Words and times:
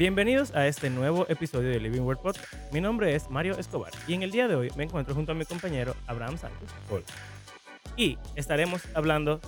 Bienvenidos 0.00 0.54
a 0.54 0.66
este 0.66 0.88
nuevo 0.88 1.26
episodio 1.28 1.68
de 1.68 1.78
Living 1.78 2.00
Word 2.00 2.20
Podcast. 2.20 2.54
Mi 2.72 2.80
nombre 2.80 3.14
es 3.14 3.28
Mario 3.28 3.58
Escobar 3.58 3.92
y 4.08 4.14
en 4.14 4.22
el 4.22 4.30
día 4.30 4.48
de 4.48 4.54
hoy 4.54 4.70
me 4.74 4.84
encuentro 4.84 5.14
junto 5.14 5.32
a 5.32 5.34
mi 5.34 5.44
compañero 5.44 5.94
Abraham 6.06 6.38
Santos. 6.38 6.70
Hola. 6.90 7.04
Y 7.98 8.16
estaremos 8.34 8.80
hablando 8.94 9.42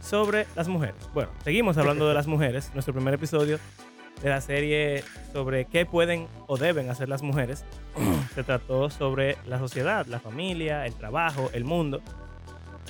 sobre 0.00 0.46
las 0.56 0.68
mujeres. 0.68 0.94
Bueno, 1.12 1.30
seguimos 1.44 1.76
hablando 1.76 2.08
de 2.08 2.14
las 2.14 2.26
mujeres. 2.26 2.70
Nuestro 2.72 2.94
primer 2.94 3.12
episodio 3.12 3.58
de 4.22 4.28
la 4.30 4.40
serie 4.40 5.04
sobre 5.34 5.66
qué 5.66 5.84
pueden 5.84 6.28
o 6.46 6.56
deben 6.56 6.88
hacer 6.88 7.10
las 7.10 7.20
mujeres 7.20 7.66
se 8.34 8.42
trató 8.42 8.88
sobre 8.88 9.36
la 9.44 9.58
sociedad, 9.58 10.06
la 10.06 10.18
familia, 10.18 10.86
el 10.86 10.94
trabajo, 10.94 11.50
el 11.52 11.66
mundo. 11.66 12.00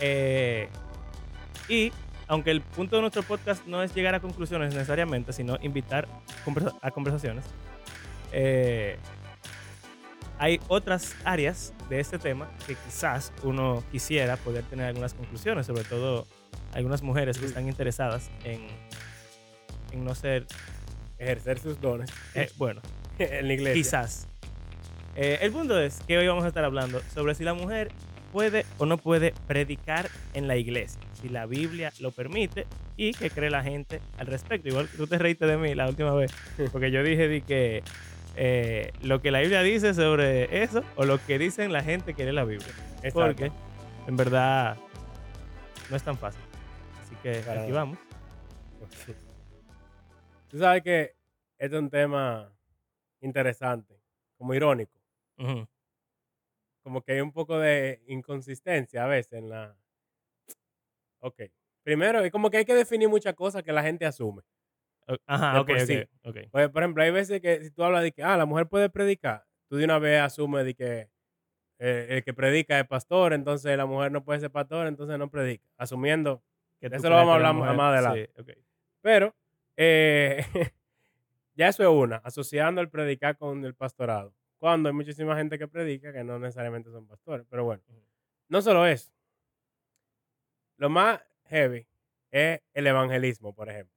Eh, 0.00 0.68
y 1.68 1.90
aunque 2.31 2.53
el 2.53 2.61
punto 2.61 2.95
de 2.95 3.03
nuestro 3.03 3.25
podcast 3.25 3.67
no 3.67 3.83
es 3.83 3.93
llegar 3.93 4.14
a 4.14 4.21
conclusiones 4.21 4.73
necesariamente, 4.73 5.32
sino 5.32 5.59
invitar 5.63 6.07
a 6.81 6.91
conversaciones, 6.93 7.45
eh, 8.31 8.96
hay 10.39 10.61
otras 10.68 11.17
áreas 11.25 11.75
de 11.89 11.99
este 11.99 12.21
tema 12.21 12.49
que 12.68 12.77
quizás 12.77 13.32
uno 13.43 13.82
quisiera 13.90 14.37
poder 14.37 14.63
tener 14.63 14.87
algunas 14.87 15.13
conclusiones, 15.13 15.67
sobre 15.67 15.82
todo 15.82 16.25
algunas 16.73 17.03
mujeres 17.03 17.37
que 17.37 17.46
están 17.46 17.67
interesadas 17.67 18.31
en, 18.45 18.68
en 19.90 20.04
no 20.04 20.15
ser, 20.15 20.46
Ejercer 21.18 21.59
sus 21.59 21.79
dones 21.81 22.11
eh, 22.35 22.49
bueno, 22.57 22.81
en 23.18 23.49
la 23.49 23.53
iglesia. 23.53 23.75
Quizás. 23.75 24.29
Eh, 25.17 25.40
el 25.43 25.51
punto 25.51 25.79
es 25.79 25.99
que 26.07 26.17
hoy 26.17 26.29
vamos 26.29 26.45
a 26.45 26.49
estar 26.49 26.65
hablando 26.65 27.03
sobre 27.12 27.35
si 27.35 27.43
la 27.43 27.54
mujer 27.54 27.90
puede 28.32 28.65
o 28.79 28.87
no 28.87 28.99
puede 28.99 29.35
predicar 29.49 30.09
en 30.32 30.46
la 30.46 30.57
iglesia, 30.57 31.01
si 31.21 31.29
la 31.29 31.47
Biblia 31.47 31.93
lo 32.01 32.11
permite 32.11 32.67
y 32.97 33.12
qué 33.12 33.31
cree 33.31 33.51
la 33.51 33.62
gente 33.62 34.01
al 34.19 34.27
respecto. 34.27 34.69
Igual 34.69 34.89
que 34.89 34.97
tú 34.97 35.06
te 35.06 35.19
reíste 35.19 35.47
de 35.47 35.56
mí 35.56 35.75
la 35.75 35.89
última 35.89 36.15
vez, 36.15 36.33
porque 36.73 36.91
yo 36.91 37.03
dije 37.03 37.29
de 37.29 37.41
que 37.43 37.83
eh, 38.37 38.93
lo 39.03 39.21
que 39.21 39.31
la 39.31 39.41
Biblia 39.41 39.62
dice 39.62 39.95
sobre 39.95 40.62
eso 40.62 40.83
o 40.97 41.05
lo 41.05 41.25
que 41.25 41.39
dicen 41.39 41.73
la 41.73 41.83
gente 41.83 42.15
que 42.15 42.25
lee 42.25 42.33
la 42.33 42.45
Biblia. 42.45 42.69
Exacto. 43.03 43.21
Porque 43.21 43.53
en 44.07 44.17
verdad 44.17 44.77
no 45.91 45.97
es 45.97 46.03
tan 46.03 46.17
fácil. 46.17 46.43
Así 47.03 47.15
que 47.23 47.39
aquí 47.51 47.73
vamos. 47.73 47.99
Tú 50.49 50.59
sabes 50.59 50.83
que 50.83 51.15
este 51.59 51.77
es 51.77 51.83
un 51.83 51.91
tema 51.91 52.51
interesante, 53.21 54.01
como 54.37 54.55
irónico. 54.55 54.99
Como 56.83 57.03
que 57.03 57.12
hay 57.12 57.21
un 57.21 57.33
poco 57.33 57.59
de 57.59 58.03
inconsistencia 58.07 59.05
a 59.05 59.07
veces 59.07 59.34
en 59.34 59.49
la... 59.49 59.77
Ok. 61.21 61.43
Primero, 61.83 62.21
es 62.21 62.31
como 62.31 62.51
que 62.51 62.59
hay 62.59 62.65
que 62.65 62.75
definir 62.75 63.09
muchas 63.09 63.35
cosas 63.35 63.63
que 63.63 63.73
la 63.73 63.83
gente 63.83 64.05
asume. 64.07 64.43
Ajá, 65.27 65.61
ok, 65.61 65.71
sí. 65.87 66.05
ok. 66.23 66.37
Pues, 66.53 66.69
por 66.69 66.83
ejemplo, 66.83 67.03
hay 67.03 67.11
veces 67.11 67.41
que 67.41 67.62
si 67.62 67.71
tú 67.71 67.83
hablas 67.83 68.03
de 68.03 68.12
que, 68.12 68.23
ah, 68.23 68.37
la 68.37 68.47
mujer 68.47 68.69
puede 68.69 68.91
predicar, 68.91 69.45
tú 69.69 69.77
de 69.77 69.85
una 69.85 69.99
vez 69.99 70.21
asumes 70.21 70.65
de 70.65 70.75
que 70.75 71.11
eh, 71.79 72.07
el 72.11 72.25
que 72.25 72.35
predica 72.35 72.79
es 72.79 72.87
pastor, 72.87 73.33
entonces 73.33 73.77
la 73.77 73.87
mujer 73.87 74.12
no 74.12 74.23
puede 74.25 74.41
ser 74.41 74.51
pastor, 74.51 74.87
entonces 74.87 75.19
no 75.19 75.31
predica. 75.31 75.65
Asumiendo 75.77 76.43
Que 76.81 76.87
Eso 76.87 77.09
lo 77.09 77.17
vamos 77.17 77.33
a 77.33 77.34
hablar 77.37 77.55
más- 77.55 77.77
más 77.77 77.93
adelante. 77.93 78.31
Sí, 78.37 78.41
ok. 78.41 78.51
Pero 79.03 79.34
eh, 79.77 80.45
ya 81.55 81.69
eso 81.69 81.83
es 81.83 81.89
una, 81.89 82.17
asociando 82.17 82.81
el 82.81 82.91
predicar 82.91 83.37
con 83.37 83.65
el 83.65 83.75
pastorado. 83.75 84.34
Cuando 84.59 84.89
hay 84.91 84.95
muchísima 84.95 85.37
gente 85.37 85.59
que 85.59 85.67
predica 85.69 86.12
que 86.12 86.23
no 86.23 86.39
necesariamente 86.39 86.91
son 86.91 87.07
pastores. 87.07 87.47
Pero 87.49 87.65
bueno, 87.65 87.83
no 88.49 88.61
solo 88.62 88.87
eso. 88.87 89.11
Lo 90.81 90.89
más 90.89 91.20
heavy 91.45 91.86
es 92.31 92.61
el 92.73 92.86
evangelismo, 92.86 93.55
por 93.55 93.69
ejemplo. 93.69 93.95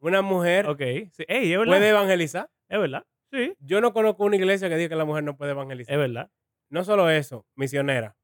Una 0.00 0.22
mujer 0.22 0.66
Ok, 0.66 0.80
sí. 1.12 1.24
Ey, 1.28 1.52
es 1.52 1.58
verdad. 1.58 1.72
puede 1.72 1.88
evangelizar. 1.90 2.50
Es 2.70 2.78
verdad. 2.80 3.06
Sí, 3.30 3.54
Yo 3.60 3.80
no 3.82 3.92
conozco 3.92 4.24
una 4.24 4.36
iglesia 4.36 4.68
que 4.70 4.76
diga 4.76 4.88
que 4.88 4.96
la 4.96 5.04
mujer 5.04 5.24
no 5.24 5.36
puede 5.36 5.50
evangelizar. 5.50 5.92
es 5.92 5.98
verdad. 5.98 6.30
No 6.70 6.84
solo 6.84 7.10
eso, 7.10 7.46
misionera. 7.54 8.16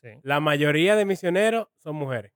Sí. 0.00 0.08
La 0.22 0.40
mayoría 0.40 0.96
de 0.96 1.04
misioneros 1.04 1.68
son 1.78 1.94
mujeres. 1.96 2.32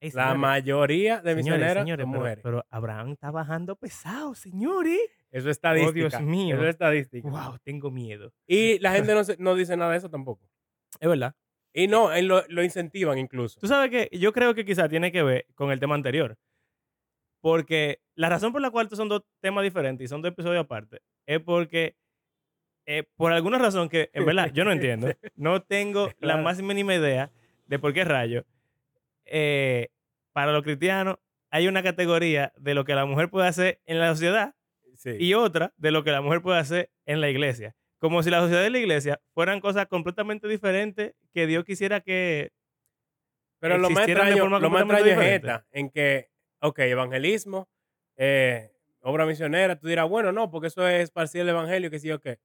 Ey, 0.00 0.10
La 0.12 0.34
mayoría 0.34 1.20
de 1.20 1.34
señores, 1.34 1.74
señores, 1.74 2.04
son 2.04 2.10
mujeres. 2.10 2.40
pero 2.42 2.64
Abraham 2.70 3.12
está 3.12 3.30
bajando 3.30 3.76
pesado, 3.76 4.34
señores. 4.34 4.98
Eso 5.30 5.50
es 5.50 5.56
estadística. 5.58 6.06
Oh, 6.06 6.08
Dios 6.20 6.22
mío. 6.22 6.56
Eso 6.56 6.64
es 6.64 6.70
estadística. 6.70 7.28
Wow, 7.28 7.58
tengo 7.62 7.90
miedo. 7.90 8.32
Y 8.46 8.78
la 8.78 8.92
gente 8.92 9.14
no, 9.14 9.20
no 9.38 9.54
dice 9.54 9.76
nada 9.76 9.92
de 9.92 9.98
eso 9.98 10.08
tampoco. 10.08 10.48
Es 10.98 11.08
verdad. 11.08 11.34
Y 11.74 11.88
no, 11.88 12.12
él 12.12 12.26
lo, 12.26 12.44
lo 12.48 12.62
incentivan 12.62 13.18
incluso. 13.18 13.58
Tú 13.60 13.66
sabes 13.66 13.90
que 13.90 14.16
yo 14.18 14.32
creo 14.32 14.54
que 14.54 14.64
quizá 14.64 14.88
tiene 14.88 15.10
que 15.10 15.22
ver 15.22 15.46
con 15.54 15.70
el 15.72 15.80
tema 15.80 15.94
anterior. 15.94 16.36
Porque 17.40 18.00
la 18.14 18.28
razón 18.28 18.52
por 18.52 18.60
la 18.60 18.70
cual 18.70 18.86
estos 18.86 18.98
son 18.98 19.08
dos 19.08 19.22
temas 19.40 19.64
diferentes 19.64 20.04
y 20.04 20.08
son 20.08 20.22
dos 20.22 20.30
episodios 20.30 20.64
aparte 20.64 21.00
es 21.26 21.40
porque 21.40 21.96
eh, 22.86 23.04
por 23.16 23.32
alguna 23.32 23.58
razón 23.58 23.88
que 23.88 24.10
en 24.12 24.24
verdad 24.26 24.50
yo 24.52 24.64
no 24.64 24.72
entiendo, 24.72 25.08
no 25.36 25.62
tengo 25.62 26.10
la 26.20 26.36
más 26.36 26.60
mínima 26.62 26.94
idea 26.94 27.30
de 27.66 27.78
por 27.78 27.92
qué 27.92 28.04
rayo 28.04 28.44
eh, 29.24 29.88
para 30.32 30.52
los 30.52 30.62
cristianos 30.62 31.16
hay 31.50 31.68
una 31.68 31.82
categoría 31.82 32.52
de 32.56 32.74
lo 32.74 32.84
que 32.84 32.94
la 32.94 33.06
mujer 33.06 33.28
puede 33.30 33.48
hacer 33.48 33.80
en 33.86 33.98
la 33.98 34.10
sociedad 34.12 34.54
Sí. 34.96 35.16
y 35.18 35.34
otra 35.34 35.72
de 35.78 35.90
lo 35.90 36.04
que 36.04 36.12
la 36.12 36.20
mujer 36.20 36.42
puede 36.42 36.58
hacer 36.60 36.90
en 37.06 37.20
la 37.20 37.28
iglesia. 37.28 37.74
Como 38.02 38.20
si 38.24 38.30
la 38.30 38.40
sociedad 38.40 38.66
y 38.66 38.70
la 38.70 38.78
iglesia 38.80 39.20
fueran 39.32 39.60
cosas 39.60 39.86
completamente 39.86 40.48
diferentes 40.48 41.14
que 41.32 41.46
Dios 41.46 41.64
quisiera 41.64 42.00
que... 42.00 42.50
Pero 43.60 43.78
lo 43.78 43.90
más 43.90 44.08
extraño, 44.08 44.48
lo 44.58 44.70
más 44.70 44.82
extraño 44.82 45.20
es 45.22 45.32
esta, 45.36 45.66
en 45.70 45.88
que, 45.88 46.28
ok, 46.60 46.80
evangelismo, 46.80 47.68
eh, 48.16 48.72
obra 49.02 49.24
misionera, 49.24 49.78
tú 49.78 49.86
dirás, 49.86 50.08
bueno, 50.08 50.32
no, 50.32 50.50
porque 50.50 50.66
eso 50.66 50.84
es 50.88 51.04
esparcir 51.04 51.42
el 51.42 51.50
evangelio, 51.50 51.88
que 51.88 52.00
sí 52.00 52.10
o 52.10 52.18
qué. 52.20 52.40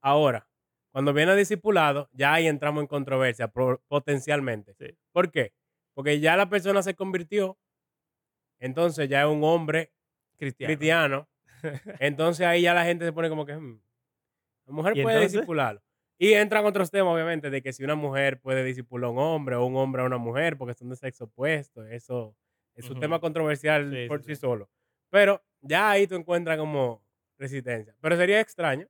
Ahora, 0.00 0.48
cuando 0.92 1.12
viene 1.12 1.32
a 1.32 1.34
discipulado, 1.34 2.08
ya 2.12 2.32
ahí 2.34 2.46
entramos 2.46 2.82
en 2.82 2.86
controversia, 2.86 3.48
pro- 3.48 3.82
potencialmente. 3.88 4.74
Sí. 4.74 4.96
¿Por 5.10 5.32
qué? 5.32 5.52
Porque 5.92 6.20
ya 6.20 6.36
la 6.36 6.48
persona 6.48 6.84
se 6.84 6.94
convirtió, 6.94 7.58
entonces 8.60 9.08
ya 9.08 9.22
es 9.22 9.26
un 9.26 9.42
hombre 9.42 9.92
Cristiano. 10.36 10.68
cristiano. 10.68 11.28
Entonces 12.00 12.46
ahí 12.46 12.62
ya 12.62 12.74
la 12.74 12.84
gente 12.84 13.04
se 13.04 13.12
pone 13.12 13.28
como 13.28 13.44
que, 13.44 13.54
"Hmm, 13.56 13.80
la 14.70 14.76
mujer 14.76 14.96
¿Y 14.96 15.02
puede 15.02 15.16
entonces? 15.16 15.32
disipularlo. 15.32 15.82
Y 16.18 16.34
entran 16.34 16.64
otros 16.66 16.90
temas, 16.90 17.14
obviamente, 17.14 17.48
de 17.50 17.62
que 17.62 17.72
si 17.72 17.82
una 17.84 17.94
mujer 17.94 18.40
puede 18.40 18.62
disipular 18.64 19.08
a 19.08 19.10
un 19.12 19.18
hombre 19.18 19.56
o 19.56 19.64
un 19.64 19.76
hombre 19.76 20.02
a 20.02 20.04
una 20.04 20.18
mujer 20.18 20.56
porque 20.58 20.74
son 20.74 20.90
de 20.90 20.96
sexo 20.96 21.24
opuesto. 21.24 21.84
Eso 21.86 22.36
es 22.74 22.88
un 22.90 23.00
tema 23.00 23.20
controversial 23.20 23.90
Sí, 23.90 24.06
por 24.06 24.22
sí, 24.22 24.36
solo. 24.36 24.70
Pero 25.10 25.42
ya 25.60 25.90
ahí 25.90 26.06
tú 26.06 26.14
encuentras 26.16 26.58
como 26.58 27.02
resistencia. 27.38 27.94
Pero 28.00 28.16
sería 28.16 28.40
extraño 28.40 28.86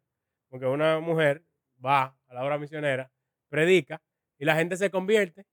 porque 0.48 0.66
una 0.66 0.98
mujer 1.00 1.44
va 1.84 2.18
a 2.26 2.34
la 2.34 2.44
obra 2.44 2.58
misionera, 2.58 3.12
predica 3.48 4.02
y 4.38 4.44
la 4.44 4.56
gente 4.56 4.76
se 4.76 4.91
convierte, 4.91 5.47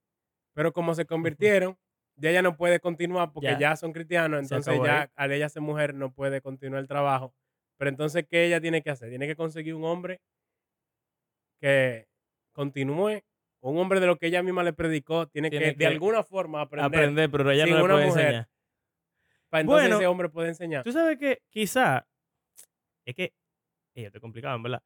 pero 0.54 0.74
como 0.74 0.96
se 0.96 1.06
convirtieron, 1.06 1.78
ya 2.16 2.32
ella 2.32 2.42
no 2.42 2.58
puede 2.58 2.80
continuar 2.80 3.32
porque 3.34 3.50
Ya. 3.52 3.60
ya, 3.60 3.76
son 3.76 3.94
cristianos, 3.94 4.40
entonces 4.42 4.74
ahí. 4.74 4.80
ya 4.84 5.12
al 5.16 5.32
ella 5.32 5.50
ser 5.50 5.62
mujer 5.62 5.94
no 5.94 6.12
puede 6.14 6.42
continuar 6.42 6.82
el 6.82 6.88
trabajo. 6.88 7.36
Pero 7.78 7.90
entonces, 7.90 8.26
¿qué 8.30 8.46
ella 8.46 8.60
tiene 8.60 8.82
que 8.82 8.90
hacer? 8.90 9.10
Tiene 9.10 9.28
que 9.28 9.36
conseguir 9.36 9.74
un 9.76 9.84
hombre 9.86 10.20
que 11.62 12.08
continúe, 12.54 13.22
un 13.62 13.78
hombre 13.78 14.00
de 14.00 14.08
lo 14.08 14.18
que 14.18 14.28
ella 14.28 14.44
misma 14.44 14.64
le 14.64 14.74
predicó, 14.74 15.28
tiene, 15.28 15.50
Tiene 15.50 15.66
que, 15.68 15.72
que 15.74 15.78
de 15.78 15.88
alguna 15.88 16.24
forma 16.24 16.62
aprender, 16.62 16.86
Aprender, 16.88 17.30
pero 17.32 17.52
ella 17.52 17.66
no 17.66 17.78
le 17.78 17.94
puede 17.94 18.06
mujer. 18.08 18.22
enseñar. 18.26 18.50
para 19.50 19.62
entonces 19.62 19.84
Bueno, 19.84 19.96
ese 19.98 20.08
hombre 20.08 20.30
puede 20.30 20.48
enseñar. 20.50 20.84
Tú 20.84 20.92
sabes 20.92 21.18
que 21.18 21.42
quizá 21.50 22.08
es 23.06 23.16
que 23.16 23.34
ella 23.96 24.12
te 24.12 24.20
complicado, 24.20 24.56
en 24.56 24.64
verdad. 24.64 24.84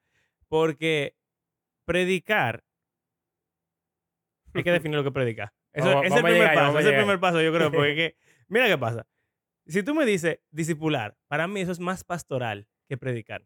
Porque 0.47 1.15
predicar 1.85 2.63
hay 4.53 4.63
que 4.63 4.71
definir 4.71 4.97
lo 4.97 5.03
que 5.03 5.11
predicar. 5.11 5.53
Eso, 5.73 5.87
Vamos- 5.87 6.05
es 6.05 6.11
el 6.11 6.21
vamos 6.21 6.31
llegar 6.31 6.53
paso. 6.55 6.79
Es 6.79 6.85
el 6.85 6.95
primer 6.95 7.19
paso, 7.19 7.41
yo 7.41 7.53
creo. 7.53 7.71
Porque 7.71 7.95
que- 7.95 8.17
mira 8.49 8.67
qué 8.67 8.77
pasa. 8.77 9.07
Si 9.65 9.83
tú 9.83 9.95
me 9.95 10.05
dices 10.05 10.39
discipular, 10.49 11.15
para 11.27 11.47
mí 11.47 11.61
eso 11.61 11.71
es 11.71 11.79
más 11.79 12.03
pastoral 12.03 12.67
que 12.91 12.97
predicar. 12.97 13.41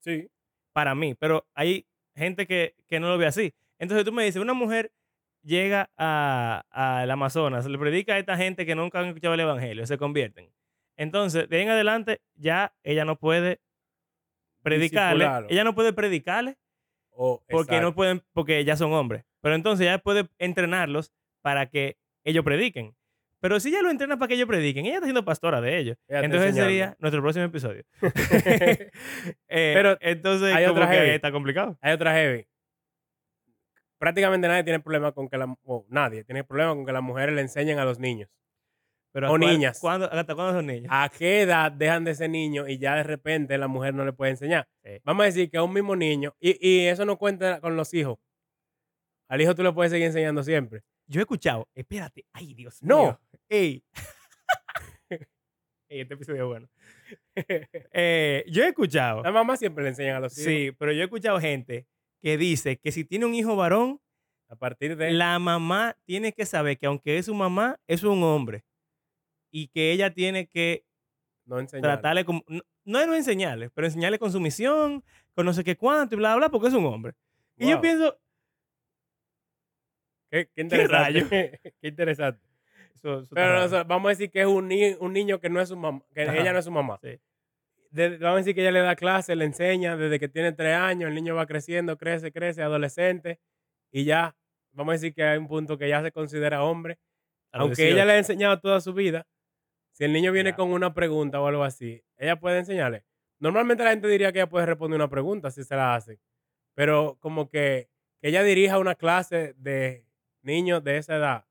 Sí. 0.00 0.28
Para 0.72 0.94
mí. 0.96 1.14
Pero 1.14 1.46
hay 1.54 1.86
gente 2.16 2.46
que, 2.48 2.74
que 2.88 2.98
no 2.98 3.08
lo 3.08 3.18
ve 3.18 3.26
así. 3.26 3.54
Entonces 3.78 4.04
tú 4.04 4.12
me 4.12 4.24
dices, 4.24 4.42
una 4.42 4.52
mujer 4.52 4.92
llega 5.42 5.90
a- 5.96 6.64
al 6.70 7.10
Amazonas, 7.10 7.66
le 7.66 7.78
predica 7.78 8.14
a 8.14 8.18
esta 8.18 8.36
gente 8.36 8.66
que 8.66 8.74
nunca 8.74 8.98
han 8.98 9.06
escuchado 9.06 9.34
el 9.34 9.40
Evangelio, 9.40 9.86
se 9.86 9.96
convierten. 9.96 10.50
Entonces, 10.96 11.48
de 11.48 11.56
ahí 11.56 11.62
en 11.62 11.70
adelante, 11.70 12.20
ya 12.34 12.74
ella 12.82 13.04
no 13.04 13.16
puede 13.16 13.60
predicarle. 14.62 15.24
Ella 15.48 15.64
no 15.64 15.74
puede 15.74 15.92
predicarle 15.92 16.58
O- 17.12 17.42
porque 17.48 17.76
no 17.80 17.94
pueden, 17.94 18.22
porque 18.32 18.64
ya 18.64 18.76
son 18.76 18.92
hombres. 18.92 19.24
Pero 19.40 19.54
entonces 19.54 19.86
ya 19.86 19.98
puede 19.98 20.28
entrenarlos 20.38 21.12
para 21.42 21.66
que 21.70 21.96
ellos 22.24 22.44
prediquen. 22.44 22.94
Pero 23.40 23.58
si 23.58 23.70
ella 23.70 23.80
lo 23.82 23.90
entrena 23.90 24.18
para 24.18 24.28
que 24.28 24.34
ellos 24.34 24.46
prediquen, 24.46 24.84
ella 24.84 24.96
está 24.96 25.06
siendo 25.06 25.24
pastora 25.24 25.60
de 25.62 25.78
ellos. 25.78 25.96
Ella 26.08 26.20
Entonces 26.24 26.54
sería 26.54 26.96
nuestro 26.98 27.22
próximo 27.22 27.44
episodio. 27.46 27.84
Eh, 29.52 29.72
Pero 29.74 29.96
entonces 30.00 30.54
hay 30.54 30.64
como 30.66 30.76
otra 30.80 30.90
que 30.90 30.96
heavy. 30.96 31.10
está 31.10 31.32
complicado. 31.32 31.78
Hay 31.80 31.92
otra 31.94 32.12
heavy. 32.14 32.46
Prácticamente 33.98 34.48
nadie 34.48 34.64
tiene 34.64 34.80
problema 34.80 35.12
con 35.12 35.28
que 35.28 35.36
la 35.36 35.54
o 35.64 35.84
nadie 35.88 36.24
tiene 36.24 36.44
problema 36.44 36.74
con 36.74 36.86
que 36.86 36.92
las 36.92 37.02
mujeres 37.02 37.34
le 37.34 37.42
enseñen 37.42 37.78
a 37.78 37.84
los 37.84 37.98
niños. 37.98 38.30
Pero 39.12 39.26
O 39.30 39.34
¿a 39.34 39.38
cuál- 39.38 39.50
niñas. 39.50 39.78
¿cuándo- 39.80 40.10
¿Hasta 40.10 40.34
cuándo 40.34 40.52
son 40.54 40.66
niñas? 40.66 40.88
¿A 40.90 41.08
qué 41.10 41.42
edad 41.42 41.72
dejan 41.72 42.04
de 42.04 42.14
ser 42.14 42.30
niños 42.30 42.68
y 42.68 42.78
ya 42.78 42.94
de 42.94 43.02
repente 43.02 43.58
la 43.58 43.66
mujer 43.68 43.92
no 43.94 44.04
le 44.04 44.12
puede 44.12 44.30
enseñar? 44.30 44.68
Sí. 44.84 44.90
Vamos 45.04 45.22
a 45.24 45.26
decir 45.26 45.50
que 45.50 45.58
a 45.58 45.62
un 45.64 45.72
mismo 45.72 45.96
niño, 45.96 46.34
y, 46.40 46.56
y 46.66 46.86
eso 46.86 47.04
no 47.04 47.18
cuenta 47.18 47.60
con 47.60 47.76
los 47.76 47.92
hijos. 47.92 48.18
Al 49.28 49.40
hijo 49.40 49.54
tú 49.54 49.62
le 49.62 49.72
puedes 49.72 49.90
seguir 49.92 50.06
enseñando 50.06 50.42
siempre. 50.44 50.82
Yo 51.10 51.20
he 51.20 51.22
escuchado, 51.22 51.68
espérate, 51.74 52.24
ay 52.32 52.54
Dios 52.54 52.80
No. 52.82 52.98
mío. 53.02 53.20
Ey. 53.48 53.82
Ey, 55.88 56.00
este 56.02 56.14
episodio 56.14 56.42
es 56.42 56.48
bueno. 56.48 56.68
Eh, 57.92 58.44
yo 58.48 58.62
he 58.62 58.68
escuchado, 58.68 59.22
La 59.22 59.32
mamá 59.32 59.56
siempre 59.56 59.82
le 59.82 59.90
enseñan 59.90 60.16
a 60.16 60.20
los 60.20 60.38
hijos. 60.38 60.44
sí, 60.44 60.70
pero 60.78 60.92
yo 60.92 61.00
he 61.00 61.04
escuchado 61.04 61.40
gente 61.40 61.86
que 62.22 62.36
dice 62.38 62.76
que 62.76 62.92
si 62.92 63.04
tiene 63.04 63.26
un 63.26 63.34
hijo 63.34 63.56
varón, 63.56 64.00
A 64.48 64.54
partir 64.54 64.96
de... 64.96 65.10
la 65.10 65.36
mamá 65.40 65.96
tiene 66.04 66.32
que 66.32 66.46
saber 66.46 66.78
que 66.78 66.86
aunque 66.86 67.18
es 67.18 67.26
su 67.26 67.34
mamá, 67.34 67.80
es 67.88 68.04
un 68.04 68.22
hombre. 68.22 68.62
Y 69.50 69.66
que 69.68 69.90
ella 69.90 70.14
tiene 70.14 70.46
que 70.46 70.84
no 71.44 71.66
tratarle 71.66 72.24
como. 72.24 72.44
No, 72.46 72.62
no 72.84 73.00
es 73.00 73.06
no 73.08 73.14
enseñarle, 73.16 73.70
pero 73.70 73.86
enseñarle 73.88 74.18
con 74.20 74.30
sumisión, 74.30 75.02
con 75.34 75.44
no 75.46 75.52
sé 75.52 75.64
qué 75.64 75.76
cuánto 75.76 76.14
y 76.14 76.18
bla, 76.18 76.36
bla, 76.36 76.50
porque 76.50 76.68
es 76.68 76.74
un 76.74 76.84
hombre. 76.86 77.14
Y 77.56 77.68
yo 77.70 77.80
pienso. 77.80 78.16
Qué, 80.30 80.48
qué 80.54 80.60
interesante. 80.62 81.60
qué 81.80 81.88
interesante. 81.88 82.40
Eso, 82.94 83.14
eso 83.14 83.22
está 83.22 83.34
Pero 83.34 83.48
raro. 83.52 83.64
o 83.64 83.68
sea, 83.68 83.84
vamos 83.84 84.06
a 84.06 84.10
decir 84.10 84.30
que 84.30 84.40
es 84.42 84.46
un, 84.46 84.68
ni- 84.68 84.94
un 85.00 85.12
niño 85.12 85.40
que 85.40 85.48
no 85.50 85.60
es 85.60 85.68
su 85.70 85.76
mamá, 85.76 86.02
que 86.14 86.22
Ajá. 86.22 86.36
ella 86.36 86.52
no 86.52 86.58
es 86.58 86.64
su 86.64 86.70
mamá. 86.70 86.98
Sí. 87.02 87.18
De- 87.90 88.18
vamos 88.18 88.36
a 88.36 88.38
decir 88.38 88.54
que 88.54 88.60
ella 88.60 88.72
le 88.72 88.80
da 88.80 88.94
clase, 88.96 89.34
le 89.34 89.44
enseña 89.44 89.96
desde 89.96 90.20
que 90.20 90.28
tiene 90.28 90.52
tres 90.52 90.76
años, 90.76 91.08
el 91.08 91.14
niño 91.14 91.34
va 91.34 91.46
creciendo, 91.46 91.96
crece, 91.96 92.30
crece, 92.32 92.62
adolescente, 92.62 93.40
y 93.90 94.04
ya, 94.04 94.36
vamos 94.72 94.92
a 94.92 94.94
decir 94.94 95.12
que 95.14 95.24
hay 95.24 95.38
un 95.38 95.48
punto 95.48 95.76
que 95.78 95.88
ya 95.88 96.02
se 96.02 96.12
considera 96.12 96.62
hombre, 96.62 96.98
aunque 97.52 97.82
ella 97.88 98.04
18. 98.04 98.06
le 98.06 98.12
ha 98.12 98.18
enseñado 98.18 98.60
toda 98.60 98.80
su 98.80 98.92
vida, 98.94 99.26
si 99.92 100.04
el 100.04 100.12
niño 100.12 100.30
viene 100.30 100.50
Ya. 100.50 100.56
con 100.56 100.70
una 100.72 100.94
pregunta 100.94 101.40
o 101.40 101.46
algo 101.48 101.64
así, 101.64 102.04
ella 102.16 102.36
puede 102.36 102.58
enseñarle. 102.60 103.04
Normalmente 103.40 103.82
la 103.82 103.90
gente 103.90 104.06
diría 104.06 104.30
que 104.32 104.38
ella 104.38 104.48
puede 104.48 104.66
responder 104.66 104.96
una 104.96 105.08
pregunta 105.08 105.50
si 105.50 105.64
se 105.64 105.74
la 105.74 105.94
hace, 105.96 106.20
pero 106.74 107.16
como 107.18 107.48
que, 107.48 107.88
que 108.20 108.28
ella 108.28 108.44
dirija 108.44 108.78
una 108.78 108.94
clase 108.94 109.54
de 109.56 110.04
niños 110.42 110.82
de 110.84 110.96
esa 110.98 111.16
edad, 111.16 111.44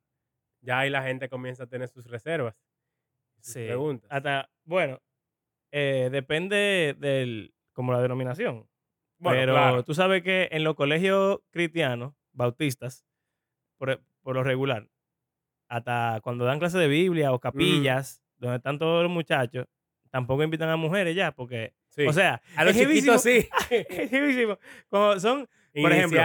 ya 0.61 0.79
ahí 0.79 0.89
la 0.89 1.03
gente 1.03 1.29
comienza 1.29 1.63
a 1.63 1.67
tener 1.67 1.87
sus 1.89 2.05
reservas, 2.07 2.55
sus 3.41 3.53
Sí. 3.53 3.65
preguntas. 3.65 4.07
Hasta, 4.11 4.49
bueno, 4.65 5.01
eh, 5.71 6.09
depende 6.11 6.95
del, 6.99 7.53
como 7.73 7.93
la 7.93 8.01
denominación. 8.01 8.67
Bueno, 9.17 9.39
pero 9.39 9.53
claro. 9.53 9.83
tú 9.83 9.93
sabes 9.93 10.23
que 10.23 10.47
en 10.51 10.63
los 10.63 10.75
colegios 10.75 11.39
cristianos, 11.51 12.13
bautistas, 12.31 13.05
por, 13.77 13.91
e, 13.91 13.99
por 14.21 14.35
lo 14.35 14.43
regular, 14.43 14.87
hasta 15.67 16.19
cuando 16.23 16.45
dan 16.45 16.59
clases 16.59 16.79
de 16.79 16.87
Biblia 16.87 17.31
o 17.31 17.39
capillas, 17.39 18.21
donde 18.37 18.57
están 18.57 18.79
todos 18.79 19.03
los 19.03 19.11
muchachos, 19.11 19.67
tampoco 20.09 20.43
invitan 20.43 20.69
a 20.69 20.75
mujeres 20.77 21.15
ya, 21.15 21.31
porque, 21.31 21.73
Sí. 21.89 22.05
o 22.07 22.13
sea, 22.13 22.41
a 22.55 22.63
los 22.63 22.73
chiquitos 22.75 23.21
sí. 23.21 23.47
es. 23.69 24.57
Como 24.89 25.19
son, 25.19 25.47
Por 25.73 25.91
ejemplo, 25.91 26.21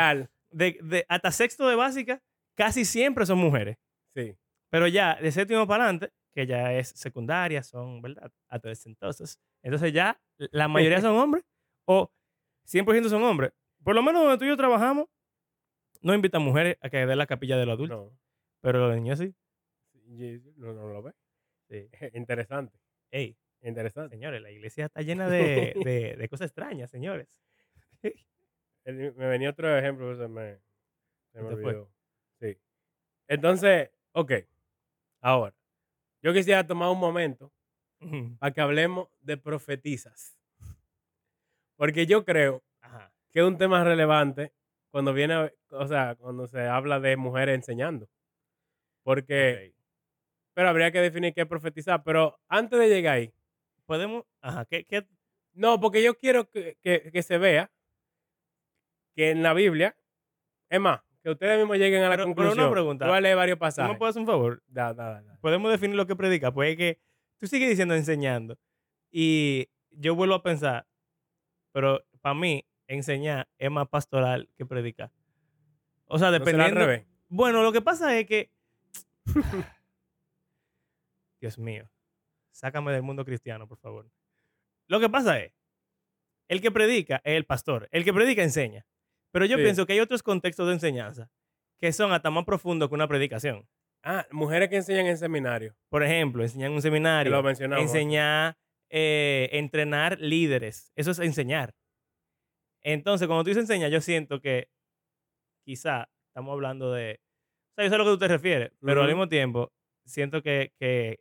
de, 0.50 0.78
de- 0.82 1.04
hasta 1.08 1.30
sexto 1.32 1.68
de 1.68 1.74
básica, 1.76 2.22
casi 2.54 2.84
siempre 2.84 3.26
son 3.26 3.38
mujeres. 3.38 3.76
Sí. 4.14 4.36
Pero 4.70 4.86
ya 4.88 5.16
de 5.20 5.30
séptimo 5.32 5.66
para 5.66 5.84
adelante, 5.84 6.10
que 6.34 6.46
ya 6.46 6.72
es 6.72 6.88
secundaria, 6.90 7.62
son, 7.62 8.02
¿verdad? 8.02 8.30
Adolescentosos. 8.48 9.38
Entonces 9.62 9.92
ya 9.92 10.20
la 10.38 10.66
mayoría 10.68 11.00
son 11.00 11.16
hombres 11.16 11.44
o 11.86 12.10
100% 12.66 13.08
son 13.08 13.22
hombres. 13.22 13.52
Por 13.84 13.94
lo 13.94 14.02
menos 14.02 14.22
donde 14.22 14.38
tú 14.38 14.44
y 14.44 14.48
yo 14.48 14.56
trabajamos, 14.56 15.06
no 16.00 16.14
invitan 16.14 16.42
mujeres 16.42 16.76
a 16.80 16.90
que 16.90 17.06
den 17.06 17.18
la 17.18 17.26
capilla 17.26 17.56
de 17.56 17.66
los 17.66 17.74
adultos. 17.74 18.10
No. 18.12 18.18
Pero 18.60 18.86
los 18.88 18.94
niños 18.96 19.18
sí. 19.18 19.34
No, 20.56 20.72
no 20.72 20.88
lo 20.88 21.02
ve. 21.02 21.12
Sí. 21.68 21.88
Interesante. 22.14 22.78
Ey, 23.10 23.36
Interesante. 23.62 24.16
señores, 24.16 24.42
la 24.42 24.50
iglesia 24.50 24.86
está 24.86 25.00
llena 25.02 25.28
de, 25.28 25.74
de- 25.84 26.16
de 26.16 26.28
cosas 26.28 26.46
extrañas, 26.46 26.90
señores. 26.90 27.28
Me 28.86 29.10
venía 29.28 29.50
otro 29.50 29.76
ejemplo, 29.78 30.14
se 30.16 30.28
me, 30.28 30.58
se 31.32 31.40
me 31.40 31.48
olvidó. 31.48 31.90
Entonces, 33.28 33.90
ok. 34.12 34.32
Ahora, 35.22 35.54
yo 36.22 36.32
quisiera 36.34 36.66
tomar 36.66 36.90
un 36.90 37.00
momento 37.00 37.52
para 38.38 38.52
que 38.52 38.60
hablemos 38.60 39.08
de 39.20 39.36
profetizas. 39.38 40.38
Porque 41.76 42.06
yo 42.06 42.24
creo 42.24 42.62
Ajá. 42.80 43.12
que 43.32 43.40
es 43.40 43.46
un 43.46 43.58
tema 43.58 43.82
relevante 43.84 44.52
cuando 44.90 45.12
viene, 45.12 45.34
a- 45.34 45.52
o 45.70 45.86
sea, 45.88 46.14
cuando 46.16 46.46
se 46.46 46.60
habla 46.62 47.00
de 47.00 47.16
mujeres 47.16 47.56
enseñando. 47.56 48.08
Porque, 49.04 49.74
pero 50.54 50.68
habría 50.70 50.92
que 50.92 51.00
definir 51.00 51.34
qué 51.34 51.42
es 51.42 51.48
profetizar. 51.48 52.02
Pero 52.04 52.40
antes 52.48 52.78
de 52.78 52.88
llegar 52.88 53.16
ahí, 53.16 53.34
Podemos, 53.86 54.24
ajá, 54.42 54.64
¿qué, 54.66 54.84
qué? 54.84 55.06
No, 55.54 55.80
porque 55.80 56.02
yo 56.02 56.16
quiero 56.16 56.48
que, 56.50 56.78
que- 56.82 57.10
que 57.12 57.22
se 57.22 57.38
vea 57.38 57.70
que 59.14 59.30
en 59.30 59.42
la 59.42 59.54
Biblia, 59.54 59.96
es 60.70 60.80
más, 60.80 61.02
que 61.24 61.30
ustedes 61.30 61.58
mismos 61.58 61.78
lleguen 61.78 62.02
a 62.04 62.10
la 62.10 62.16
Pero- 62.16 62.24
pero 62.26 62.32
una 62.32 62.36
conclusión. 62.50 62.70
pregunta. 62.72 63.06
Voy 63.08 63.16
a 63.16 63.20
leer 63.20 63.36
varios 63.36 63.56
¿Tú 63.56 63.60
pasajes. 63.60 63.92
me 63.92 63.98
puedes 63.98 64.12
hacer 64.12 64.20
un 64.20 64.26
favor? 64.26 64.62
Da, 64.68 64.92
da, 64.94 65.22
da. 65.22 65.38
podemos 65.40 65.70
definir 65.72 65.96
lo 65.96 66.06
que 66.06 66.14
predica. 66.14 66.52
Pues 66.52 66.70
es 66.72 66.76
que 66.76 67.00
tú 67.38 67.46
sigues 67.46 67.68
diciendo 67.70 67.94
enseñando. 67.94 68.58
Y 69.10 69.68
yo 69.90 70.14
vuelvo 70.14 70.34
a 70.34 70.42
pensar, 70.42 70.86
pero 71.72 72.04
para 72.20 72.34
mí, 72.34 72.64
enseñar 72.86 73.48
es 73.58 73.70
más 73.70 73.88
pastoral 73.88 74.48
que 74.56 74.66
predicar. 74.66 75.10
O 76.06 76.18
sea, 76.18 76.26
¿No 76.30 76.34
será 76.34 76.36
al 76.36 76.44
dependiendo. 76.44 76.80
revés? 76.80 77.06
Bueno, 77.28 77.62
lo 77.62 77.72
que 77.72 77.80
pasa 77.80 78.16
es 78.18 78.26
que. 78.26 78.50
Dios 81.40 81.58
mío. 81.58 81.88
Sácame 82.50 82.92
del 82.92 83.02
mundo 83.02 83.24
cristiano, 83.24 83.66
por 83.66 83.78
favor. 83.78 84.08
Lo 84.86 85.00
que 85.00 85.08
pasa 85.08 85.40
es. 85.40 85.52
El 86.48 86.60
que 86.60 86.70
predica 86.70 87.16
es 87.24 87.34
el 87.36 87.46
pastor. 87.46 87.88
El 87.90 88.04
que 88.04 88.12
predica 88.12 88.42
enseña. 88.42 88.86
Pero 89.34 89.46
yo 89.46 89.56
Sí. 89.56 89.64
pienso 89.64 89.84
que 89.84 89.94
hay 89.94 90.00
otros 90.00 90.22
contextos 90.22 90.68
de 90.68 90.74
enseñanza 90.74 91.28
que 91.80 91.92
son 91.92 92.12
hasta 92.12 92.30
más 92.30 92.44
profundos 92.44 92.88
que 92.88 92.94
una 92.94 93.08
predicación. 93.08 93.68
Ah, 94.04 94.24
mujeres 94.30 94.68
que 94.68 94.76
enseñan 94.76 95.06
en 95.06 95.18
seminario. 95.18 95.74
Por 95.88 96.04
ejemplo, 96.04 96.44
enseñar 96.44 96.68
en 96.70 96.76
un 96.76 96.82
seminario. 96.82 97.32
lo 97.32 97.42
mencionamos. 97.42 97.84
enseñar, 97.84 98.56
eh, 98.90 99.48
entrenar 99.50 100.20
líderes. 100.20 100.92
Eso 100.94 101.10
es 101.10 101.18
enseñar. 101.18 101.74
Entonces, 102.80 103.26
cuando 103.26 103.42
tú 103.42 103.48
dices 103.48 103.62
enseñar, 103.64 103.90
yo 103.90 104.00
siento 104.00 104.40
que 104.40 104.68
quizá 105.64 106.08
estamos 106.28 106.52
hablando 106.52 106.92
de... 106.92 107.18
O 107.72 107.74
sea, 107.74 107.84
yo 107.86 107.88
sé 107.88 107.94
a 107.96 107.98
lo 107.98 108.04
que 108.04 108.10
tú 108.10 108.18
te 108.18 108.28
refieres, 108.28 108.70
pero 108.80 109.00
al 109.02 109.08
mismo 109.08 109.28
tiempo 109.28 109.72
siento 110.04 110.42
que... 110.42 110.72
que 110.78 111.18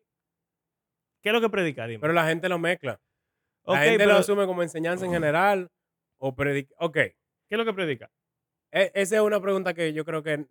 ¿Qué 1.24 1.30
es 1.30 1.34
lo 1.34 1.42
que 1.42 1.50
predica? 1.50 1.88
Dime. 1.88 2.00
Pero 2.00 2.14
la 2.14 2.28
gente 2.28 2.48
lo 2.48 2.60
mezcla. 2.60 3.02
La 3.66 3.80
gente 3.80 3.98
pero 3.98 4.12
lo 4.12 4.18
asume 4.20 4.46
como 4.46 4.62
enseñanza 4.62 5.04
en 5.06 5.14
general 5.14 5.72
o 6.20 6.36
predica. 6.36 6.76
Ok. 6.78 6.98
¿Qué 7.54 7.58
es 7.58 7.60
lo 7.60 7.66
que 7.72 7.76
predica? 7.76 8.10
E- 8.72 8.92
esa 8.96 9.18
es 9.18 9.22
una 9.22 9.40
pregunta 9.40 9.76
que 9.76 9.94
yo 9.94 10.04
creo 10.06 10.24
que 10.24 10.48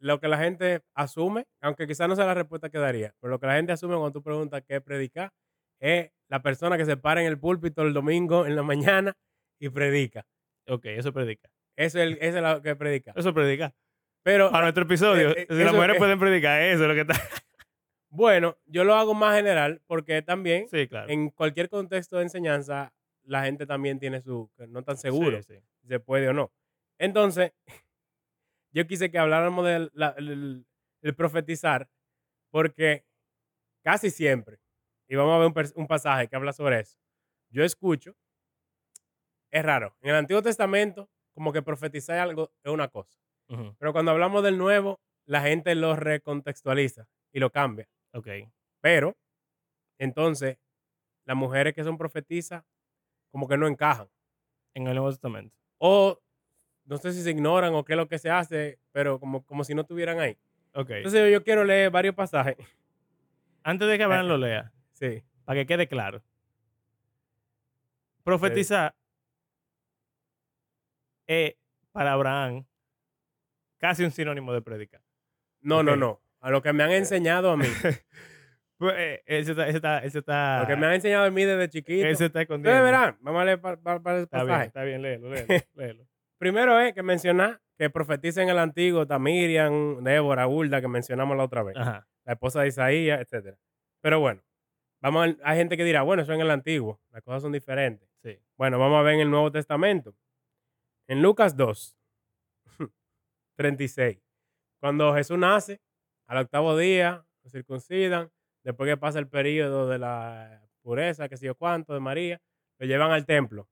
lo 0.00 0.18
que 0.18 0.26
la 0.26 0.36
gente 0.36 0.80
asume, 0.96 1.46
aunque 1.60 1.86
quizás 1.86 2.08
no 2.08 2.16
sea 2.16 2.26
la 2.26 2.34
respuesta 2.34 2.70
que 2.70 2.78
daría, 2.78 3.14
pero 3.20 3.30
lo 3.30 3.38
que 3.38 3.46
la 3.46 3.54
gente 3.54 3.70
asume 3.70 3.94
cuando 3.94 4.10
tú 4.10 4.20
preguntas 4.20 4.60
qué 4.66 4.74
es 4.74 4.82
predicar, 4.82 5.30
es 5.78 6.10
la 6.28 6.42
persona 6.42 6.76
que 6.76 6.84
se 6.86 6.96
para 6.96 7.20
en 7.20 7.28
el 7.28 7.38
púlpito 7.38 7.82
el 7.82 7.92
domingo 7.94 8.46
en 8.46 8.56
la 8.56 8.64
mañana 8.64 9.16
y 9.60 9.68
predica. 9.68 10.26
Ok, 10.66 10.86
eso 10.86 11.12
predica. 11.12 11.48
Eso 11.76 12.00
es, 12.00 12.04
el- 12.08 12.18
eso 12.20 12.38
es 12.38 12.42
lo 12.42 12.62
que 12.62 12.74
predica. 12.74 13.12
Eso 13.14 13.32
predica. 13.32 13.72
Pero 14.24 14.50
Para 14.50 14.64
nuestro 14.64 14.82
episodio, 14.82 15.30
eh, 15.30 15.46
si 15.48 15.54
eso- 15.54 15.64
las 15.66 15.72
mujeres 15.72 15.94
eh. 15.94 15.98
pueden 16.00 16.18
predicar, 16.18 16.60
eso 16.62 16.82
es 16.82 16.88
lo 16.88 16.94
que 16.96 17.02
está... 17.02 17.14
bueno, 18.08 18.58
yo 18.66 18.82
lo 18.82 18.96
hago 18.96 19.14
más 19.14 19.36
general 19.36 19.82
porque 19.86 20.20
también 20.22 20.66
Sí, 20.68 20.88
claro. 20.88 21.08
en 21.10 21.30
cualquier 21.30 21.68
contexto 21.68 22.16
de 22.16 22.24
enseñanza 22.24 22.92
la 23.24 23.44
gente 23.44 23.66
también 23.66 23.98
tiene 23.98 24.20
su, 24.22 24.50
que 24.56 24.66
no 24.66 24.82
tan 24.82 24.96
seguro 24.96 25.42
Sí, 25.42 25.54
sí. 25.54 25.60
si 25.82 25.88
se 25.88 26.00
puede 26.00 26.28
o 26.28 26.32
no. 26.32 26.52
Entonces, 26.98 27.52
yo 28.72 28.86
quise 28.86 29.10
que 29.10 29.18
habláramos 29.18 29.66
del 29.66 29.90
la- 29.94 30.14
el- 30.18 30.66
profetizar 31.16 31.88
porque 32.50 33.06
casi 33.82 34.10
siempre, 34.10 34.60
y 35.08 35.16
vamos 35.16 35.34
a 35.34 35.38
ver 35.38 35.72
un, 35.76 35.86
pasaje 35.86 36.28
que 36.28 36.36
habla 36.36 36.52
sobre 36.52 36.80
eso, 36.80 36.98
yo 37.50 37.64
escucho, 37.64 38.16
es 39.50 39.64
raro, 39.64 39.96
en 40.00 40.10
el 40.10 40.16
Antiguo 40.16 40.42
Testamento 40.42 41.10
como 41.34 41.52
que 41.52 41.62
profetizar 41.62 42.18
algo 42.18 42.52
es 42.62 42.72
una 42.72 42.88
cosa, 42.88 43.18
pero 43.78 43.92
cuando 43.92 44.12
hablamos 44.12 44.42
del 44.42 44.58
Nuevo, 44.58 45.00
la 45.26 45.42
gente 45.42 45.74
lo 45.74 45.96
recontextualiza 45.96 47.08
y 47.32 47.40
lo 47.40 47.50
cambia. 47.50 47.88
Ok. 48.12 48.28
Pero, 48.80 49.16
entonces, 49.98 50.58
las 51.24 51.36
mujeres 51.36 51.74
que 51.74 51.84
son 51.84 51.98
profetizas 51.98 52.64
como 53.30 53.48
que 53.48 53.56
no 53.56 53.66
encajan. 53.66 54.08
En 54.74 54.86
el 54.86 54.94
Nuevo 54.94 55.10
Testamento. 55.10 55.54
O 55.78 56.20
no 56.84 56.96
sé 56.98 57.12
si 57.12 57.22
se 57.22 57.30
ignoran 57.30 57.74
o 57.74 57.84
qué 57.84 57.94
es 57.94 57.96
lo 57.96 58.08
que 58.08 58.18
se 58.18 58.30
hace, 58.30 58.78
pero 58.92 59.18
como, 59.18 59.44
como 59.44 59.64
si 59.64 59.74
no 59.74 59.82
estuvieran 59.82 60.20
ahí. 60.20 60.36
Ok. 60.74 60.90
Entonces 60.90 61.20
yo, 61.20 61.28
yo 61.28 61.42
quiero 61.42 61.64
leer 61.64 61.90
varios 61.90 62.14
pasajes. 62.14 62.56
Antes 63.62 63.88
de 63.88 63.98
que 63.98 64.04
Abraham 64.04 64.26
lo 64.28 64.36
lea, 64.38 64.72
Sí. 64.92 65.22
para 65.44 65.60
que 65.60 65.66
quede 65.66 65.88
claro. 65.88 66.22
Profetizar 68.22 68.94
es 71.26 71.54
para 71.92 72.12
Abraham 72.12 72.64
casi 73.78 74.04
un 74.04 74.10
sinónimo 74.12 74.52
de 74.52 74.62
predicar. 74.62 75.02
No, 75.60 75.82
no, 75.82 75.96
no. 75.96 76.20
A 76.40 76.50
lo 76.50 76.62
que 76.62 76.72
me 76.72 76.82
han 76.84 76.92
enseñado 76.92 77.50
a 77.50 77.56
mí. 77.56 77.66
Pues, 78.80 78.94
eh, 78.96 79.22
ese 79.26 79.50
está, 79.50 79.68
ese 79.68 79.76
está, 79.76 79.98
ese 79.98 80.18
está, 80.20 80.60
Lo 80.62 80.66
que 80.66 80.74
me 80.76 80.86
han 80.86 80.94
enseñado 80.94 81.26
a 81.26 81.30
mí 81.30 81.44
desde 81.44 81.68
chiquito. 81.68 82.06
ese 82.06 82.24
está 82.24 82.40
escondido. 82.40 82.72
Ustedes 82.72 82.82
verán. 82.90 83.18
Vamos 83.20 83.42
a 83.42 83.44
leer 83.44 83.60
para, 83.60 83.76
para, 83.76 84.16
el 84.16 84.22
Está 84.22 84.42
bien, 84.42 84.60
está 84.62 84.82
bien, 84.84 85.02
léelo, 85.02 85.28
léelo, 85.28 85.46
léelo. 85.74 86.06
Primero 86.38 86.80
es 86.80 86.94
que 86.94 87.02
mencionar 87.02 87.60
que 87.76 87.90
profetiza 87.90 88.42
en 88.42 88.48
el 88.48 88.58
antiguo 88.58 89.02
está 89.02 89.18
Miriam, 89.18 90.02
Débora, 90.02 90.46
Hulda, 90.46 90.80
que 90.80 90.88
mencionamos 90.88 91.36
la 91.36 91.44
otra 91.44 91.62
vez. 91.62 91.76
Ajá. 91.76 92.08
La 92.24 92.32
esposa 92.32 92.62
de 92.62 92.68
Isaías, 92.68 93.20
etcétera. 93.20 93.58
Pero 94.00 94.18
bueno, 94.18 94.42
vamos 95.02 95.28
a- 95.28 95.36
hay 95.50 95.58
gente 95.58 95.76
que 95.76 95.84
dirá, 95.84 96.00
bueno, 96.00 96.22
eso 96.22 96.32
en 96.32 96.40
el 96.40 96.50
antiguo. 96.50 97.02
Las 97.10 97.22
cosas 97.22 97.42
son 97.42 97.52
diferentes. 97.52 98.08
Sí. 98.22 98.38
Bueno, 98.56 98.78
vamos 98.78 98.98
a 98.98 99.02
ver 99.02 99.14
en 99.16 99.20
el 99.20 99.30
Nuevo 99.30 99.52
Testamento. 99.52 100.14
En 101.06 101.20
Lucas 101.20 101.54
2, 101.54 101.98
36. 103.56 104.18
Cuando 104.80 105.14
Jesús 105.14 105.36
nace, 105.36 105.82
al 106.26 106.38
octavo 106.38 106.78
día, 106.78 107.26
lo 107.42 107.50
circuncidan. 107.50 108.30
Después 108.62 108.88
que 108.88 108.96
pasa 108.96 109.18
el 109.18 109.28
periodo 109.28 109.88
de 109.88 109.98
la 109.98 110.62
pureza, 110.82 111.28
que 111.28 111.36
sé 111.36 111.46
yo 111.46 111.54
cuánto, 111.54 111.94
de 111.94 112.00
María, 112.00 112.40
lo 112.78 112.86
llevan 112.86 113.10
al 113.10 113.26
templo. 113.26 113.68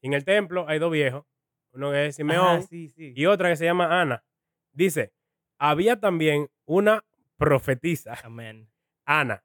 Y 0.00 0.08
en 0.08 0.14
el 0.14 0.24
templo 0.24 0.66
hay 0.68 0.78
dos 0.78 0.90
viejos. 0.90 1.24
Uno 1.72 1.90
que 1.90 2.06
es 2.06 2.16
Simeón 2.16 2.62
sí, 2.64 2.88
sí. 2.90 3.12
y 3.16 3.26
otra 3.26 3.48
que 3.48 3.56
se 3.56 3.64
llama 3.64 4.00
Ana. 4.00 4.24
Dice, 4.72 5.12
había 5.58 6.00
también 6.00 6.50
una 6.66 7.04
profetisa, 7.36 8.18
Amén. 8.22 8.68
Ana, 9.04 9.42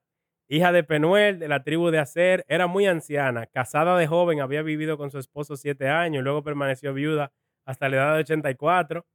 hija 0.47 0.71
de 0.71 0.83
Penuel, 0.83 1.39
de 1.39 1.47
la 1.47 1.63
tribu 1.63 1.89
de 1.89 1.99
Aser, 1.99 2.45
era 2.47 2.67
muy 2.67 2.85
anciana, 2.85 3.47
casada 3.47 3.97
de 3.97 4.07
joven, 4.07 4.41
había 4.41 4.61
vivido 4.61 4.97
con 4.97 5.09
su 5.09 5.19
esposo 5.19 5.55
siete 5.55 5.89
años, 5.89 6.23
luego 6.23 6.43
permaneció 6.43 6.93
viuda 6.93 7.31
hasta 7.65 7.89
la 7.89 7.97
edad 7.97 8.13
de 8.13 8.19
84, 8.21 9.05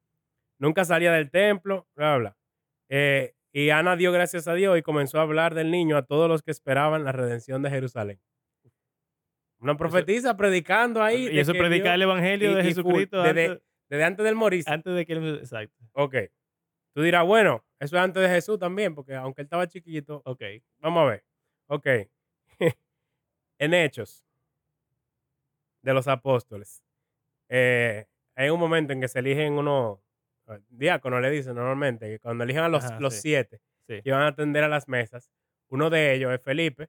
nunca 0.59 0.85
salía 0.85 1.13
del 1.13 1.31
templo, 1.31 1.87
bla, 1.95 2.17
bla. 2.17 2.19
bla. 2.19 2.37
Eh, 2.89 3.35
y 3.53 3.71
Ana 3.71 3.97
dio 3.97 4.13
gracias 4.13 4.49
a 4.49 4.55
Dios 4.55 4.79
y 4.79 4.83
comenzó 4.83 5.19
a 5.19 5.23
hablar 5.23 5.55
del 5.55 5.71
niño 5.71 5.97
a 5.97 6.03
todos 6.07 6.29
los 6.29 6.43
que 6.43 6.51
esperaban 6.51 7.05
la 7.05 7.13
redención 7.13 7.63
de 7.63 7.71
Jerusalén. 7.71 8.21
Una 9.59 9.77
profetisa 9.77 10.37
predicando 10.37 11.03
ahí. 11.03 11.29
y 11.29 11.39
eso 11.39 11.53
que 11.53 11.59
predica 11.59 11.85
Dios- 11.85 11.95
el 11.95 12.03
evangelio 12.03 12.51
y- 12.51 12.55
de 12.55 12.63
Jesucristo 12.65 13.23
desde- 13.23 13.47
antes, 13.47 13.63
desde 13.89 14.05
antes 14.05 14.25
del 14.25 14.35
morirse. 14.35 14.71
antes 14.71 14.95
de 14.95 15.07
que 15.07 15.13
él... 15.13 15.39
Exacto. 15.39 15.77
Ok. 15.93 16.15
Tú 16.95 17.03
dirás, 17.03 17.25
bueno, 17.25 17.65
eso 17.79 17.97
es 17.97 18.03
antes 18.03 18.23
de 18.23 18.29
Jesús 18.29 18.59
también, 18.59 18.95
porque 18.95 19.15
aunque 19.15 19.43
él 19.43 19.47
estaba 19.47 19.67
chiquito, 19.69 20.21
Ok. 20.25 20.43
vamos 20.81 21.03
a 21.03 21.11
ver. 21.11 21.25
Ok. 21.69 21.87
en 23.59 23.75
Hechos 23.75 24.25
de 25.83 25.95
los 25.95 26.09
Apóstoles, 26.09 26.83
eh, 27.49 28.07
hay 28.35 28.51
un 28.51 28.59
momento 28.59 28.93
en 28.93 29.01
que 29.01 29.09
se 29.09 29.21
eligen 29.21 29.53
unos 29.55 30.01
eh, 30.55 30.61
diáconos, 30.69 31.21
le 31.21 31.31
dicen 31.31 31.55
normalmente, 31.55 32.07
que 32.09 32.19
cuando 32.19 32.45
eligen 32.45 32.63
a 32.65 32.69
los, 32.69 32.85
Ajá, 32.85 33.01
los 33.01 33.15
sí. 33.15 33.21
siete 33.23 33.61
Sí. 33.87 34.01
que 34.03 34.13
van 34.13 34.23
a 34.23 34.27
atender 34.29 34.63
a 34.65 34.69
las 34.69 34.87
mesas, 34.89 35.31
uno 35.69 35.91
de 35.91 36.15
ellos 36.15 36.33
es 36.33 36.41
Felipe, 36.41 36.89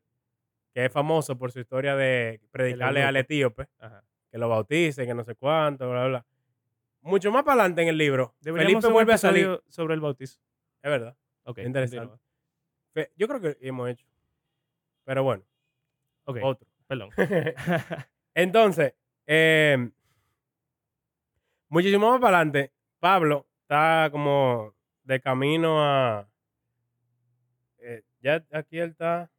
que 0.73 0.85
es 0.85 0.91
famoso 0.91 1.37
por 1.37 1.51
su 1.51 1.59
historia 1.59 1.95
de 1.95 2.39
predicarle 2.51 3.03
al 3.03 3.15
etíope, 3.17 3.67
Ajá. 3.79 4.03
que 4.31 4.37
lo 4.37 4.47
bautice, 4.49 5.05
que 5.05 5.13
no 5.13 5.23
sé 5.23 5.35
cuánto, 5.35 5.89
bla, 5.89 6.07
bla. 6.07 6.25
Mucho 7.01 7.31
más 7.31 7.43
para 7.43 7.61
adelante 7.61 7.81
en 7.81 7.87
el 7.89 7.97
libro, 7.97 8.35
Deberíamos 8.39 8.81
Felipe 8.83 8.93
vuelve 8.93 9.13
a 9.13 9.17
salir. 9.17 9.61
sobre 9.67 9.93
el 9.95 9.99
bautizo. 9.99 10.39
Es 10.81 10.89
verdad. 10.91 11.15
Ok. 11.43 11.59
Interesante. 11.59 12.17
Yo 13.17 13.27
creo 13.27 13.41
que 13.41 13.57
hemos 13.61 13.89
hecho. 13.89 14.05
Pero 15.03 15.23
bueno, 15.23 15.43
Ok, 16.25 16.37
otro. 16.43 16.67
perdón. 16.87 17.09
Entonces, 18.35 18.93
eh, 19.25 19.89
muchísimo 21.69 22.09
más 22.11 22.19
para 22.21 22.37
adelante, 22.37 22.71
Pablo 22.99 23.47
está 23.63 24.09
como 24.11 24.73
de 25.03 25.19
camino 25.19 25.83
a. 25.83 26.29
eh, 27.79 28.03
ya 28.21 28.45
aquí 28.51 28.79
él 28.79 28.91
está. 28.91 29.31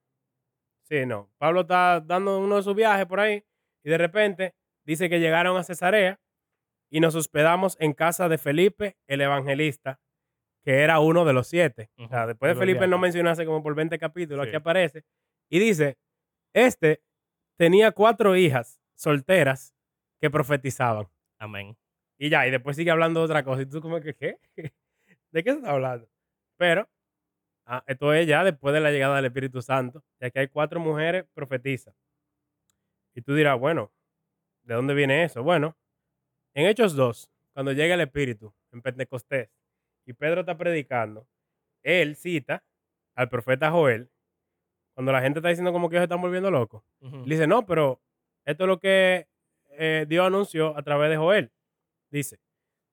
Sí, 0.83 1.07
no. 1.07 1.31
Pablo 1.39 1.63
está 1.63 2.01
dando 2.01 2.39
uno 2.39 2.57
de 2.57 2.63
sus 2.63 2.75
viajes 2.75 3.07
por 3.07 3.21
ahí 3.21 3.45
y 3.83 3.91
de 3.91 3.99
repente 3.99 4.55
dice 4.85 5.09
que 5.09 5.19
llegaron 5.21 5.57
a 5.57 5.65
Cesarea 5.65 6.21
y 6.91 7.01
nos 7.01 7.15
hospedamos 7.15 7.77
en 7.81 7.95
casa 7.95 8.29
de 8.29 8.37
Felipe, 8.39 8.97
el 9.07 9.23
evangelista, 9.23 10.01
que 10.63 10.83
era 10.83 11.01
uno 11.01 11.25
de 11.25 11.33
los 11.33 11.47
siete. 11.49 11.91
O 11.97 12.07
sea, 12.09 12.21
Ujú, 12.21 12.29
después 12.29 12.55
de 12.55 12.61
Felipe 12.61 12.81
no 12.81 12.87
diáconos. 12.87 13.01
mencionase 13.01 13.47
como 13.47 13.63
por 13.63 13.75
20 13.75 13.99
capítulos, 13.99 14.45
Sí. 14.45 14.49
aquí 14.49 14.57
aparece. 14.57 15.05
Y 15.49 15.59
dice, 15.59 15.97
este 16.53 17.03
tenía 17.57 17.93
cuatro 17.93 18.37
hijas 18.37 18.81
solteras 18.95 19.75
que 20.21 20.31
profetizaban. 20.31 21.09
Amén. 21.39 21.77
Y 22.19 22.29
ya, 22.31 22.47
y 22.47 22.51
después 22.51 22.77
sigue 22.77 22.91
hablando 22.91 23.21
de 23.21 23.27
otra 23.27 23.45
cosa. 23.45 23.63
Y 23.63 23.67
tú 23.67 23.81
como 23.81 24.01
que, 24.01 24.15
¿qué? 24.15 24.39
¿De 25.33 25.43
qué 25.43 25.51
se 25.51 25.57
está 25.59 25.73
hablando? 25.73 26.09
Pero, 26.57 26.89
ah, 27.67 27.83
esto 27.87 28.13
es 28.13 28.27
ya 28.27 28.45
después 28.45 28.73
de 28.75 28.81
la 28.81 28.91
llegada 28.91 29.17
del 29.17 29.27
Espíritu 29.27 29.63
Santo, 29.63 30.05
ya 30.21 30.31
que 30.31 30.41
hay 30.41 30.49
cuatro 30.49 30.81
mujeres 30.81 31.25
profetizas. 31.35 31.95
Y 33.15 33.23
tú 33.23 33.35
dirás, 33.35 33.59
bueno, 33.59 33.93
¿de 34.63 34.75
dónde 34.75 34.95
viene 34.95 35.25
eso? 35.25 35.43
Bueno, 35.43 35.77
en 36.55 36.67
Hechos 36.67 36.95
2, 36.95 37.31
cuando 37.53 37.73
llega 37.73 37.95
el 37.95 38.01
Espíritu, 38.01 38.55
en 38.73 38.83
Pentecostés, 38.83 39.51
y 40.07 40.13
Pedro 40.13 40.41
está 40.41 40.57
predicando, 40.57 41.27
él 41.83 42.17
cita 42.17 42.65
al 43.15 43.29
profeta 43.29 43.71
Joel, 43.71 44.11
cuando 44.95 45.13
la 45.13 45.21
gente 45.21 45.39
está 45.41 45.49
diciendo 45.49 45.73
como 45.73 45.89
que 45.89 45.97
ellos 45.97 46.03
se 46.03 46.05
están 46.05 46.21
volviendo 46.21 46.51
locos. 46.51 46.85
Él 47.01 47.25
dice, 47.25 47.47
no, 47.47 47.67
pero 47.67 48.01
esto 48.45 48.65
es 48.65 48.69
lo 48.69 48.79
que 48.79 49.27
eh, 49.71 50.07
Dios 50.09 50.27
anunció 50.27 50.77
a 50.77 50.83
través 50.83 51.11
de 51.11 51.17
Joel. 51.17 51.53
Dice, 52.15 52.39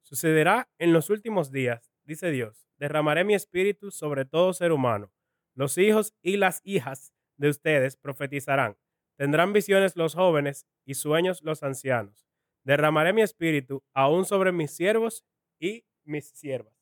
sucederá 0.01 0.67
en 0.79 0.93
los 0.93 1.11
últimos 1.11 1.51
días, 1.51 1.93
dice 2.05 2.31
Dios, 2.31 2.65
derramaré 2.77 3.23
mi 3.23 3.35
espíritu 3.35 3.91
sobre 3.91 4.25
todo 4.25 4.51
ser 4.51 4.71
humano. 4.71 5.13
Los 5.53 5.77
hijos 5.77 6.15
y 6.23 6.37
las 6.37 6.59
hijas 6.63 7.13
de 7.37 7.49
ustedes 7.49 7.97
profetizarán. 7.97 8.79
Tendrán 9.17 9.53
visiones 9.53 9.95
los 9.95 10.15
jóvenes 10.15 10.65
y 10.85 10.95
sueños 10.95 11.43
los 11.43 11.61
ancianos. 11.61 12.25
Derramaré 12.63 13.13
mi 13.13 13.21
espíritu 13.21 13.83
aún 13.93 14.25
sobre 14.25 14.51
mis 14.51 14.71
siervos 14.71 15.23
y 15.59 15.85
mis 16.03 16.31
siervas. 16.31 16.73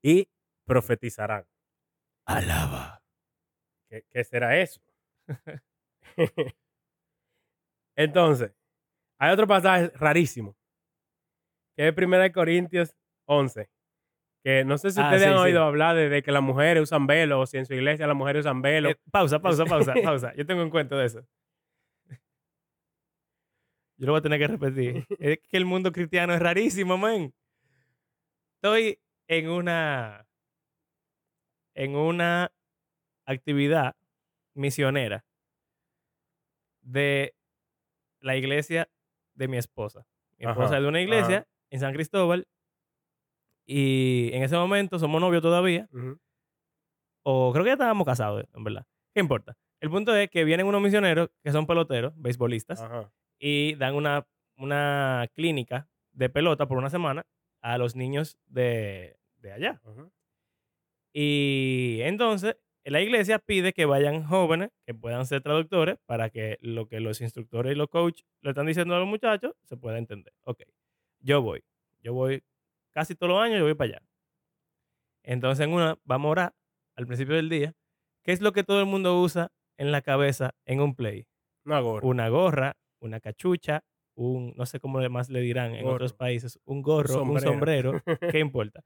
Y 0.00 0.28
profetizarán. 0.64 1.44
Alaba. 2.24 3.02
¿Qué, 3.88 4.04
qué 4.08 4.22
será 4.22 4.60
eso? 4.60 4.80
Entonces, 7.96 8.52
hay 9.18 9.32
otro 9.32 9.48
pasaje 9.48 9.88
rarísimo, 9.96 10.56
que 11.76 11.88
es 11.88 11.94
1 11.96 12.32
Corintios 12.32 12.94
11, 13.26 13.68
que 14.44 14.64
no 14.64 14.76
sé 14.78 14.90
si 14.90 15.00
Ah, 15.00 15.04
ustedes 15.04 15.22
sí, 15.22 15.28
han 15.28 15.34
sí. 15.36 15.40
oído 15.42 15.62
hablar 15.62 15.96
de, 15.96 16.08
de 16.08 16.22
que 16.22 16.32
las 16.32 16.42
mujeres 16.42 16.82
usan 16.82 17.06
velo, 17.06 17.40
o 17.40 17.46
si 17.46 17.58
en 17.58 17.66
su 17.66 17.74
iglesia 17.74 18.06
las 18.06 18.16
mujeres 18.16 18.40
usan 18.40 18.62
velo. 18.62 18.90
Eh, 18.90 18.96
pausa, 19.10 19.40
pausa, 19.40 19.64
pausa, 19.64 19.94
pausa. 20.04 20.34
Yo 20.34 20.44
tengo 20.46 20.62
un 20.62 20.70
cuento 20.70 20.96
de 20.96 21.06
eso. 21.06 21.26
Yo 23.98 24.06
lo 24.06 24.12
voy 24.12 24.18
a 24.18 24.22
tener 24.22 24.38
que 24.40 24.48
repetir. 24.48 25.06
Es 25.18 25.38
que 25.38 25.56
el 25.56 25.64
mundo 25.64 25.92
cristiano 25.92 26.34
es 26.34 26.40
rarísimo, 26.40 26.98
man. 26.98 27.32
Estoy 28.56 28.98
en 29.28 29.48
una 29.48 30.26
en 31.74 31.96
una 31.96 32.52
actividad 33.24 33.96
misionera 34.54 35.24
de 36.82 37.34
la 38.20 38.36
iglesia 38.36 38.88
de 39.34 39.48
mi 39.48 39.56
esposa. 39.56 40.06
Mi 40.38 40.44
Ajá, 40.44 40.52
esposa 40.52 40.76
es 40.76 40.82
de 40.82 40.88
una 40.88 41.00
iglesia 41.00 41.36
ajá. 41.38 41.48
En 41.72 41.80
San 41.80 41.92
Cristóbal 41.94 42.46
y 43.66 44.30
en 44.32 44.42
ese 44.42 44.56
momento 44.56 44.98
somos 44.98 45.20
novios 45.20 45.42
todavía 45.42 45.88
o 47.24 47.52
creo 47.52 47.64
que 47.64 47.70
ya 47.70 47.74
estábamos 47.74 48.06
casados, 48.06 48.44
en 48.54 48.64
verdad. 48.64 48.84
¿Qué 49.14 49.20
importa? 49.20 49.56
El 49.80 49.90
punto 49.90 50.14
es 50.14 50.28
que 50.30 50.44
vienen 50.44 50.66
unos 50.66 50.82
misioneros 50.82 51.30
que 51.42 51.50
son 51.52 51.66
peloteros, 51.66 52.12
beisbolistas, 52.16 52.80
Ajá. 52.82 53.12
y 53.38 53.74
dan 53.76 53.94
una, 53.94 54.26
una 54.56 55.26
clínica 55.34 55.88
de 56.12 56.28
pelota 56.28 56.66
por 56.66 56.78
una 56.78 56.90
semana 56.90 57.24
a 57.62 57.78
los 57.78 57.96
niños 57.96 58.38
de, 58.46 59.18
de 59.36 59.52
allá. 59.52 59.80
Ajá. 59.84 60.08
Y 61.14 62.00
entonces 62.02 62.56
la 62.84 63.00
iglesia 63.00 63.38
pide 63.38 63.72
que 63.72 63.84
vayan 63.84 64.24
jóvenes 64.24 64.70
que 64.86 64.94
puedan 64.94 65.24
ser 65.26 65.42
traductores 65.42 65.98
para 66.06 66.30
que 66.30 66.58
lo 66.60 66.88
que 66.88 67.00
los 67.00 67.20
instructores 67.20 67.72
y 67.72 67.76
los 67.76 67.88
coaches 67.88 68.26
le 68.40 68.50
están 68.50 68.66
diciendo 68.66 68.94
a 68.96 68.98
los 68.98 69.08
muchachos 69.08 69.52
se 69.62 69.76
pueda 69.76 69.98
entender. 69.98 70.32
Ok, 70.42 70.62
yo 71.22 71.42
voy. 71.42 71.64
Yo 72.02 72.12
voy 72.14 72.42
casi 72.90 73.14
todos 73.14 73.32
los 73.32 73.42
años, 73.42 73.58
yo 73.58 73.64
voy 73.64 73.74
para 73.74 73.96
allá. 73.96 74.02
Entonces 75.22 75.64
en 75.64 75.72
una 75.72 75.98
vamos 76.04 76.28
a 76.28 76.32
orar 76.32 76.54
al 76.96 77.06
principio 77.06 77.36
del 77.36 77.48
día. 77.48 77.74
¿Qué 78.22 78.32
es 78.32 78.40
lo 78.40 78.52
que 78.52 78.64
todo 78.64 78.80
el 78.80 78.86
mundo 78.86 79.20
usa 79.20 79.50
en 79.76 79.92
la 79.92 80.02
cabeza 80.02 80.54
en 80.66 80.80
un 80.80 80.94
play? 80.94 81.26
Una 81.64 81.80
gorra. 81.80 82.06
Una 82.06 82.28
gorra, 82.28 82.76
una 83.00 83.20
cachucha, 83.20 83.84
un, 84.14 84.52
no 84.56 84.66
sé 84.66 84.78
cómo 84.80 85.00
más 85.08 85.30
le 85.30 85.40
dirán 85.40 85.74
en 85.74 85.86
otros 85.86 86.12
países, 86.12 86.58
un 86.64 86.82
gorro, 86.82 87.22
un 87.22 87.40
Sombrero. 87.40 87.92
sombrero, 87.92 88.02
¿qué 88.30 88.38
importa? 88.40 88.82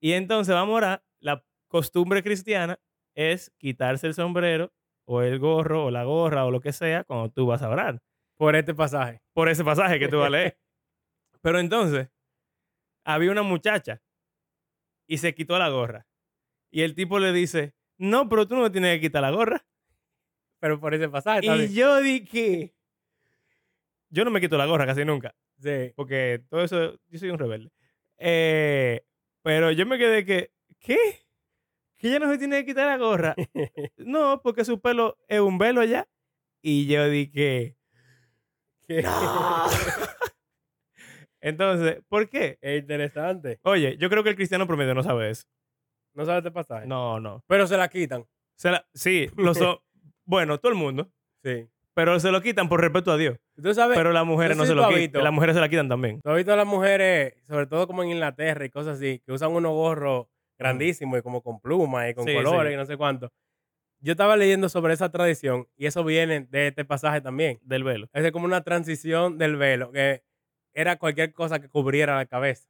Y 0.00 0.12
entonces 0.12 0.54
vamos 0.54 0.74
a 0.74 0.76
orar. 0.76 1.04
La 1.20 1.44
costumbre 1.68 2.22
cristiana 2.22 2.78
es 3.14 3.50
quitarse 3.58 4.06
el 4.06 4.14
sombrero 4.14 4.72
o 5.06 5.22
el 5.22 5.38
gorro 5.38 5.86
o 5.86 5.90
la 5.90 6.04
gorra 6.04 6.44
o 6.44 6.50
lo 6.50 6.60
que 6.60 6.72
sea 6.72 7.04
cuando 7.04 7.30
tú 7.30 7.46
vas 7.46 7.62
a 7.62 7.68
orar. 7.68 8.00
Por 8.36 8.54
este 8.54 8.74
pasaje. 8.74 9.22
Por 9.32 9.48
ese 9.48 9.64
pasaje 9.64 9.98
que 9.98 10.08
tú 10.08 10.18
vas 10.18 10.26
a 10.26 10.30
leer. 10.30 10.58
Pero 11.46 11.60
entonces, 11.60 12.08
había 13.04 13.30
una 13.30 13.42
muchacha 13.44 14.02
y 15.06 15.18
se 15.18 15.32
quitó 15.32 15.56
la 15.60 15.68
gorra. 15.68 16.04
Y 16.72 16.82
el 16.82 16.96
tipo 16.96 17.20
le 17.20 17.32
dice, 17.32 17.72
no, 17.98 18.28
pero 18.28 18.48
tú 18.48 18.56
no 18.56 18.62
me 18.62 18.70
tienes 18.70 18.96
que 18.96 19.02
quitar 19.02 19.22
la 19.22 19.30
gorra. 19.30 19.64
Pero 20.58 20.80
por 20.80 20.92
ese 20.92 21.08
pasaje 21.08 21.46
Y 21.46 21.72
yo 21.72 22.00
dije, 22.00 22.74
yo 24.10 24.24
no 24.24 24.32
me 24.32 24.40
quito 24.40 24.58
la 24.58 24.66
gorra 24.66 24.86
casi 24.86 25.04
nunca, 25.04 25.36
Sí. 25.60 25.92
porque 25.94 26.42
todo 26.50 26.62
eso, 26.64 26.98
yo 27.06 27.18
soy 27.20 27.30
un 27.30 27.38
rebelde. 27.38 27.70
Eh, 28.18 29.06
pero 29.42 29.70
yo 29.70 29.86
me 29.86 29.98
quedé 29.98 30.24
que, 30.24 30.50
¿qué? 30.80 30.98
Que 31.96 32.08
ella 32.08 32.18
no 32.18 32.28
se 32.32 32.38
tiene 32.38 32.56
que 32.58 32.66
quitar 32.72 32.86
la 32.86 32.96
gorra. 32.96 33.36
No, 33.98 34.42
porque 34.42 34.64
su 34.64 34.80
pelo 34.80 35.16
es 35.28 35.38
un 35.38 35.58
velo 35.58 35.84
ya. 35.84 36.08
Y 36.60 36.88
yo 36.88 37.08
dije, 37.08 37.76
Que- 38.88 39.02
"No". 39.02 39.66
Entonces, 41.46 42.02
¿por 42.08 42.28
qué? 42.28 42.58
es 42.60 42.80
interesante. 42.80 43.60
Oye, 43.62 43.96
yo 43.98 44.10
creo 44.10 44.22
que 44.24 44.30
el 44.30 44.36
cristiano 44.36 44.66
promedio 44.66 44.94
no 44.94 45.02
sabe 45.02 45.30
eso. 45.30 45.44
No 46.14 46.24
sabes 46.24 46.38
este 46.38 46.50
pasaje. 46.50 46.86
No, 46.86 47.20
no. 47.20 47.44
Pero 47.46 47.66
se 47.66 47.76
la 47.76 47.88
quitan. 47.88 48.24
Se 48.56 48.70
la- 48.70 48.86
sí, 48.94 49.30
lo 49.36 49.54
so- 49.54 49.82
bueno, 50.24 50.58
todo 50.58 50.72
el 50.72 50.78
mundo. 50.78 51.10
Sí. 51.44 51.68
Pero 51.94 52.18
se 52.20 52.30
lo 52.32 52.42
quitan 52.42 52.68
por 52.68 52.80
respeto 52.80 53.12
a 53.12 53.16
Dios. 53.16 53.38
Tú 53.62 53.72
sabes, 53.74 53.96
Pero 53.96 54.12
las 54.12 54.26
mujeres 54.26 54.56
no 54.56 54.66
se 54.66 54.74
lo 54.74 54.88
quitan. 54.88 55.22
Las 55.22 55.32
mujeres 55.32 55.54
se 55.54 55.60
la 55.60 55.68
quitan 55.68 55.88
también. 55.88 56.20
tú 56.20 56.30
has 56.30 56.36
visto 56.36 56.52
a 56.52 56.56
las 56.56 56.66
mujeres, 56.66 57.34
sobre 57.46 57.66
todo 57.66 57.86
como 57.86 58.02
en 58.02 58.10
Inglaterra 58.10 58.64
y 58.64 58.70
cosas 58.70 58.96
así, 58.98 59.22
que 59.24 59.32
usan 59.32 59.52
unos 59.52 59.72
gorros 59.72 60.26
grandísimos 60.58 61.18
y 61.18 61.22
como 61.22 61.42
con 61.42 61.60
plumas 61.60 62.10
y 62.10 62.14
con 62.14 62.24
Sí, 62.26 62.34
colores 62.34 62.70
sí. 62.70 62.74
y 62.74 62.76
no 62.76 62.86
sé 62.86 62.96
cuánto. 62.96 63.30
Yo 64.00 64.12
estaba 64.12 64.36
leyendo 64.36 64.68
sobre 64.68 64.92
esa 64.94 65.10
tradición 65.10 65.68
y 65.76 65.86
eso 65.86 66.02
viene 66.04 66.40
de 66.50 66.66
este 66.68 66.84
pasaje 66.84 67.20
también. 67.20 67.58
Del 67.62 67.84
velo. 67.84 68.08
Es 68.12 68.30
como 68.32 68.44
una 68.46 68.62
transición 68.62 69.38
del 69.38 69.56
velo, 69.56 69.90
que 69.92 70.22
era 70.76 70.96
cualquier 70.98 71.32
cosa 71.32 71.58
que 71.58 71.68
cubriera 71.68 72.16
la 72.16 72.26
cabeza. 72.26 72.68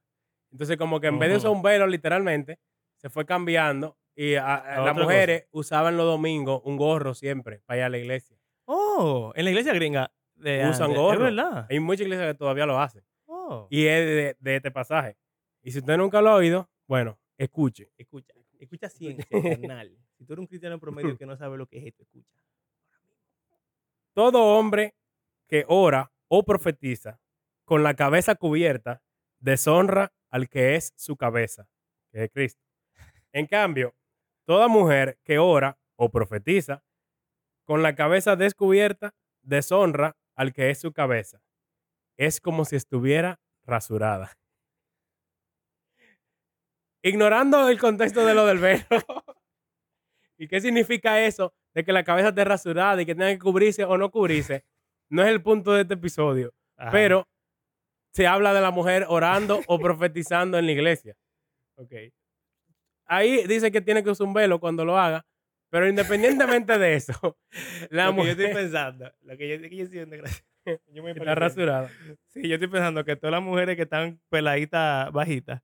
Entonces, 0.52 0.76
como 0.76 1.00
que 1.00 1.08
en 1.08 1.18
vez 1.18 1.28
de 1.30 1.36
usar 1.38 1.50
un 1.50 1.60
velo, 1.62 1.86
literalmente, 1.86 2.60
se 2.96 3.10
fue 3.10 3.26
cambiando 3.26 3.98
y 4.14 4.36
a- 4.36 4.54
a- 4.54 4.76
A 4.76 4.80
las 4.84 4.94
mujeres 4.96 5.46
usaban 5.50 5.96
los 5.96 6.06
domingos 6.06 6.62
un 6.64 6.76
gorro 6.76 7.14
siempre 7.14 7.60
para 7.66 7.78
ir 7.78 7.84
a 7.84 7.88
la 7.88 7.98
iglesia. 7.98 8.38
Oh, 8.64 9.32
en 9.34 9.44
la 9.44 9.50
iglesia 9.50 9.72
gringa. 9.74 10.12
De, 10.36 10.68
Usan 10.68 10.90
de- 10.92 10.96
gorro. 10.96 11.14
Es 11.26 11.34
verdad. 11.36 11.66
Hay 11.68 11.80
muchas 11.80 12.02
iglesias 12.02 12.28
que 12.32 12.38
todavía 12.38 12.64
lo 12.66 12.78
hacen. 12.80 13.04
Oh. 13.26 13.66
Y 13.70 13.86
es 13.86 14.06
de, 14.06 14.36
de 14.38 14.56
este 14.56 14.70
pasaje. 14.70 15.16
Y 15.62 15.72
si 15.72 15.78
usted 15.80 15.96
nunca 15.96 16.20
lo 16.22 16.30
ha 16.30 16.34
oído, 16.36 16.70
bueno, 16.86 17.18
escuche. 17.36 17.90
Escucha, 17.98 18.32
escucha 18.60 18.88
ciencia, 18.88 19.26
carnal. 19.30 19.96
Si 20.16 20.24
tú 20.24 20.32
eres 20.32 20.40
un 20.40 20.46
cristiano 20.46 20.78
promedio 20.80 21.18
que 21.18 21.26
no 21.26 21.36
sabe 21.36 21.58
lo 21.58 21.66
que 21.66 21.76
es 21.76 21.84
esto, 21.88 22.02
escucha. 22.04 22.32
Todo 24.14 24.42
hombre 24.56 24.94
que 25.46 25.64
ora 25.68 26.10
o 26.28 26.42
profetiza 26.42 27.20
con 27.66 27.82
la 27.82 27.94
cabeza 27.94 28.36
cubierta 28.36 29.02
deshonra 29.40 30.14
al 30.30 30.48
que 30.48 30.76
es 30.76 30.94
su 30.96 31.16
cabeza, 31.16 31.68
que 32.10 32.24
es 32.24 32.30
Cristo. 32.30 32.62
En 33.32 33.46
cambio, 33.46 33.94
toda 34.46 34.68
mujer 34.68 35.18
que 35.24 35.38
ora 35.38 35.78
o 35.96 36.10
profetiza 36.10 36.84
con 37.64 37.82
la 37.82 37.94
cabeza 37.94 38.36
descubierta 38.36 39.14
deshonra 39.42 40.16
al 40.36 40.52
que 40.52 40.70
es 40.70 40.80
su 40.80 40.92
cabeza. 40.92 41.42
Es 42.16 42.40
como 42.40 42.64
si 42.64 42.76
estuviera 42.76 43.40
rasurada. 43.64 44.38
Ignorando 47.02 47.68
el 47.68 47.78
contexto 47.78 48.24
de 48.24 48.34
lo 48.34 48.46
del 48.46 48.58
velo. 48.58 48.84
¿Y 50.38 50.48
qué 50.48 50.60
significa 50.60 51.20
eso 51.20 51.52
de 51.74 51.84
que 51.84 51.92
la 51.92 52.04
cabeza 52.04 52.28
esté 52.28 52.44
rasurada 52.44 53.02
y 53.02 53.06
que 53.06 53.14
tenga 53.14 53.30
que 53.30 53.38
cubrirse 53.38 53.84
o 53.84 53.98
no 53.98 54.10
cubrirse? 54.10 54.64
No 55.08 55.22
es 55.22 55.28
el 55.28 55.42
punto 55.42 55.72
de 55.72 55.82
este 55.82 55.94
episodio. 55.94 56.54
Ajá. 56.76 56.90
Pero 56.90 57.26
se 58.16 58.26
habla 58.26 58.54
de 58.54 58.62
la 58.62 58.70
mujer 58.70 59.04
orando 59.10 59.60
o 59.66 59.78
profetizando 59.78 60.58
en 60.58 60.64
la 60.64 60.72
iglesia. 60.72 61.14
Ok. 61.76 61.92
Ahí 63.04 63.46
dice 63.46 63.70
que 63.70 63.82
tiene 63.82 64.02
que 64.02 64.08
usar 64.08 64.26
un 64.26 64.32
velo 64.32 64.58
cuando 64.58 64.86
lo 64.86 64.98
haga. 64.98 65.26
Pero 65.68 65.86
independientemente 65.86 66.78
de 66.78 66.94
eso, 66.94 67.12
la 67.90 68.06
lo 68.06 68.16
que 68.16 68.24
yo 68.24 68.30
estoy 68.30 68.46
mujer 68.46 68.62
pensando, 68.62 69.12
lo 69.20 69.36
que 69.36 69.48
yo, 69.48 69.68
que 69.68 69.76
yo 69.76 69.84
estoy. 69.84 70.20
Yo 70.92 71.04
me 71.04 71.12
está 71.12 71.34
rasurada. 71.36 71.88
Sí, 72.26 72.48
yo 72.48 72.54
estoy 72.54 72.66
pensando 72.66 73.04
que 73.04 73.14
todas 73.14 73.30
las 73.30 73.42
mujeres 73.42 73.76
que 73.76 73.82
están 73.82 74.20
peladitas, 74.28 75.12
bajitas, 75.12 75.62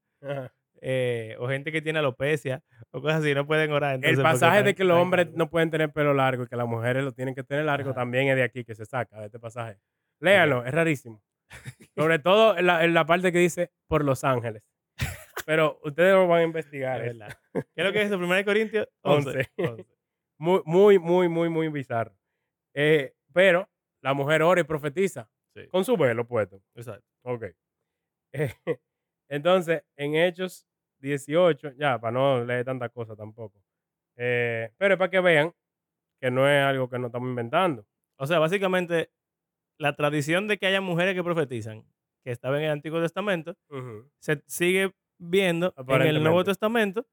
eh, 0.81 1.35
o 1.41 1.49
gente 1.49 1.73
que 1.73 1.83
tiene 1.83 1.99
alopecia, 1.99 2.63
o 2.93 3.01
cosas 3.01 3.21
así, 3.21 3.35
no 3.35 3.45
pueden 3.45 3.73
orar. 3.73 3.95
El 3.95 3.97
entonces, 3.97 4.19
porque 4.19 4.33
pasaje 4.33 4.63
de 4.63 4.77
que 4.77 4.85
los 4.85 4.97
hombres 4.97 5.33
no 5.33 5.51
pueden 5.51 5.73
tener 5.73 5.91
pelo 5.91 6.15
largo 6.15 6.45
y 6.45 6.47
que 6.47 6.55
las 6.55 6.69
mujeres 6.69 7.03
lo 7.03 7.11
tienen 7.11 7.35
que 7.35 7.43
tener 7.43 7.65
largo 7.65 7.91
Ajá. 7.91 7.99
también 7.99 8.29
es 8.29 8.37
de 8.37 8.45
aquí 8.45 8.63
que 8.63 8.77
se 8.77 8.87
saca, 8.87 9.19
de 9.19 9.27
este 9.27 9.41
pasaje. 9.41 9.77
Léalo, 10.21 10.65
es 10.65 10.73
rarísimo. 10.73 11.21
Sobre 11.97 12.19
todo 12.19 12.57
en 12.57 12.67
la, 12.67 12.85
en 12.85 12.95
la 12.95 13.07
parte 13.07 13.33
que 13.33 13.39
dice 13.39 13.71
por 13.89 14.05
los 14.05 14.25
ángeles. 14.25 14.63
Pero 15.47 15.81
ustedes 15.83 16.15
lo 16.15 16.29
van 16.29 16.41
a 16.41 16.45
investigar. 16.45 17.01
Es 17.05 17.19
verdad. 17.19 17.37
¿Qué 17.53 17.63
es 17.77 17.85
lo 17.85 17.93
que 17.93 18.03
es 18.03 18.07
eso? 18.07 18.19
1 18.19 18.45
Corintios 18.45 18.89
11. 19.03 19.29
Once. 19.31 19.53
11. 19.57 19.87
Muy, 20.39 20.61
muy, 20.65 20.99
muy, 20.99 21.29
muy, 21.29 21.49
muy 21.49 21.69
bizarro. 21.69 22.17
Eh, 22.75 23.15
pero 23.33 23.71
la 24.03 24.13
mujer 24.13 24.43
ora 24.43 24.61
y 24.61 24.65
profetiza 24.65 25.31
Sí, 25.55 25.69
con 25.69 25.85
su 25.85 25.97
velo 25.97 26.27
puesto. 26.27 26.61
exacto. 26.75 27.07
Ok. 27.23 27.45
Eh, 28.33 28.53
entonces, 29.29 29.85
en 29.97 30.17
Hechos 30.17 30.67
18, 31.01 31.73
ya, 31.77 32.01
para 32.01 32.13
no 32.13 32.45
leer 32.45 32.65
tanta 32.65 32.89
cosa 32.89 33.15
tampoco. 33.15 33.63
Eh, 34.17 34.73
pero 34.79 34.95
es 34.95 34.99
para 34.99 35.11
que 35.11 35.21
vean 35.21 35.53
que 36.21 36.31
no 36.31 36.49
es 36.49 36.63
algo 36.65 36.89
que 36.89 36.99
no 36.99 37.07
estamos 37.07 37.29
inventando. 37.29 37.87
O 38.19 38.27
sea, 38.27 38.39
básicamente, 38.39 39.13
la 39.79 39.95
tradición 39.95 40.49
de 40.49 40.59
que 40.59 40.67
haya 40.67 40.81
mujeres 40.81 41.15
que 41.15 41.23
profetizan, 41.25 41.83
que 42.25 42.31
estaba 42.33 42.59
en 42.59 42.65
el 42.65 42.71
Antiguo 42.71 43.01
Testamento, 43.01 43.55
se 44.21 44.43
sigue 44.47 44.93
viendo 45.19 45.73
en 45.77 45.85
el 46.09 46.23
Nuevo. 46.23 46.45
Testamento 46.45 47.07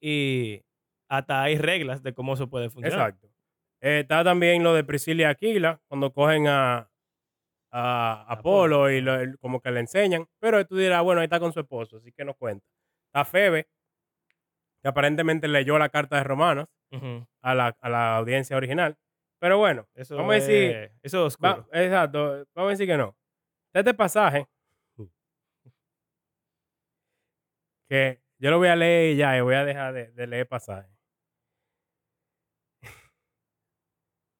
y 0.00 0.62
hasta 1.08 1.42
hay 1.42 1.56
reglas 1.58 2.02
de 2.02 2.12
cómo 2.14 2.34
eso 2.34 2.48
puede 2.48 2.70
funcionar. 2.70 3.10
Exacto. 3.10 3.28
Eh, 3.80 4.00
está 4.00 4.24
también 4.24 4.62
lo 4.62 4.74
de 4.74 4.82
Priscila 4.84 5.22
y 5.22 5.24
Aquila, 5.26 5.80
cuando 5.88 6.12
cogen 6.12 6.46
a, 6.48 6.88
a 7.70 8.24
Apolo 8.28 8.90
y 8.90 9.00
lo- 9.00 9.18
como 9.40 9.60
que 9.60 9.70
le 9.70 9.80
enseñan. 9.80 10.26
Pero 10.40 10.64
tú 10.66 10.76
dirás, 10.76 11.02
bueno, 11.02 11.20
ahí 11.20 11.24
está 11.26 11.38
con 11.40 11.52
su 11.52 11.60
esposo, 11.60 11.98
así 11.98 12.12
que 12.12 12.24
no 12.24 12.34
cuenta. 12.34 12.66
Está 13.08 13.24
Febe, 13.24 13.68
que 14.82 14.88
aparentemente 14.88 15.48
leyó 15.48 15.78
la 15.78 15.88
carta 15.90 16.16
de 16.16 16.24
Romanos 16.24 16.66
a 17.42 17.54
la, 17.54 17.76
a 17.80 17.88
la 17.88 18.16
audiencia 18.16 18.56
original. 18.56 18.96
Pero 19.44 19.58
bueno, 19.58 19.86
Eso 19.94 20.16
Vamos 20.16 20.30
a 20.32 20.34
decir- 20.36 20.74
es- 20.74 20.90
eso 21.02 21.26
es 21.26 21.36
va- 21.36 21.66
exacto, 21.70 22.46
vamos 22.54 22.68
a 22.68 22.70
decir 22.70 22.86
que 22.86 22.96
no. 22.96 23.14
Este 23.74 23.92
pasaje, 23.92 24.48
que 27.90 28.22
yo 28.38 28.50
lo 28.50 28.56
voy 28.56 28.68
a 28.68 28.76
leer 28.76 29.12
y 29.12 29.16
ya, 29.18 29.36
y 29.36 29.42
voy 29.42 29.54
a 29.54 29.66
dejar 29.66 29.92
de, 29.92 30.12
de 30.12 30.26
leer 30.26 30.48
pasaje. 30.48 30.88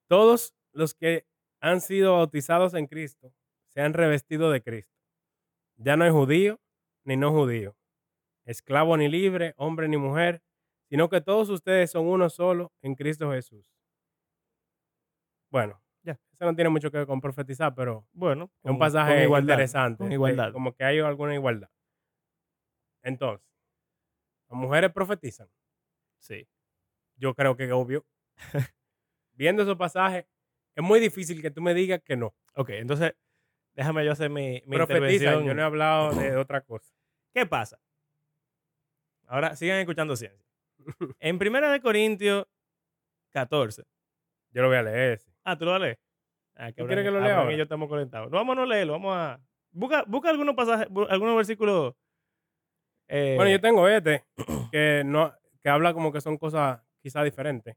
Todos 0.08 0.54
los 0.72 0.94
que 0.94 1.26
han 1.60 1.82
sido 1.82 2.14
bautizados 2.16 2.72
en 2.72 2.86
Cristo 2.86 3.34
se 3.68 3.82
han 3.82 3.92
revestido 3.92 4.50
de 4.50 4.62
Cristo. 4.62 4.94
Ya 5.76 5.96
no 5.98 6.04
hay 6.04 6.10
judío 6.12 6.60
ni 7.04 7.18
no 7.18 7.30
judío, 7.30 7.76
esclavo 8.46 8.96
ni 8.96 9.08
libre, 9.08 9.52
hombre 9.58 9.86
ni 9.86 9.98
mujer, 9.98 10.42
sino 10.88 11.10
que 11.10 11.20
todos 11.20 11.50
ustedes 11.50 11.90
son 11.90 12.06
uno 12.06 12.30
solo 12.30 12.72
en 12.80 12.94
Cristo 12.94 13.30
Jesús. 13.32 13.70
Bueno, 15.54 15.80
Ya. 16.02 16.18
eso 16.32 16.44
no 16.46 16.52
tiene 16.56 16.68
mucho 16.68 16.90
que 16.90 16.96
ver 16.98 17.06
con 17.06 17.20
profetizar, 17.20 17.72
pero 17.76 18.08
Bueno, 18.12 18.46
es 18.56 18.62
con- 18.62 18.72
un 18.72 18.76
con 18.76 18.78
pasaje 18.80 19.22
igualdad, 19.22 19.54
interesante. 19.54 19.98
Con 20.02 20.10
igualdad. 20.10 20.52
Como 20.52 20.74
que 20.74 20.82
hay 20.82 20.98
alguna 20.98 21.32
igualdad. 21.32 21.70
Entonces, 23.04 23.46
las 24.48 24.58
mujeres 24.58 24.90
profetizan. 24.92 25.48
Sí. 26.18 26.48
Yo 27.14 27.34
creo 27.36 27.56
que 27.56 27.66
es 27.66 27.70
obvio. 27.70 28.04
Viendo 29.34 29.62
esos 29.62 29.76
pasajes, 29.76 30.26
es 30.74 30.82
muy 30.82 30.98
difícil 30.98 31.40
que 31.40 31.52
tú 31.52 31.62
me 31.62 31.72
digas 31.72 32.00
que 32.04 32.16
no. 32.16 32.34
Ok, 32.56 32.70
entonces, 32.70 33.14
déjame 33.74 34.04
yo 34.04 34.10
hacer 34.10 34.30
mi, 34.30 34.60
mi 34.66 34.74
Profetizan, 34.76 35.12
intervención. 35.12 35.44
yo 35.44 35.54
no 35.54 35.62
he 35.62 35.64
hablado 35.64 36.14
de 36.14 36.36
otra 36.36 36.62
cosa. 36.62 36.92
¿Qué 37.32 37.46
pasa? 37.46 37.78
Ahora 39.28 39.54
sigan 39.54 39.78
escuchando 39.78 40.16
ciencia. 40.16 40.44
En 41.20 41.38
Primera 41.38 41.70
de 41.70 41.80
Corintios 41.80 42.44
14. 43.30 43.84
Yo 44.50 44.62
lo 44.62 44.66
voy 44.68 44.78
a 44.78 44.82
leer 44.82 45.12
ese. 45.12 45.33
Ah, 45.44 45.56
¿tú 45.56 45.64
lo 45.64 45.78
leer? 45.78 45.98
Ah, 46.56 46.70
¿Tú 46.72 46.86
quieres 46.86 47.04
que 47.04 47.10
lo 47.10 47.20
lea 47.20 47.38
ahora? 47.38 47.52
y 47.52 47.56
yo 47.56 47.64
estamos 47.64 47.88
conectados. 47.88 48.30
No, 48.30 48.38
vamos 48.38 48.56
a 48.56 48.60
no 48.60 48.66
leerlo, 48.66 48.94
vamos 48.94 49.14
a... 49.16 49.40
Busca, 49.72 50.04
busca 50.06 50.30
algunos 50.30 50.54
pasajes, 50.54 50.86
algunos 51.08 51.36
versículos... 51.36 51.94
eh, 53.08 53.34
Bueno, 53.36 53.50
yo 53.50 53.60
tengo 53.60 53.88
este, 53.88 54.24
que, 54.72 55.02
no, 55.04 55.32
que 55.62 55.68
habla 55.68 55.92
como 55.92 56.12
que 56.12 56.20
son 56.20 56.38
cosas 56.38 56.80
quizás 57.02 57.24
diferentes. 57.24 57.76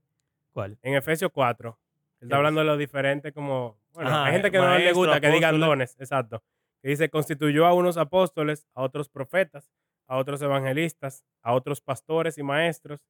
¿Cuál? 0.54 0.78
En 0.82 0.94
Efesios 0.94 1.32
4, 1.34 1.70
él 1.70 1.76
¿Qué 2.20 2.26
está 2.26 2.38
hablando 2.38 2.62
de 2.62 2.68
lo 2.68 2.78
diferente 2.78 3.34
como... 3.34 3.80
Bueno, 3.94 4.12
Ajá, 4.12 4.26
hay 4.26 4.34
gente 4.34 4.50
eh, 4.50 4.52
que 4.52 4.58
no 4.60 4.78
le 4.78 4.94
gusta 4.94 5.20
que 5.20 5.30
digan 5.32 5.60
dones, 5.60 5.98
exacto. 6.00 6.44
Que 6.82 6.90
dice, 6.90 7.10
constituyó 7.10 7.66
a 7.66 7.74
unos 7.74 7.98
apóstoles, 7.98 8.68
a 8.76 8.84
otros 8.84 9.10
profetas, 9.10 9.72
a 10.08 10.18
otros 10.18 10.42
evangelistas, 10.44 11.26
a 11.42 11.54
otros 11.54 11.82
pastores 11.82 12.38
y 12.38 12.44
maestros, 12.44 13.02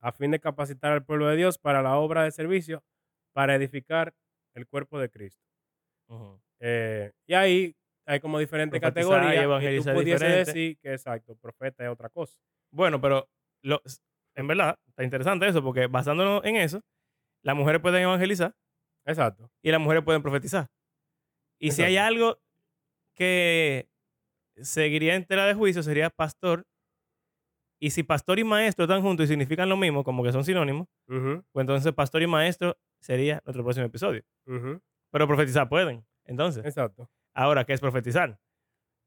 a 0.00 0.10
fin 0.12 0.30
de 0.30 0.40
capacitar 0.40 0.92
al 0.92 1.04
pueblo 1.04 1.28
de 1.28 1.36
Dios 1.36 1.58
para 1.58 1.82
la 1.82 1.96
obra 1.96 2.24
de 2.24 2.30
servicio, 2.32 2.82
para 3.32 3.54
edificar 3.54 4.14
el 4.54 4.66
cuerpo 4.66 4.98
de 4.98 5.10
Cristo. 5.10 5.42
Eh, 6.60 7.12
y 7.26 7.34
ahí 7.34 7.74
hay 8.06 8.20
como 8.20 8.38
diferentes 8.38 8.80
Profetizar 8.80 9.02
y 9.02 9.16
categorías. 9.16 9.34
Y 9.34 9.36
tú 9.38 9.42
evangelizar 9.44 9.94
pudiese 9.94 10.24
diferente. 10.24 10.52
decir 10.52 10.78
que, 10.78 10.92
exacto, 10.92 11.36
profeta 11.36 11.84
es 11.84 11.90
otra 11.90 12.08
cosa. 12.10 12.38
Bueno, 12.72 13.00
pero 13.00 13.28
lo- 13.62 13.82
en 14.36 14.46
verdad, 14.46 14.78
está 14.86 15.04
interesante 15.04 15.46
eso, 15.48 15.62
porque 15.62 15.86
basándonos 15.86 16.44
en 16.44 16.56
eso, 16.56 16.80
las 17.44 17.56
mujeres 17.56 17.80
pueden 17.82 18.02
evangelizar 18.02 18.54
Exacto. 19.06 19.50
y 19.62 19.70
las 19.70 19.80
mujeres 19.80 20.04
pueden 20.04 20.22
profetizar. 20.22 20.68
Y 21.60 21.70
si 21.72 21.82
hay 21.82 21.96
algo 21.96 22.38
que 23.16 23.88
seguiría 24.56 25.14
en 25.14 25.26
tela 25.26 25.46
de 25.46 25.54
juicio, 25.54 25.82
sería 25.82 26.10
pastor. 26.10 26.64
Y 27.80 27.90
si 27.90 28.02
pastor 28.04 28.38
y 28.38 28.44
maestro 28.44 28.84
están 28.84 29.02
juntos 29.02 29.24
y 29.24 29.28
significan 29.28 29.68
lo 29.68 29.76
mismo, 29.76 30.04
como 30.04 30.22
que 30.22 30.32
son 30.32 30.44
sinónimos, 30.44 30.86
pues 31.06 31.62
entonces 31.62 31.92
pastor 31.92 32.22
y 32.22 32.26
maestro 32.28 32.76
sería 33.02 33.42
nuestro 33.44 33.62
próximo 33.62 33.86
episodio. 33.86 34.22
Pero 35.10 35.26
profetizar 35.26 35.68
pueden. 35.68 36.06
Entonces, 36.24 36.64
Exacto. 36.64 37.10
ahora, 37.34 37.64
¿qué 37.64 37.74
es 37.74 37.80
profetizar? 37.80 38.38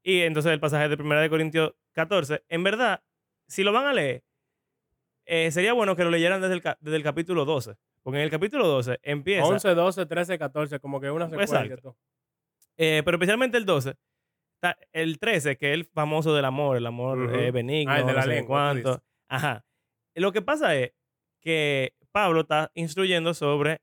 Y 0.02 0.20
entonces 0.20 0.52
el 0.52 0.60
pasaje 0.60 0.88
de 0.88 0.94
1 1.02 1.20
de 1.20 1.30
Corintios 1.30 1.74
14, 1.92 2.44
en 2.48 2.62
verdad, 2.62 3.02
si 3.48 3.64
lo 3.64 3.72
van 3.72 3.86
a 3.86 3.92
leer, 3.92 4.22
eh, 5.24 5.50
sería 5.50 5.72
bueno 5.72 5.96
que 5.96 6.04
lo 6.04 6.10
leyeran 6.10 6.40
desde 6.40 6.54
el, 6.54 6.62
desde 6.80 6.96
el 6.96 7.02
capítulo 7.02 7.44
12. 7.44 7.74
Porque 8.02 8.18
en 8.18 8.24
el 8.24 8.30
capítulo 8.30 8.68
12 8.68 9.00
empieza... 9.02 9.44
11, 9.44 9.74
12, 9.74 10.06
13, 10.06 10.38
14, 10.38 10.78
como 10.78 11.00
que 11.00 11.10
una 11.10 11.28
secuencia. 11.28 11.64
Eh, 12.76 13.02
pero 13.04 13.16
especialmente 13.16 13.56
el 13.56 13.64
12. 13.64 13.96
Está 14.54 14.78
el 14.92 15.18
13, 15.18 15.56
que 15.56 15.72
es 15.72 15.74
el 15.74 15.84
famoso 15.86 16.34
del 16.34 16.44
amor, 16.44 16.76
el 16.76 16.86
amor 16.86 17.34
eh, 17.34 17.50
benigno, 17.50 17.92
Ah, 17.92 17.98
el 17.98 18.06
de 18.06 18.12
no 18.12 18.22
sé 18.22 18.28
lengua, 18.28 18.46
cuánto. 18.46 19.02
Ajá. 19.28 19.64
Lo 20.14 20.30
que 20.32 20.40
pasa 20.40 20.76
es 20.76 20.92
que 21.40 21.94
Pablo 22.12 22.42
está 22.42 22.70
instruyendo 22.74 23.34
sobre 23.34 23.82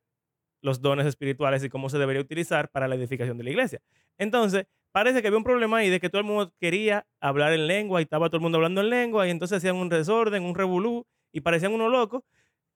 los 0.63 0.81
dones 0.81 1.05
espirituales 1.05 1.63
y 1.63 1.69
cómo 1.69 1.89
se 1.89 1.99
debería 1.99 2.21
utilizar 2.21 2.69
para 2.69 2.87
la 2.87 2.95
edificación 2.95 3.37
de 3.37 3.43
la 3.43 3.49
iglesia. 3.51 3.79
Entonces, 4.17 4.65
parece 4.91 5.21
que 5.21 5.27
había 5.27 5.37
un 5.37 5.43
problema 5.43 5.77
ahí 5.77 5.89
de 5.89 5.99
que 5.99 6.09
todo 6.09 6.21
el 6.21 6.25
mundo 6.27 6.51
quería 6.59 7.05
hablar 7.19 7.53
en 7.53 7.67
lengua 7.67 7.99
y 8.01 8.03
estaba 8.03 8.29
todo 8.29 8.37
el 8.37 8.41
mundo 8.43 8.57
hablando 8.57 8.81
en 8.81 8.89
lengua 8.89 9.27
y 9.27 9.31
entonces 9.31 9.57
hacían 9.59 9.75
un 9.75 9.89
desorden, 9.89 10.43
un 10.43 10.55
revolú 10.55 11.05
y 11.31 11.41
parecían 11.41 11.73
unos 11.73 11.91
locos 11.91 12.23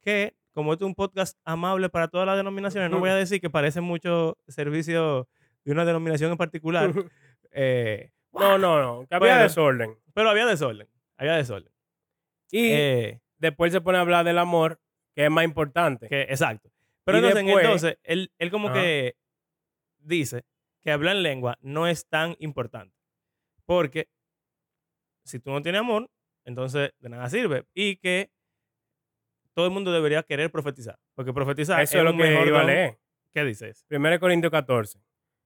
que, 0.01 0.35
como 0.53 0.73
este 0.73 0.83
es 0.85 0.87
un 0.87 0.95
podcast 0.95 1.37
amable 1.45 1.89
para 1.89 2.07
todas 2.07 2.27
las 2.27 2.37
denominaciones, 2.37 2.91
no 2.91 2.99
voy 2.99 3.09
a 3.09 3.15
decir 3.25 3.39
que 3.41 3.49
parece 3.49 3.81
mucho 3.81 4.37
servicio 4.47 5.27
de 5.63 5.71
una 5.71 5.85
denominación 5.85 6.31
en 6.31 6.37
particular, 6.37 6.91
eh, 7.51 8.11
no, 8.33 8.57
no, 8.57 8.79
no. 8.81 9.07
Que 9.07 9.15
había 9.15 9.29
Bueno. 9.33 9.43
desorden. 9.43 9.97
pero 10.13 10.29
había 10.29 10.45
desorden, 10.45 10.87
había 11.17 11.35
desorden. 11.37 11.71
Y 12.51 12.69
Eh, 12.71 13.19
después 13.37 13.71
se 13.71 13.81
pone 13.81 13.97
a 13.97 14.01
hablar 14.01 14.25
del 14.25 14.37
amor, 14.37 14.79
que 15.15 15.25
es 15.25 15.31
más 15.31 15.43
importante. 15.45 16.07
que, 16.07 16.21
exacto. 16.23 16.69
Pero 17.07 17.17
entonces, 17.19 17.39
en 17.39 17.45
después- 17.47 17.65
el 17.65 17.71
12, 17.71 17.99
él, 18.03 18.31
él 18.37 18.51
como 18.51 18.71
que 18.73 19.15
dice 19.99 20.43
que 20.81 20.91
hablar 20.91 21.15
en 21.15 21.23
lengua 21.23 21.57
no 21.61 21.87
es 21.87 22.07
tan 22.07 22.35
importante. 22.39 22.95
Porque 23.65 24.09
si 25.25 25.39
tú 25.39 25.51
no 25.51 25.61
tienes 25.61 25.79
amor, 25.81 26.09
entonces 26.45 26.91
de 26.99 27.09
nada 27.09 27.29
sirve. 27.29 27.65
Y 27.73 27.97
que 27.97 28.29
todo 29.53 29.65
el 29.65 29.71
mundo 29.71 29.91
debería 29.91 30.23
querer 30.23 30.51
profetizar. 30.51 30.99
Porque 31.15 31.33
profetizar 31.33 31.81
Eso 31.81 31.97
es 31.97 32.03
lo 32.03 32.11
que 32.11 32.17
mejor 32.17 32.47
iba 32.47 32.61
a 32.61 32.63
leer. 32.65 32.99
¿Qué 33.33 33.43
dices? 33.43 33.85
1 33.89 34.19
Corintios 34.19 34.51
14. 34.51 34.99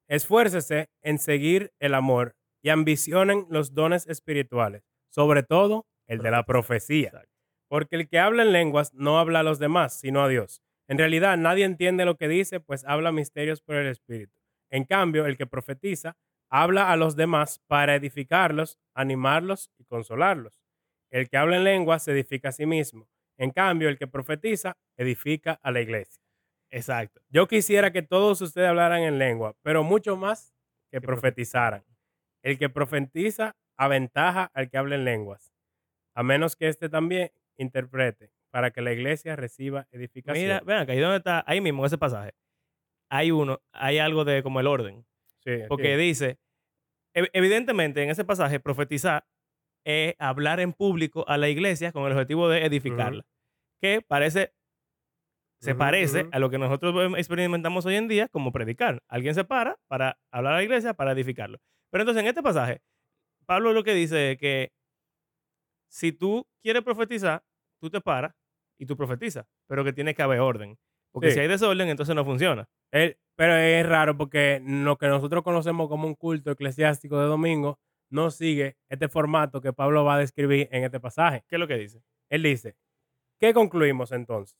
Esfuércese 0.08 0.90
en 1.02 1.18
seguir 1.20 1.74
el 1.80 1.94
amor 1.94 2.36
y 2.62 2.70
ambicionen 2.70 3.46
los 3.50 3.74
dones 3.74 4.06
espirituales, 4.08 4.84
sobre 5.10 5.44
todo 5.44 5.88
el 6.08 6.20
de 6.20 6.32
la 6.32 6.44
profecía. 6.46 7.08
Exacto. 7.08 7.30
Porque 7.70 7.96
el 7.96 8.10
que 8.10 8.20
habla 8.20 8.44
en 8.44 8.52
lenguas 8.52 8.94
no 8.94 9.18
habla 9.20 9.40
a 9.40 9.44
los 9.44 9.58
demás, 9.60 9.98
sino 10.00 10.22
a 10.22 10.28
Dios. 10.28 10.62
En 10.92 10.98
realidad 10.98 11.38
nadie 11.38 11.64
entiende 11.64 12.04
lo 12.04 12.18
que 12.18 12.28
dice, 12.28 12.60
pues 12.60 12.84
habla 12.84 13.14
misterios 13.14 13.62
por 13.62 13.78
el 13.78 13.88
Espíritu. 13.88 14.36
En 14.70 14.84
cambio, 14.84 15.26
el 15.26 15.38
que 15.38 15.48
profetiza 15.48 16.18
habla 16.50 16.92
a 16.92 16.98
los 16.98 17.16
demás 17.16 17.62
para 17.68 17.96
edificarlos, 17.96 18.78
animarlos 18.94 19.72
y 19.78 19.86
consolarlos. 19.86 20.62
El 21.10 21.30
que 21.30 21.38
habla 21.38 21.56
en 21.56 21.64
lenguas 21.64 22.04
se 22.04 22.12
edifica 22.12 22.50
a 22.50 22.52
sí 22.52 22.66
mismo. 22.66 23.08
En 23.38 23.52
cambio, 23.52 23.88
el 23.88 23.98
que 23.98 24.08
profetiza 24.08 24.76
edifica 24.98 25.54
a 25.64 25.72
la 25.72 25.80
iglesia. 25.80 26.22
Exacto. 26.70 27.22
Yo 27.30 27.48
quisiera 27.48 27.94
que 27.94 28.02
todos 28.02 28.42
ustedes 28.42 28.68
hablaran 28.68 29.04
en 29.04 29.18
lengua, 29.18 29.56
pero 29.62 29.86
mucho 29.86 30.18
más 30.18 30.54
que 30.92 31.00
Que 31.00 31.08
profetizaran. 31.08 31.86
El 32.44 32.60
que 32.60 32.68
profetiza 32.68 33.56
aventaja 33.78 34.52
al 34.54 34.70
que 34.70 34.78
habla 34.78 34.96
en 34.96 35.06
lenguas, 35.06 35.54
a 36.14 36.22
menos 36.22 36.58
que 36.58 36.68
éste 36.68 36.90
también 36.90 37.32
interprete, 37.56 38.34
para 38.52 38.72
que 38.72 38.82
la 38.82 38.92
iglesia 38.92 39.36
reciba 39.36 39.88
edificación. 39.92 40.44
Mira, 40.44 40.60
ven 40.62 40.78
acá, 40.78 40.92
ahí 40.94 41.00
donde 41.00 41.18
está, 41.18 41.44
ahí 41.48 41.62
mismo 41.62 41.86
ese 41.86 41.98
pasaje, 41.98 42.34
hay 43.10 43.32
uno, 43.32 43.60
hay 43.74 43.98
algo 44.00 44.24
de 44.26 44.44
como 44.44 44.60
el 44.60 44.68
orden. 44.68 45.06
Sí, 45.44 45.52
Porque 45.68 45.98
dice, 45.98 46.38
ev- 47.16 47.30
evidentemente 47.34 48.04
en 48.04 48.10
ese 48.10 48.24
pasaje, 48.26 48.60
profetizar 48.60 49.26
es 49.86 50.14
hablar 50.20 50.60
en 50.60 50.74
público 50.74 51.26
a 51.28 51.38
la 51.38 51.50
iglesia 51.50 51.92
con 51.92 52.06
el 52.06 52.12
objetivo 52.12 52.48
de 52.50 52.66
edificarla. 52.66 53.24
Que 53.82 54.02
parece, 54.08 54.54
se 55.60 55.72
parece 55.76 56.20
a 56.32 56.40
lo 56.40 56.50
que 56.50 56.58
nosotros 56.60 57.14
experimentamos 57.18 57.86
hoy 57.86 57.96
en 57.96 58.08
día 58.08 58.28
como 58.28 58.52
predicar. 58.52 59.02
Alguien 59.08 59.34
se 59.34 59.44
para 59.44 59.78
para 59.88 60.20
hablar 60.32 60.54
a 60.54 60.58
la 60.58 60.64
iglesia 60.64 60.94
para 60.94 61.14
edificarlo. 61.14 61.58
Pero 61.92 62.04
entonces 62.04 62.22
en 62.22 62.28
este 62.28 62.44
pasaje, 62.44 62.82
Pablo 63.48 63.74
lo 63.74 63.84
que 63.84 63.94
dice 63.96 64.32
es 64.34 64.38
que 64.38 64.72
si 65.90 66.12
tú 66.12 66.48
quieres 66.62 66.84
profetizar, 66.84 67.44
tú 67.82 67.90
te 67.90 68.00
paras 68.02 68.34
y 68.82 68.86
tú 68.88 68.98
profetizas, 68.98 69.46
pero 69.68 69.84
que 69.84 69.94
tiene 69.94 70.16
que 70.16 70.24
haber 70.24 70.40
orden. 70.40 70.78
Porque 71.12 71.30
Sí. 71.30 71.36
si 71.36 71.40
hay 71.42 71.48
desorden, 71.48 71.88
entonces 71.90 72.16
no 72.16 72.26
funciona. 72.26 72.68
Él- 72.92 73.18
pero 73.36 73.56
es 73.56 73.86
raro 73.86 74.18
porque 74.18 74.62
lo 74.66 74.98
que 74.98 75.08
nosotros 75.08 75.44
conocemos 75.44 75.88
como 75.88 76.08
un 76.08 76.16
culto 76.16 76.52
eclesiástico 76.52 77.20
de 77.20 77.26
domingo 77.28 77.80
no 78.10 78.32
sigue 78.32 78.78
este 78.90 79.08
formato 79.08 79.62
que 79.62 79.72
Pablo 79.74 80.04
va 80.04 80.16
a 80.16 80.20
describir 80.20 80.68
en 80.72 80.84
este 80.84 81.00
pasaje. 81.00 81.44
¿Qué 81.48 81.56
es 81.56 81.60
lo 81.60 81.68
que 81.68 81.78
dice? 81.78 82.02
Él 82.30 82.44
dice, 82.44 82.76
¿qué 83.40 83.54
concluimos 83.54 84.12
entonces? 84.12 84.58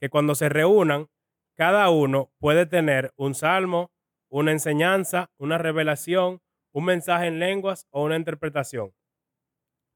Que 0.00 0.08
cuando 0.08 0.34
se 0.34 0.48
reúnan, 0.48 1.08
cada 1.56 1.90
uno 1.90 2.32
puede 2.38 2.66
tener 2.66 3.12
un 3.16 3.34
salmo, 3.34 3.92
una 4.30 4.52
enseñanza, 4.52 5.30
una 5.38 5.58
revelación, 5.58 6.40
un 6.72 6.84
mensaje 6.86 7.26
en 7.26 7.38
lenguas 7.40 7.86
o 7.90 8.04
una 8.04 8.16
interpretación. 8.16 8.92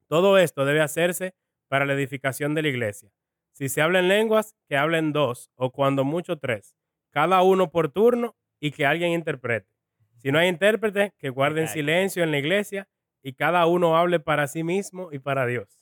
Todo 0.07 0.37
esto 0.37 0.65
debe 0.65 0.81
hacerse 0.81 1.33
para 1.67 1.85
la 1.85 1.93
edificación 1.93 2.53
de 2.53 2.61
la 2.61 2.67
iglesia. 2.67 3.09
Si 3.55 3.69
se 3.69 3.81
habla 3.81 3.99
en 3.99 4.09
lenguas, 4.09 4.53
que 4.67 4.75
hablen 4.75 5.13
dos 5.13 5.49
o 5.55 5.71
cuando 5.71 6.03
mucho 6.03 6.37
tres, 6.37 6.75
cada 7.09 7.41
uno 7.41 7.71
por 7.71 7.87
turno 7.89 8.35
y 8.59 8.71
que 8.71 8.85
alguien 8.85 9.13
interprete. 9.13 9.69
Si 10.17 10.29
no 10.29 10.39
hay 10.39 10.49
intérprete, 10.49 11.13
que 11.17 11.29
guarden 11.29 11.69
silencio 11.69 12.21
en 12.23 12.31
la 12.31 12.37
iglesia 12.37 12.89
y 13.23 13.31
cada 13.31 13.65
uno 13.65 13.95
hable 13.95 14.19
para 14.19 14.47
sí 14.47 14.63
mismo 14.63 15.09
y 15.13 15.19
para 15.19 15.45
Dios. 15.45 15.79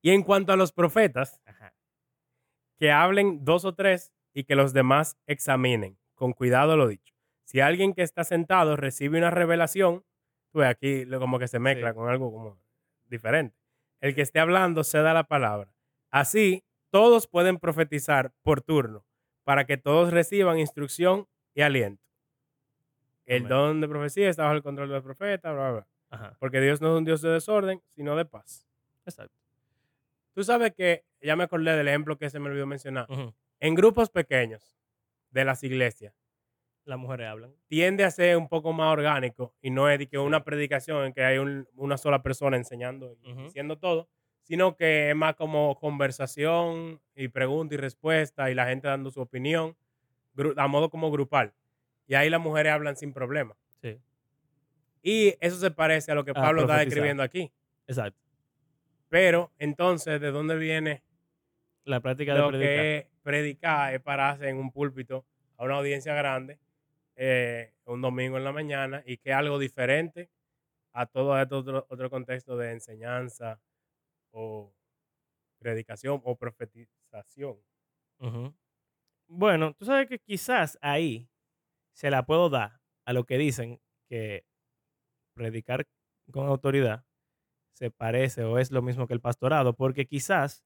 Y 0.00 0.12
en 0.12 0.22
cuanto 0.22 0.52
a 0.52 0.56
los 0.56 0.70
profetas, 0.70 1.40
Ajá. 1.44 1.74
que 2.78 2.92
hablen 2.92 3.44
dos 3.44 3.64
o 3.64 3.74
tres 3.74 4.12
y 4.32 4.44
que 4.44 4.54
los 4.54 4.72
demás 4.72 5.16
examinen. 5.26 5.98
Con 6.14 6.34
cuidado 6.34 6.76
lo 6.76 6.86
dicho. 6.86 7.14
Si 7.44 7.58
alguien 7.60 7.94
que 7.94 8.02
está 8.02 8.22
sentado 8.22 8.76
recibe 8.76 9.18
una 9.18 9.30
revelación, 9.30 10.04
pues 10.52 10.68
aquí 10.68 11.04
como 11.06 11.40
que 11.40 11.48
se 11.48 11.58
mezcla 11.58 11.90
Sí. 11.90 11.96
con 11.96 12.08
algo 12.08 12.30
como 12.30 12.60
diferente. 13.06 13.56
El 14.00 14.14
que 14.14 14.22
esté 14.22 14.38
hablando 14.38 14.84
se 14.84 14.98
da 14.98 15.12
la 15.14 15.24
palabra. 15.24 15.74
Así, 16.12 16.62
todos 16.90 17.26
pueden 17.26 17.58
profetizar 17.58 18.32
por 18.42 18.62
turno 18.62 19.04
para 19.44 19.64
que 19.64 19.76
todos 19.76 20.12
reciban 20.12 20.58
instrucción 20.58 21.26
y 21.54 21.62
aliento. 21.62 22.02
El 23.24 23.38
Amén. 23.46 23.48
don 23.48 23.80
de 23.80 23.88
profecía 23.88 24.28
está 24.28 24.44
bajo 24.44 24.54
el 24.56 24.62
control 24.62 24.88
del 24.90 25.02
profeta, 25.02 25.52
bla, 25.52 25.70
bla. 25.72 25.86
Ajá. 26.08 26.36
porque 26.38 26.60
Dios 26.60 26.80
no 26.80 26.92
es 26.94 26.98
un 26.98 27.04
Dios 27.04 27.20
de 27.20 27.30
desorden, 27.30 27.82
sino 27.96 28.14
de 28.16 28.24
paz. 28.24 28.64
Exacto. 29.04 29.36
Tú 30.34 30.44
sabes 30.44 30.72
que, 30.72 31.04
ya 31.20 31.34
me 31.34 31.42
acordé 31.44 31.72
del 31.76 31.88
ejemplo 31.88 32.16
que 32.16 32.30
se 32.30 32.38
me 32.38 32.48
olvidó 32.48 32.66
mencionar. 32.66 33.06
En 33.58 33.74
grupos 33.74 34.10
pequeños 34.10 34.76
de 35.30 35.44
las 35.44 35.64
iglesias, 35.64 36.14
Las 36.84 36.98
mujeres 36.98 37.26
hablan. 37.26 37.52
tiende 37.66 38.04
a 38.04 38.10
ser 38.12 38.36
un 38.36 38.48
poco 38.48 38.72
más 38.72 38.92
orgánico 38.92 39.52
y 39.60 39.70
no 39.70 39.90
es 39.90 39.98
de 39.98 40.06
que 40.06 40.18
una 40.18 40.44
predicación 40.44 41.06
en 41.06 41.12
que 41.12 41.24
hay 41.24 41.38
un- 41.38 41.66
una 41.74 41.96
sola 41.98 42.22
persona 42.22 42.56
enseñando 42.56 43.16
y 43.22 43.32
diciendo 43.34 43.76
todo, 43.78 44.08
sino 44.46 44.76
que 44.76 45.10
es 45.10 45.16
más 45.16 45.34
como 45.34 45.76
conversación 45.76 47.00
y 47.16 47.26
pregunta 47.28 47.74
y 47.74 47.78
respuesta 47.78 48.48
y 48.48 48.54
la 48.54 48.66
gente 48.66 48.86
dando 48.86 49.10
su 49.10 49.20
opinión 49.20 49.76
a 50.56 50.68
modo 50.68 50.88
como 50.88 51.10
grupal. 51.10 51.52
Y 52.06 52.14
ahí 52.14 52.30
las 52.30 52.40
mujeres 52.40 52.72
hablan 52.72 52.96
sin 52.96 53.12
problema. 53.12 53.56
Sí. 53.82 53.98
Y 55.02 55.34
eso 55.40 55.56
se 55.56 55.72
parece 55.72 56.12
a 56.12 56.14
lo 56.14 56.24
que 56.24 56.32
Pablo 56.32 56.60
está 56.62 56.78
describiendo 56.78 57.24
aquí. 57.24 57.52
Exacto. 57.88 58.20
Pero 59.08 59.52
entonces, 59.58 60.20
¿de 60.20 60.30
dónde 60.30 60.56
viene 60.56 61.02
La 61.84 62.00
práctica 62.00 62.34
de 62.34 62.38
lo 62.38 62.48
predicar. 62.48 62.76
que 62.76 63.10
predicar 63.24 63.94
es 63.94 64.00
pararse 64.00 64.48
en 64.48 64.58
un 64.58 64.70
púlpito 64.70 65.24
a 65.56 65.64
una 65.64 65.76
audiencia 65.76 66.14
grande 66.14 66.60
eh, 67.16 67.72
un 67.86 68.00
domingo 68.00 68.36
en 68.36 68.44
la 68.44 68.52
mañana 68.52 69.02
y 69.04 69.16
que 69.16 69.30
es 69.30 69.36
algo 69.36 69.58
diferente 69.58 70.30
a 70.92 71.06
todo 71.06 71.40
este 71.40 71.54
otro, 71.54 71.86
otro 71.88 72.10
contexto 72.10 72.56
de 72.56 72.70
enseñanza 72.70 73.58
o 74.36 74.74
predicación 75.60 76.20
o 76.24 76.36
profetización. 76.36 77.56
Bueno, 79.28 79.74
tú 79.74 79.84
sabes 79.84 80.08
que 80.08 80.18
quizás 80.18 80.78
ahí 80.82 81.28
se 81.94 82.10
la 82.10 82.26
puedo 82.26 82.50
dar 82.50 82.80
a 83.06 83.12
lo 83.12 83.24
que 83.24 83.38
dicen 83.38 83.80
que 84.08 84.44
predicar 85.34 85.86
con 86.32 86.48
autoridad 86.48 87.04
se 87.74 87.90
parece 87.90 88.44
o 88.44 88.58
es 88.58 88.70
lo 88.72 88.82
mismo 88.82 89.06
que 89.06 89.14
el 89.14 89.20
pastorado, 89.20 89.74
porque 89.74 90.06
quizás 90.06 90.64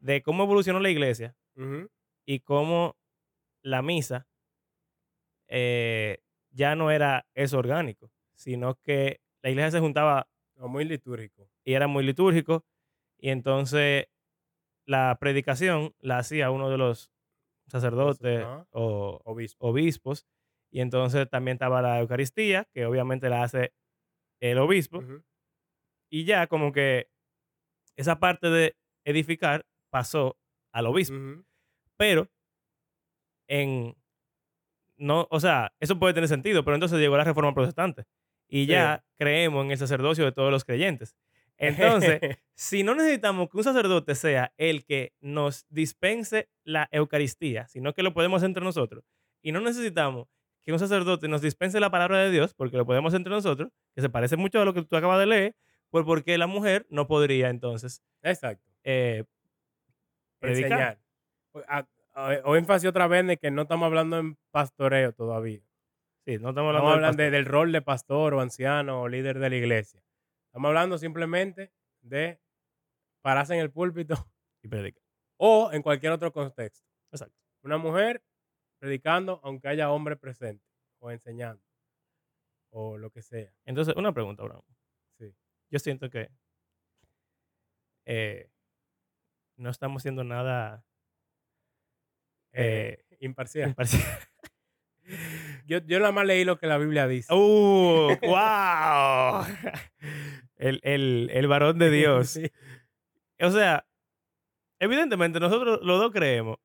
de 0.00 0.22
cómo 0.22 0.44
evolucionó 0.44 0.80
la 0.80 0.90
iglesia 0.90 1.36
y 2.26 2.40
cómo 2.40 2.96
la 3.62 3.82
misa 3.82 4.26
eh, 5.48 6.18
ya 6.50 6.74
no 6.74 6.90
era 6.90 7.26
eso 7.34 7.58
orgánico, 7.58 8.10
sino 8.34 8.74
que 8.82 9.20
la 9.42 9.50
iglesia 9.50 9.72
se 9.72 9.80
juntaba 9.80 10.28
No, 10.56 10.68
muy 10.68 10.84
litúrgico. 10.84 11.48
y 11.64 11.74
era 11.74 11.86
muy 11.86 12.04
litúrgico 12.04 12.64
y 13.18 13.30
entonces 13.30 14.06
la 14.86 15.16
predicación 15.18 15.94
la 16.00 16.18
hacía 16.18 16.50
uno 16.50 16.70
de 16.70 16.78
los 16.78 17.10
sacerdotes 17.68 18.44
o 18.70 19.20
Obispo. 19.24 19.66
obispos 19.66 20.26
y 20.70 20.80
entonces 20.80 21.28
también 21.30 21.54
estaba 21.54 21.80
la 21.82 22.00
Eucaristía, 22.00 22.68
que 22.72 22.84
obviamente 22.84 23.28
la 23.28 23.44
hace 23.44 23.72
el 24.40 24.58
obispo, 24.58 25.02
y 26.10 26.24
ya 26.24 26.48
como 26.48 26.72
que 26.72 27.08
esa 27.96 28.18
parte 28.18 28.50
de 28.50 28.76
edificar 29.04 29.64
pasó 29.90 30.36
al 30.72 30.86
obispo, 30.86 31.16
pero 31.96 32.28
en 33.48 33.96
no, 34.96 35.26
o 35.30 35.40
sea, 35.40 35.72
eso 35.80 35.98
puede 35.98 36.14
tener 36.14 36.28
sentido, 36.28 36.64
pero 36.64 36.74
entonces 36.74 36.98
llegó 36.98 37.16
la 37.16 37.24
Reforma 37.24 37.54
Protestante 37.54 38.04
y 38.48 38.64
Sí. 38.64 38.70
ya 38.72 39.04
creemos 39.16 39.64
en 39.64 39.70
el 39.72 39.78
sacerdocio 39.78 40.24
de 40.24 40.32
todos 40.32 40.50
los 40.50 40.64
creyentes. 40.64 41.16
Entonces, 42.18 42.20
si 42.54 42.82
no 42.82 42.94
necesitamos 42.94 43.48
que 43.48 43.56
un 43.58 43.64
sacerdote 43.64 44.14
sea 44.14 44.52
el 44.56 44.84
que 44.84 45.12
nos 45.20 45.66
dispense 45.68 46.48
la 46.64 46.88
Eucaristía, 46.90 47.68
sino 47.68 47.92
que 47.94 48.02
lo 48.02 48.12
podemos 48.12 48.38
hacer 48.38 48.48
entre 48.50 48.64
nosotros, 48.64 49.04
y 49.42 49.52
no 49.52 49.60
necesitamos 49.60 50.26
que 50.64 50.72
un 50.72 50.78
sacerdote 50.78 51.28
nos 51.28 51.42
dispense 51.42 51.78
la 51.78 51.90
palabra 51.90 52.18
de 52.18 52.30
Dios, 52.30 52.54
porque 52.54 52.76
lo 52.76 52.86
podemos 52.86 53.12
entre 53.14 53.30
nosotros, 53.30 53.70
que 53.94 54.00
se 54.02 54.08
parece 54.08 54.36
mucho 54.36 54.60
a 54.60 54.64
lo 54.64 54.72
que 54.74 54.82
tú 54.82 54.96
acabas 54.96 55.18
de 55.20 55.26
leer, 55.26 55.56
pues 55.90 56.04
porque 56.04 56.36
la 56.38 56.46
mujer 56.46 56.86
no 56.90 57.06
podría 57.06 57.50
entonces 57.50 58.02
Exacto. 58.22 58.68
eh, 58.82 59.24
predicar. 60.40 60.72
Enseñar. 60.72 60.98
O, 61.52 61.62
a- 61.68 61.86
o- 62.16 62.50
o 62.52 62.56
énfasis 62.56 62.88
otra 62.88 63.06
vez 63.06 63.26
de 63.26 63.36
que 63.36 63.50
no 63.50 63.62
estamos 63.62 63.86
hablando 63.86 64.18
en 64.18 64.36
pastoreo 64.50 65.12
todavía. 65.12 65.60
Sí, 66.26 66.38
no 66.38 66.50
estamos 66.50 66.74
hablando 66.74 67.22
del 67.22 67.32
de- 67.32 67.44
rol 67.44 67.70
de 67.72 67.82
pastor 67.82 68.34
o 68.34 68.40
anciano 68.40 69.02
o 69.02 69.08
líder 69.08 69.38
de 69.38 69.50
la 69.50 69.56
iglesia. 69.56 70.02
Estamos 70.46 70.68
hablando 70.68 70.96
simplemente 70.98 71.70
de 72.00 72.40
pararse 73.22 73.54
en 73.54 73.60
el 73.60 73.70
púlpito 73.70 74.14
y 74.62 74.68
predicar. 74.68 75.02
o 75.36 75.70
en 75.72 75.82
cualquier 75.82 76.12
otro 76.12 76.32
contexto. 76.32 76.86
Exacto. 77.12 77.36
Una 77.62 77.76
mujer 77.76 78.22
predicando 78.78 79.40
aunque 79.42 79.68
haya 79.68 79.90
hombre 79.90 80.16
presente 80.16 80.64
o 80.98 81.10
enseñando 81.10 81.62
o 82.70 82.96
lo 82.98 83.10
que 83.10 83.22
sea. 83.22 83.52
Entonces, 83.66 83.94
una 83.96 84.12
pregunta, 84.12 84.42
Abraham. 84.42 84.62
Sí. 85.18 85.34
Yo 85.70 85.78
siento 85.78 86.10
que 86.10 86.30
eh, 88.06 88.50
no 89.56 89.70
estamos 89.70 90.00
haciendo 90.02 90.24
nada 90.24 90.84
Eh, 92.52 93.04
imparcial. 93.20 93.70
imparcial. 93.70 94.02
Yo, 95.66 95.78
yo 95.86 95.98
nada 95.98 96.12
más 96.12 96.26
leí 96.26 96.44
lo 96.44 96.58
que 96.58 96.66
la 96.66 96.78
Biblia 96.78 97.06
dice. 97.08 97.32
¡Uh! 97.34 98.08
¡Wow! 98.22 99.44
El, 100.56 100.80
el, 100.82 101.30
el 101.32 101.46
varón 101.48 101.78
de 101.78 101.90
Dios. 101.90 102.28
Sí. 102.30 102.50
O 103.40 103.50
sea, 103.50 103.86
evidentemente 104.78 105.40
nosotros 105.40 105.80
los 105.82 105.98
dos 106.00 106.12
creemos. 106.12 106.58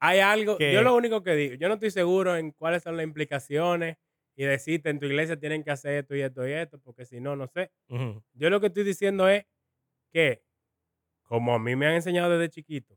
Hay 0.00 0.20
algo, 0.20 0.56
que- 0.58 0.72
yo 0.72 0.82
lo 0.82 0.94
único 0.94 1.22
que 1.22 1.34
digo, 1.34 1.54
yo 1.56 1.68
no 1.68 1.74
estoy 1.74 1.90
seguro 1.90 2.36
en 2.36 2.52
cuáles 2.52 2.82
son 2.84 2.96
las 2.96 3.04
implicaciones 3.04 3.96
y 4.36 4.44
decirte 4.44 4.90
en 4.90 5.00
tu 5.00 5.06
iglesia 5.06 5.36
tienen 5.40 5.64
que 5.64 5.72
hacer 5.72 5.94
esto 5.94 6.14
y 6.14 6.20
esto 6.20 6.46
y 6.46 6.52
esto, 6.52 6.78
porque 6.78 7.04
si 7.04 7.20
no, 7.20 7.34
no 7.34 7.48
sé. 7.48 7.72
Yo 8.34 8.50
lo 8.50 8.60
que 8.60 8.68
estoy 8.68 8.84
diciendo 8.84 9.28
es 9.28 9.44
que, 10.12 10.42
como 11.24 11.54
a 11.54 11.58
mí 11.58 11.74
me 11.74 11.86
han 11.88 11.94
enseñado 11.94 12.30
desde 12.30 12.48
chiquito, 12.50 12.96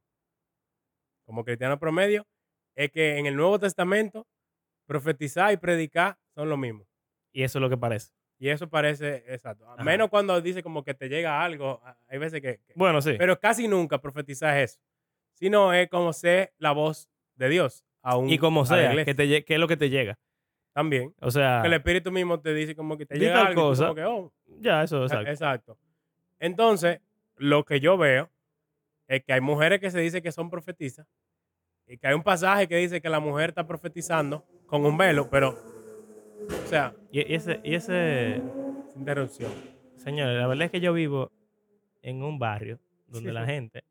como 1.25 1.43
cristiano 1.43 1.79
promedio, 1.79 2.27
es 2.75 2.91
que 2.91 3.17
en 3.17 3.25
el 3.25 3.35
Nuevo 3.35 3.57
Testamento 3.59 4.27
profetizar 4.91 5.54
y 5.54 5.58
predicar 5.58 6.17
son 6.36 6.49
lo 6.49 6.58
mismo. 6.58 6.86
Y 7.32 7.43
eso 7.43 7.60
es 7.60 7.62
lo 7.62 7.69
que 7.69 7.77
parece. 7.77 8.12
Y 8.38 8.49
eso 8.49 8.67
parece 8.67 9.23
exacto. 9.34 9.69
Ajá. 9.71 9.82
menos 9.84 10.10
cuando 10.10 10.41
dice 10.41 10.62
como 10.62 10.84
que 10.84 10.93
te 10.93 11.08
llega 11.08 11.41
algo, 11.43 11.82
hay 12.10 12.17
veces 12.17 12.41
que... 12.41 12.58
que- 12.67 12.73
Bueno, 12.75 13.01
sí. 13.01 13.13
pero 13.17 13.39
casi 13.39 13.69
nunca 13.69 13.99
profetizar 14.01 14.58
es 14.58 14.71
eso. 14.71 14.82
Sino 15.34 15.71
es 15.73 15.88
como 15.89 16.12
ser 16.12 16.51
la 16.58 16.73
voz 16.73 17.08
de 17.36 17.47
Dios. 17.47 17.86
A 18.01 18.17
un, 18.17 18.30
y 18.30 18.38
como 18.38 18.65
sea, 18.65 19.06
que, 19.06 19.13
te, 19.15 19.45
que 19.45 19.54
es 19.54 19.60
lo 19.60 19.67
que 19.69 19.77
te 19.77 19.89
llega. 19.89 20.19
También. 20.73 21.13
O 21.21 21.32
sea, 21.32 21.60
Que 21.62 21.67
el 21.67 21.73
Espíritu 21.75 22.12
mismo 22.12 22.39
te 22.41 22.54
dice 22.54 22.75
como 22.75 22.97
que 22.97 23.06
te 23.06 23.17
llega 23.17 23.36
tal 23.36 23.47
algo. 23.47 23.62
cosa. 23.69 23.84
como 23.84 23.95
que, 23.95 24.04
oh, 24.06 24.34
ya, 24.60 24.84
eso, 24.84 25.04
Eh, 25.04 25.06
exacto. 25.06 25.30
Exacto. 25.32 25.77
Entonces, 26.39 26.99
lo 27.38 27.63
que 27.63 27.80
yo 27.80 27.97
veo 27.97 28.30
es 29.08 29.23
que 29.23 29.32
hay 29.34 29.41
mujeres 29.41 29.80
que 29.80 29.89
se 29.91 29.99
dice 29.99 30.21
que 30.21 30.32
son 30.34 30.49
profetizas 30.49 31.08
y 31.88 31.97
que 31.97 32.08
hay 32.08 32.13
un 32.13 32.23
pasaje 32.23 32.67
que 32.67 32.75
dice 32.77 33.01
que 33.01 33.10
la 33.10 33.19
mujer 33.19 33.49
está 33.49 33.65
profetizando 33.67 34.45
con 34.71 34.86
un 34.86 34.97
velo, 34.97 35.29
pero, 35.29 35.49
o 36.49 36.67
sea, 36.67 36.95
Y, 37.12 37.34
ese, 37.36 37.60
y 37.63 37.75
ese, 37.75 38.41
interrupción. 38.95 39.51
señores, 39.97 40.38
la 40.39 40.47
verdad 40.47 40.65
es 40.65 40.71
que 40.71 40.79
yo 40.79 40.93
vivo 40.93 41.31
en 42.01 42.23
un 42.23 42.39
barrio 42.39 42.79
donde 43.07 43.29
Sí, 43.29 43.34
la 43.34 43.45
gente 43.45 43.84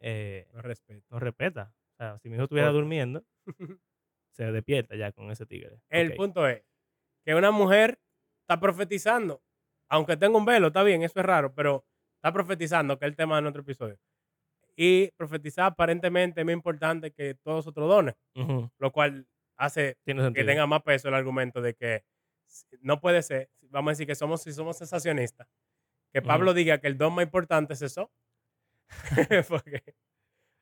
eh, 0.00 0.46
No 0.54 0.62
respeto. 0.62 1.04
nos 1.10 1.20
respeta. 1.20 1.72
O 1.94 1.96
sea, 1.96 2.18
si 2.20 2.28
mi 2.28 2.36
hijo 2.36 2.44
estuviera 2.44 2.70
durmiendo, 2.70 3.24
se 4.30 4.52
despierta 4.52 4.94
ya 4.94 5.10
con 5.12 5.30
ese 5.32 5.44
tigre. 5.44 5.80
El 5.90 6.14
punto 6.14 6.46
es 6.46 6.62
que 7.24 7.34
una 7.34 7.50
mujer 7.50 7.98
está 8.42 8.60
profetizando, 8.60 9.42
aunque 9.88 10.16
tenga 10.16 10.38
un 10.38 10.44
velo, 10.44 10.68
está 10.68 10.84
bien, 10.84 11.02
eso 11.02 11.18
es 11.18 11.26
raro, 11.26 11.52
pero 11.52 11.84
está 12.14 12.32
profetizando, 12.32 12.96
que 12.98 13.06
es 13.06 13.10
el 13.10 13.16
tema 13.16 13.36
de 13.36 13.42
nuestro 13.42 13.62
episodio. 13.62 13.98
Y 14.76 15.10
profetizar 15.16 15.64
aparentemente 15.66 16.40
es 16.40 16.44
más 16.46 16.52
importante 16.52 17.10
que 17.10 17.34
todos 17.34 17.56
los 17.58 17.66
otros 17.66 17.88
dones, 17.88 18.14
lo 18.78 18.92
cual 18.92 19.26
hace 19.58 19.98
Tiene 20.04 20.32
que 20.32 20.44
tenga 20.44 20.66
más 20.66 20.82
peso 20.82 21.08
el 21.08 21.14
argumento 21.14 21.60
de 21.60 21.74
que 21.74 22.04
no 22.80 23.00
puede 23.00 23.22
ser, 23.22 23.50
vamos 23.62 23.90
a 23.90 23.92
decir 23.92 24.06
que 24.06 24.14
somos, 24.14 24.42
si 24.42 24.52
somos 24.52 24.78
sensacionistas, 24.78 25.48
que. 26.12 26.22
Pablo 26.22 26.54
diga 26.54 26.78
que 26.78 26.86
el 26.86 26.96
don 26.96 27.14
más 27.14 27.24
importante 27.24 27.74
es 27.74 27.82
eso. 27.82 28.10
Porque, 29.48 29.82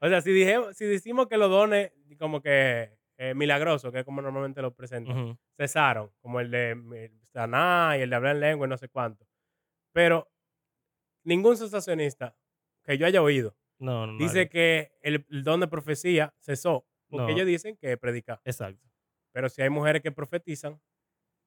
o 0.01 0.09
sea, 0.09 0.21
si, 0.21 0.33
dijemos, 0.33 0.77
si 0.77 0.85
decimos 0.85 1.29
que 1.29 1.37
los 1.37 1.49
dones 1.49 1.93
como 2.19 2.43
que 2.43 2.99
eh, 3.19 3.35
milagrosos, 3.35 3.93
que 3.93 4.01
es 4.01 4.05
como 4.05 4.21
normalmente 4.21 4.61
los 4.61 4.75
presentan, 4.75 5.39
cesaron, 5.57 6.11
como 6.21 6.41
el 6.41 6.51
de 6.51 7.13
sanar 7.33 7.99
y 7.99 8.03
el 8.03 8.11
de 8.11 8.17
hablar 8.17 8.35
en 8.35 8.41
lengua 8.41 8.67
y 8.67 8.71
no 8.71 8.77
sé 8.77 8.89
cuánto. 8.89 9.27
Pero 9.93 10.29
ningún 11.25 11.57
sensacionista 11.57 12.37
que 12.85 12.99
yo 12.99 13.07
haya 13.07 13.23
oído 13.23 13.57
No, 13.79 14.07
no, 14.07 14.19
dice 14.19 14.49
que 14.49 14.93
el, 15.03 15.27
el 15.31 15.45
don 15.45 15.61
de 15.61 15.69
profecía 15.69 16.35
cesó, 16.41 16.87
porque 17.09 17.27
No. 17.27 17.29
ellos 17.33 17.47
dicen 17.47 17.77
que 17.77 17.97
predicar. 17.97 18.40
Exacto. 18.45 18.83
Pero 19.33 19.49
si 19.49 19.62
hay 19.62 19.71
mujeres 19.71 20.03
que 20.03 20.12
profetizan, 20.12 20.81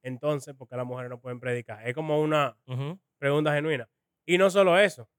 entonces, 0.03 0.55
¿por 0.55 0.67
qué 0.67 0.77
las 0.77 0.85
mujeres 0.85 1.09
no 1.09 1.19
pueden 1.19 1.39
predicar? 1.39 1.85
Es 1.87 1.93
como 1.93 2.21
una 2.21 2.57
pregunta 3.17 3.53
genuina. 3.53 3.89
Y 4.25 4.37
no 4.37 4.49
solo 4.49 4.77
eso, 4.77 5.09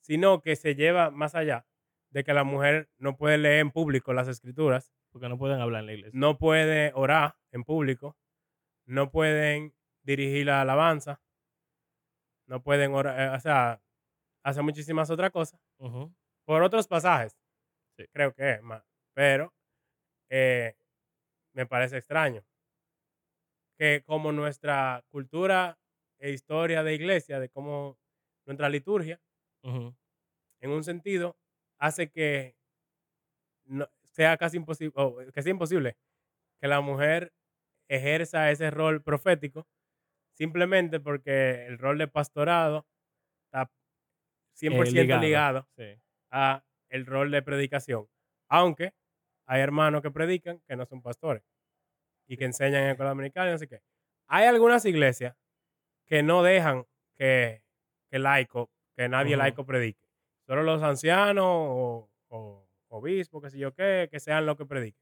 sino 0.00 0.40
que 0.40 0.56
se 0.56 0.74
lleva 0.74 1.10
más 1.10 1.34
allá 1.34 1.66
de 2.10 2.24
que 2.24 2.32
la 2.34 2.44
mujer 2.44 2.90
no 2.98 3.16
puede 3.16 3.38
leer 3.38 3.60
en 3.60 3.70
público 3.70 4.12
las 4.12 4.28
escrituras, 4.28 4.92
Porque 5.10 5.28
no 5.28 5.38
pueden 5.38 5.60
hablar 5.60 5.80
en 5.80 5.86
la 5.86 5.92
iglesia. 5.92 6.18
no 6.18 6.38
puede 6.38 6.92
orar 6.94 7.36
en 7.52 7.62
público, 7.64 8.16
no 8.86 9.10
pueden 9.10 9.74
dirigir 10.02 10.46
la 10.46 10.60
alabanza, 10.60 11.20
no 12.46 12.62
pueden 12.62 12.92
orar, 12.92 13.20
eh, 13.20 13.36
o 13.36 13.40
sea, 13.40 13.80
hace 14.44 14.60
muchísimas 14.62 15.08
otras 15.10 15.30
cosas 15.30 15.60
por 16.44 16.62
otros 16.62 16.86
pasajes. 16.88 17.36
Sí. 17.96 18.04
Creo 18.12 18.34
que 18.34 18.52
es 18.54 18.62
más. 18.62 18.84
Pero 19.16 19.54
eh, 20.30 20.76
me 21.54 21.66
parece 21.66 21.98
extraño 21.98 22.44
que 23.78 24.02
como 24.04 24.32
nuestra 24.32 25.04
cultura 25.10 25.78
e 26.18 26.30
historia 26.30 26.82
de 26.82 26.94
iglesia, 26.94 27.40
de 27.40 27.48
cómo 27.48 27.98
nuestra 28.46 28.68
liturgia, 28.68 29.20
en 30.60 30.70
un 30.70 30.84
sentido, 30.84 31.36
hace 31.78 32.10
que 32.10 32.56
no, 33.66 33.88
sea 34.10 34.36
casi 34.36 34.56
imposible, 34.56 34.92
que 35.32 35.42
sea 35.42 35.50
imposible 35.50 35.96
que 36.60 36.68
la 36.68 36.80
mujer 36.80 37.32
ejerza 37.88 38.50
ese 38.50 38.70
rol 38.70 39.02
profético 39.02 39.68
simplemente 40.34 41.00
porque 41.00 41.66
el 41.66 41.78
rol 41.78 41.98
de 41.98 42.08
pastorado 42.08 42.86
está 43.46 43.70
100% 44.54 44.92
ligado. 44.92 45.20
ligado 45.20 45.68
Sí. 45.76 46.00
a 46.32 46.64
el 46.90 47.06
rol 47.06 47.30
de 47.32 47.42
predicación. 47.42 48.08
Aunque 48.50 48.94
hay 49.46 49.60
hermanos 49.60 50.02
que 50.02 50.10
predican 50.10 50.60
que 50.66 50.76
no 50.76 50.86
son 50.86 51.02
pastores 51.02 51.42
y 52.26 52.36
que 52.36 52.44
enseñan 52.46 52.80
en 52.82 52.86
la 52.86 52.90
escuela 52.92 53.10
dominicana 53.10 53.48
y 53.48 53.52
no 53.52 53.58
sé 53.58 53.68
qué. 53.68 53.80
Hay 54.26 54.46
algunas 54.46 54.84
iglesias 54.86 55.36
que 56.06 56.22
no 56.22 56.42
dejan 56.42 56.86
que, 57.16 57.62
que 58.10 58.18
laico, 58.18 58.70
que 58.96 59.08
nadie 59.08 59.36
laico 59.36 59.64
predique. 59.66 60.00
Solo 60.46 60.62
los 60.62 60.82
ancianos 60.82 61.44
o, 61.46 62.10
o 62.28 62.68
obispos, 62.88 63.42
qué 63.42 63.50
sé 63.50 63.58
yo 63.58 63.72
qué, 63.74 64.08
que 64.10 64.20
sean 64.20 64.46
los 64.46 64.56
que 64.56 64.66
prediquen. 64.66 65.00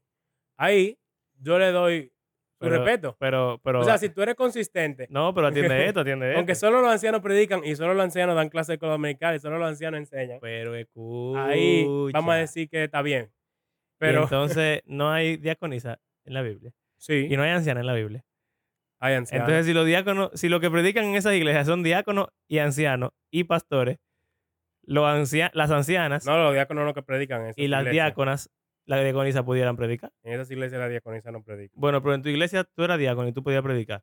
Ahí 0.57 0.98
yo 1.40 1.59
le 1.59 1.72
doy 1.72 2.12
Pero- 2.59 2.76
respeto. 2.78 3.16
Pero, 3.18 3.61
pero. 3.64 3.81
O 3.81 3.85
sea, 3.85 3.98
si 3.98 4.09
tú 4.09 4.22
eres 4.22 4.35
consistente, 4.37 5.07
No, 5.11 5.35
pero 5.35 5.48
atiende 5.48 5.87
esto, 5.87 6.00
atiende 6.00 6.26
esto. 6.31 6.38
aunque 6.38 6.55
solo 6.55 6.81
los 6.81 6.90
ancianos 6.92 7.20
predican 7.20 7.64
y 7.64 7.74
solo 7.76 7.94
los 7.94 8.05
ancianos 8.05 8.37
dan 8.37 8.48
clases 8.48 8.68
de 8.68 8.74
escuela 8.74 8.92
dominical 8.92 9.35
y 9.35 9.40
solo 9.40 9.59
los 9.59 9.68
ancianos 9.68 9.98
enseñan, 9.98 10.38
Pero 10.40 10.74
escucha. 10.76 11.46
ahí 11.46 11.85
vamos 12.12 12.35
a 12.35 12.38
decir 12.38 12.68
que 12.68 12.85
está 12.85 13.02
bien. 13.02 13.31
Y 14.11 14.15
entonces 14.25 14.83
no 14.87 15.11
hay 15.12 15.37
diaconisa 15.37 16.01
en 16.25 16.35
la 16.35 16.43
Biblia. 16.43 16.73
sí, 16.97 17.27
Y 17.31 17.37
no 17.37 17.43
hay 17.43 17.51
anciana 17.51 17.81
en 17.81 17.87
la 17.87 17.95
Biblia. 17.95 18.25
hay 18.99 19.15
ancianos. 19.15 19.49
Entonces, 19.49 19.67
si 19.67 19.73
los 19.73 19.87
diáconos, 19.87 20.31
si 20.35 20.49
lo 20.49 20.61
que 20.61 20.71
predican 20.71 21.05
en 21.05 21.15
esas 21.17 21.35
iglesias 21.35 21.67
son 21.67 21.83
diáconos 21.83 22.29
y 22.49 22.59
ancianos 22.59 23.11
y 23.31 23.45
pastores, 23.45 23.99
los 24.85 25.05
ancia- 25.07 25.51
las 25.55 25.71
ancianas 25.71 26.27
no, 26.27 26.37
los 26.37 26.53
diáconos 26.55 26.85
no 26.85 26.95
que 26.95 27.03
predican 27.03 27.43
en 27.43 27.47
esas 27.49 27.59
y 27.59 27.69
las 27.69 27.83
iglesias. 27.83 28.07
diáconas, 28.07 28.51
la 28.85 29.01
diaconisa 29.01 29.45
pudieran 29.45 29.77
predicar. 29.77 30.12
En 30.25 30.33
esas 30.35 30.51
iglesias 30.51 30.81
la 30.81 30.88
diaconisa 30.88 31.31
no 31.31 31.43
predica. 31.43 31.73
Bueno, 31.77 32.03
pero 32.03 32.15
en 32.15 32.23
tu 32.23 32.29
iglesia 32.29 32.65
tú 32.65 32.83
eras 32.83 32.99
diácono 32.99 33.29
y 33.29 33.33
tú 33.33 33.43
podías 33.43 33.62
predicar. 33.62 34.03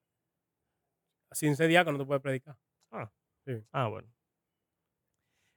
Sin 1.31 1.55
ser 1.55 1.67
diácono 1.67 1.97
tú 1.97 2.07
puedes 2.07 2.21
predicar. 2.23 2.55
Ah, 3.71 3.87
bueno. 3.87 4.07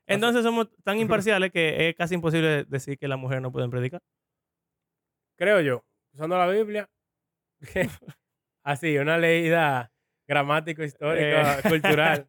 Entonces 0.07 0.43
somos 0.43 0.69
tan 0.85 0.99
imparciales 1.01 1.51
que 1.53 1.89
es 1.89 1.95
casi 1.95 2.15
imposible 2.15 2.65
decir 2.65 2.99
que 2.99 3.09
las 3.09 3.19
mujeres 3.19 3.43
no 3.43 3.53
pueden 3.53 3.71
predicar. 3.71 4.01
Creo 5.43 5.61
yo, 5.61 5.85
usando 6.15 6.39
la 6.39 6.47
Biblia, 6.47 6.89
así, 8.63 8.97
una 8.97 9.19
leída 9.19 9.91
gramático, 10.29 10.85
histórica, 10.85 11.59
Eh. 11.59 11.63
cultural. 11.69 12.29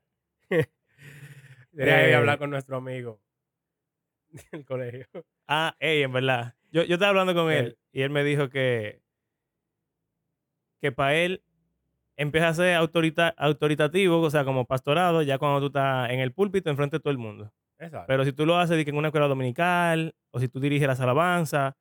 Debería 1.71 2.05
ir 2.05 2.09
Eh. 2.09 2.15
a 2.15 2.17
hablar 2.17 2.39
con 2.39 2.49
nuestro 2.49 2.77
amigo 2.77 3.21
del 4.51 4.65
colegio. 4.65 5.05
Ah, 5.47 5.75
ey, 5.79 6.01
en 6.01 6.11
verdad. 6.11 6.55
Yo, 6.71 6.81
yo 6.85 6.95
estaba 6.95 7.09
hablando 7.09 7.35
con 7.35 7.51
él 7.51 7.65
Él. 7.65 7.77
y 7.91 8.01
él 8.01 8.09
me 8.09 8.23
dijo 8.23 8.49
que, 8.49 9.03
que 10.81 10.91
para 10.91 11.13
él 11.13 11.43
empieza 12.17 12.47
a 12.47 12.53
ser 12.55 12.75
autorita- 12.77 13.35
autoritativo, 13.37 14.21
o 14.21 14.29
sea, 14.31 14.43
como 14.43 14.65
pastorado, 14.65 15.21
ya 15.21 15.37
cuando 15.37 15.59
tú 15.59 15.67
estás 15.67 16.09
en 16.09 16.19
el 16.19 16.33
púlpito 16.33 16.71
enfrente 16.71 16.97
de 16.97 17.01
todo 17.01 17.11
el 17.11 17.19
mundo. 17.19 17.53
Exacto. 17.77 18.05
Pero 18.07 18.25
si 18.25 18.33
tú 18.33 18.47
lo 18.47 18.57
haces 18.57 18.87
en 18.87 18.95
una 18.97 19.09
escuela 19.09 19.27
dominical, 19.27 20.15
o 20.31 20.39
si 20.39 20.47
tú 20.47 20.59
diriges 20.59 20.87
las 20.87 20.99
alabanzas, 20.99 21.75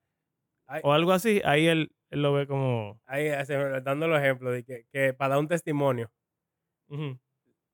Ay. 0.72 0.80
o 0.85 0.92
algo 0.92 1.12
así, 1.12 1.42
ahí 1.44 1.66
él, 1.66 1.92
él 2.11 2.22
lo 2.22 2.32
ve 2.32 2.46
como... 2.46 3.00
Ahí 3.04 3.28
hace- 3.28 3.56
dando 3.82 4.08
los 4.08 4.18
ejemplos 4.20 4.52
de 4.54 4.64
que, 4.64 4.87
que 4.90 5.12
para 5.12 5.30
dar 5.35 5.38
un 5.40 5.48
testimonio, 5.48 6.11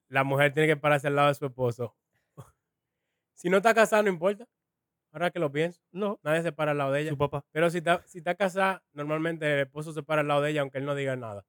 la 0.09 0.25
mujer 0.25 0.53
tiene 0.53 0.67
que 0.69 0.77
pararse 0.77 1.07
al 1.07 1.17
lado 1.17 1.29
de 1.29 1.35
su 1.35 1.47
esposo. 1.47 1.97
si 3.35 3.49
no 3.51 3.59
está 3.59 3.75
casada, 3.75 4.03
no 4.03 4.09
importa. 4.09 4.47
Ahora 5.13 5.31
que 5.31 5.39
lo 5.39 5.51
pienso, 5.51 5.81
No, 5.91 6.19
nadie 6.23 6.43
se 6.43 6.53
para 6.53 6.73
al 6.73 6.79
lado 6.79 6.93
de 6.93 7.01
ella. 7.03 7.11
su 7.11 7.19
papá. 7.19 7.45
Pero 7.53 7.71
si 7.71 7.79
está, 7.79 8.03
si 8.07 8.19
está 8.19 8.35
casada, 8.35 8.83
normalmente 8.93 9.53
el 9.55 9.61
esposo 9.61 9.93
se 9.93 10.03
para 10.03 10.21
al 10.23 10.29
lado 10.29 10.43
de 10.43 10.51
ella, 10.51 10.61
aunque 10.63 10.79
él 10.79 10.85
no 10.85 10.95
diga 10.95 11.17
nada. 11.17 11.47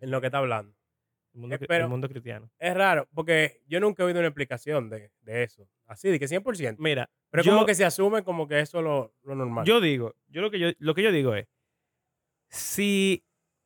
En 0.00 0.10
lo 0.10 0.20
que 0.20 0.26
está 0.28 0.38
hablando. 0.38 0.74
El 1.34 1.40
mundo, 1.40 1.56
Eh, 1.56 1.58
pero- 1.66 1.84
el 1.84 1.90
mundo 1.90 2.08
cristiano. 2.08 2.48
Es 2.58 2.74
raro, 2.74 3.08
porque 3.12 3.60
yo 3.66 3.80
nunca 3.80 4.02
he 4.02 4.06
oído 4.06 4.20
una 4.20 4.28
explicación 4.28 4.88
de, 4.88 5.10
de 5.22 5.42
eso. 5.42 5.68
Así, 5.86 6.08
de 6.08 6.18
que 6.18 6.26
100%. 6.28 6.76
Mira, 6.78 7.10
Pero 7.30 7.42
yo- 7.42 7.52
como 7.52 7.66
que 7.66 7.74
se 7.74 7.84
asume 7.84 8.22
como 8.22 8.46
que 8.48 8.60
eso 8.60 8.78
es 8.78 8.84
lo, 8.84 9.12
lo 9.24 9.34
normal. 9.34 9.66
Yo 9.66 9.80
digo, 9.80 10.14
yo 10.28 10.40
lo 10.42 10.50
que 10.50 10.58
yo, 10.58 10.68
lo 10.78 10.94
que 10.94 11.02
yo 11.02 11.12
digo 11.12 11.34
es, 11.34 11.46
si 12.48 13.24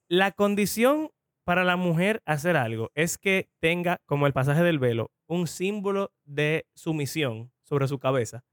la 0.09 0.33
condición 0.33 1.11
para 1.45 1.65
la 1.65 1.77
mujer 1.77 2.23
hacer 2.27 2.57
algo 2.57 2.91
es 2.95 3.19
que 3.19 3.49
tenga, 3.61 4.01
como 4.07 4.27
el 4.27 4.33
pasaje 4.33 4.63
del 4.63 4.79
velo, 4.79 5.11
un 5.27 5.47
símbolo 5.47 6.13
de 6.25 6.67
sumisión 6.75 7.53
sobre 7.63 7.89
su 7.89 7.99
cabeza, 7.99 8.45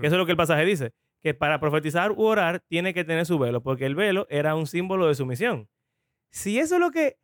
que 0.00 0.06
eso 0.06 0.16
es 0.16 0.18
lo 0.18 0.24
que 0.26 0.32
el 0.32 0.36
pasaje 0.38 0.64
dice, 0.64 0.92
que 1.22 1.34
para 1.34 1.60
profetizar 1.60 2.12
u 2.12 2.22
orar 2.22 2.60
tiene 2.60 2.94
que 2.94 3.04
tener 3.04 3.26
su 3.26 3.38
velo, 3.38 3.62
porque 3.62 3.86
el 3.86 3.94
velo 3.94 4.26
era 4.30 4.54
un 4.54 4.66
símbolo 4.66 5.06
de 5.06 5.14
sumisión. 5.14 5.68
Si 6.30 6.58
eso 6.58 6.74
es 6.76 6.80
lo 6.80 6.90
que, 6.90 7.18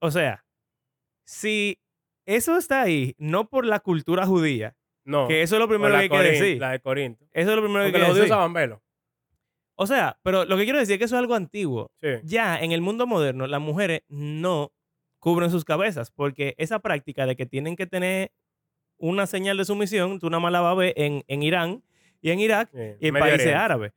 o 0.00 0.10
sea, 0.10 0.44
si 1.26 1.78
eso 2.24 2.56
está 2.56 2.80
ahí, 2.82 3.14
no 3.18 3.48
por 3.48 3.66
la 3.66 3.80
cultura 3.80 4.24
judía, 4.26 4.74
no. 5.04 5.28
que 5.28 5.42
eso 5.42 5.56
es 5.56 5.60
lo 5.60 5.68
primero 5.68 5.92
que 5.94 6.00
hay 6.00 6.08
que 6.08 6.18
decir. 6.18 6.58
La 6.60 6.70
de 6.70 6.80
Corinto. 6.80 7.26
Eso 7.32 7.50
es 7.50 7.56
lo 7.56 7.62
primero 7.62 7.80
que 7.80 7.86
hay 7.86 7.92
que 7.92 7.98
los 7.98 8.08
judíos 8.08 8.22
decir. 8.24 8.32
usaban 8.32 8.52
velo. 8.52 8.82
O 9.74 9.86
sea, 9.86 10.18
pero 10.22 10.46
lo 10.46 10.56
que 10.56 10.64
quiero 10.64 10.78
decir 10.78 10.94
es 10.94 10.98
que 10.98 11.04
eso 11.04 11.16
es 11.16 11.20
algo 11.20 11.34
antiguo. 11.34 11.92
Sí. 12.00 12.08
Ya 12.24 12.58
en 12.58 12.72
el 12.72 12.80
mundo 12.80 13.06
moderno, 13.06 13.46
las 13.46 13.60
mujeres 13.60 14.00
no 14.08 14.72
cubren 15.18 15.50
sus 15.50 15.64
cabezas 15.64 16.10
porque 16.10 16.54
esa 16.56 16.78
práctica 16.78 17.26
de 17.26 17.36
que 17.36 17.44
tienen 17.46 17.76
que 17.76 17.86
tener 17.86 18.32
una 18.96 19.26
señal 19.26 19.58
de 19.58 19.64
sumisión, 19.66 20.18
tú 20.18 20.30
nada 20.30 20.40
más 20.40 20.52
la 20.52 20.60
vas 20.62 20.72
a 20.72 20.76
ver 20.76 20.94
en, 20.96 21.24
en 21.26 21.42
Irán 21.42 21.82
y 22.22 22.30
en 22.30 22.40
Irak 22.40 22.70
sí. 22.72 22.78
y 23.00 23.08
en 23.08 23.14
Medio 23.14 23.24
países 23.24 23.40
Oriente. 23.40 23.54
árabes. 23.54 23.92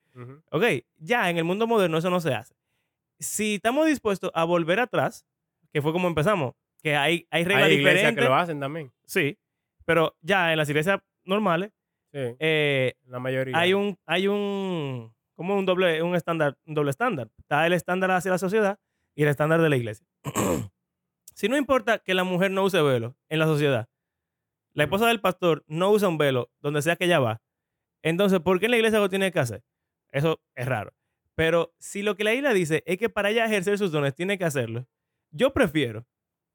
Ok, 0.52 0.64
ya 0.98 1.30
en 1.30 1.38
el 1.38 1.46
mundo 1.46 1.66
moderno 1.68 1.98
eso 1.98 2.10
no 2.10 2.20
se 2.20 2.34
hace. 2.34 2.54
Si 3.20 3.56
estamos 3.56 3.88
dispuestos 3.88 4.32
a 4.34 4.44
volver 4.44 4.80
atrás, 4.82 5.26
que 5.72 5.82
fue 5.82 5.94
como 5.94 6.08
empezamos, 6.10 6.56
que 6.82 6.96
hay, 6.96 7.28
hay 7.30 7.44
reglas 7.44 7.66
Hay 7.68 7.74
iglesias 7.74 7.96
diferentes, 7.96 8.24
que 8.24 8.30
lo 8.30 8.36
hacen 8.36 8.60
también. 8.60 8.92
sí, 9.06 9.38
pero 9.86 10.16
ya 10.22 10.52
en 10.52 10.58
las 10.58 10.70
iglesias 10.70 11.00
normales 11.24 11.72
Sí. 12.12 12.20
eh, 12.40 12.94
La 13.06 13.20
mayoría. 13.20 13.56
hay 13.58 13.74
un, 13.76 13.96
hay 14.08 14.28
un, 14.28 15.14
como 15.36 15.56
un 15.56 15.66
doble, 15.66 16.02
un 16.02 16.16
estándar, 16.16 16.58
un 16.66 16.74
doble 16.74 16.90
estándar. 16.90 17.30
Está 17.38 17.68
el 17.68 17.74
estándar 17.74 18.10
hacia 18.12 18.32
la 18.32 18.40
sociedad 18.40 18.80
y 19.16 19.22
el 19.24 19.30
estándar 19.30 19.62
de 19.62 19.70
la 19.70 19.78
iglesia. 19.78 20.08
si 21.36 21.48
no 21.50 21.56
importa 21.58 22.00
que 22.00 22.14
la 22.16 22.24
mujer 22.24 22.50
no 22.52 22.64
use 22.64 22.82
velo 22.82 23.16
en 23.30 23.40
la 23.40 23.46
sociedad, 23.46 23.88
la 24.74 24.84
esposa 24.84 25.08
del 25.08 25.22
pastor 25.22 25.64
no 25.68 25.92
usa 25.92 26.08
un 26.08 26.18
velo 26.18 26.50
donde 26.62 26.82
sea 26.82 26.96
que 26.96 27.06
ella 27.06 27.20
va, 27.20 27.42
entonces, 28.02 28.40
¿por 28.40 28.60
qué 28.60 28.66
en 28.66 28.72
la 28.72 28.78
iglesia 28.78 29.00
lo 29.00 29.10
tiene 29.10 29.32
que 29.32 29.40
hacer? 29.40 29.64
Eso 30.12 30.42
es 30.56 30.66
raro. 30.66 30.94
Pero 31.36 31.74
si 31.80 32.02
lo 32.02 32.16
que 32.16 32.24
la 32.24 32.34
isla 32.34 32.54
dice 32.54 32.82
es 32.86 32.98
que 32.98 33.10
para 33.10 33.30
ella 33.30 33.46
ejercer 33.46 33.78
sus 33.78 33.92
dones 33.92 34.16
tiene 34.16 34.38
que 34.38 34.46
hacerlo, 34.46 34.88
yo 35.32 35.54
prefiero 35.54 36.06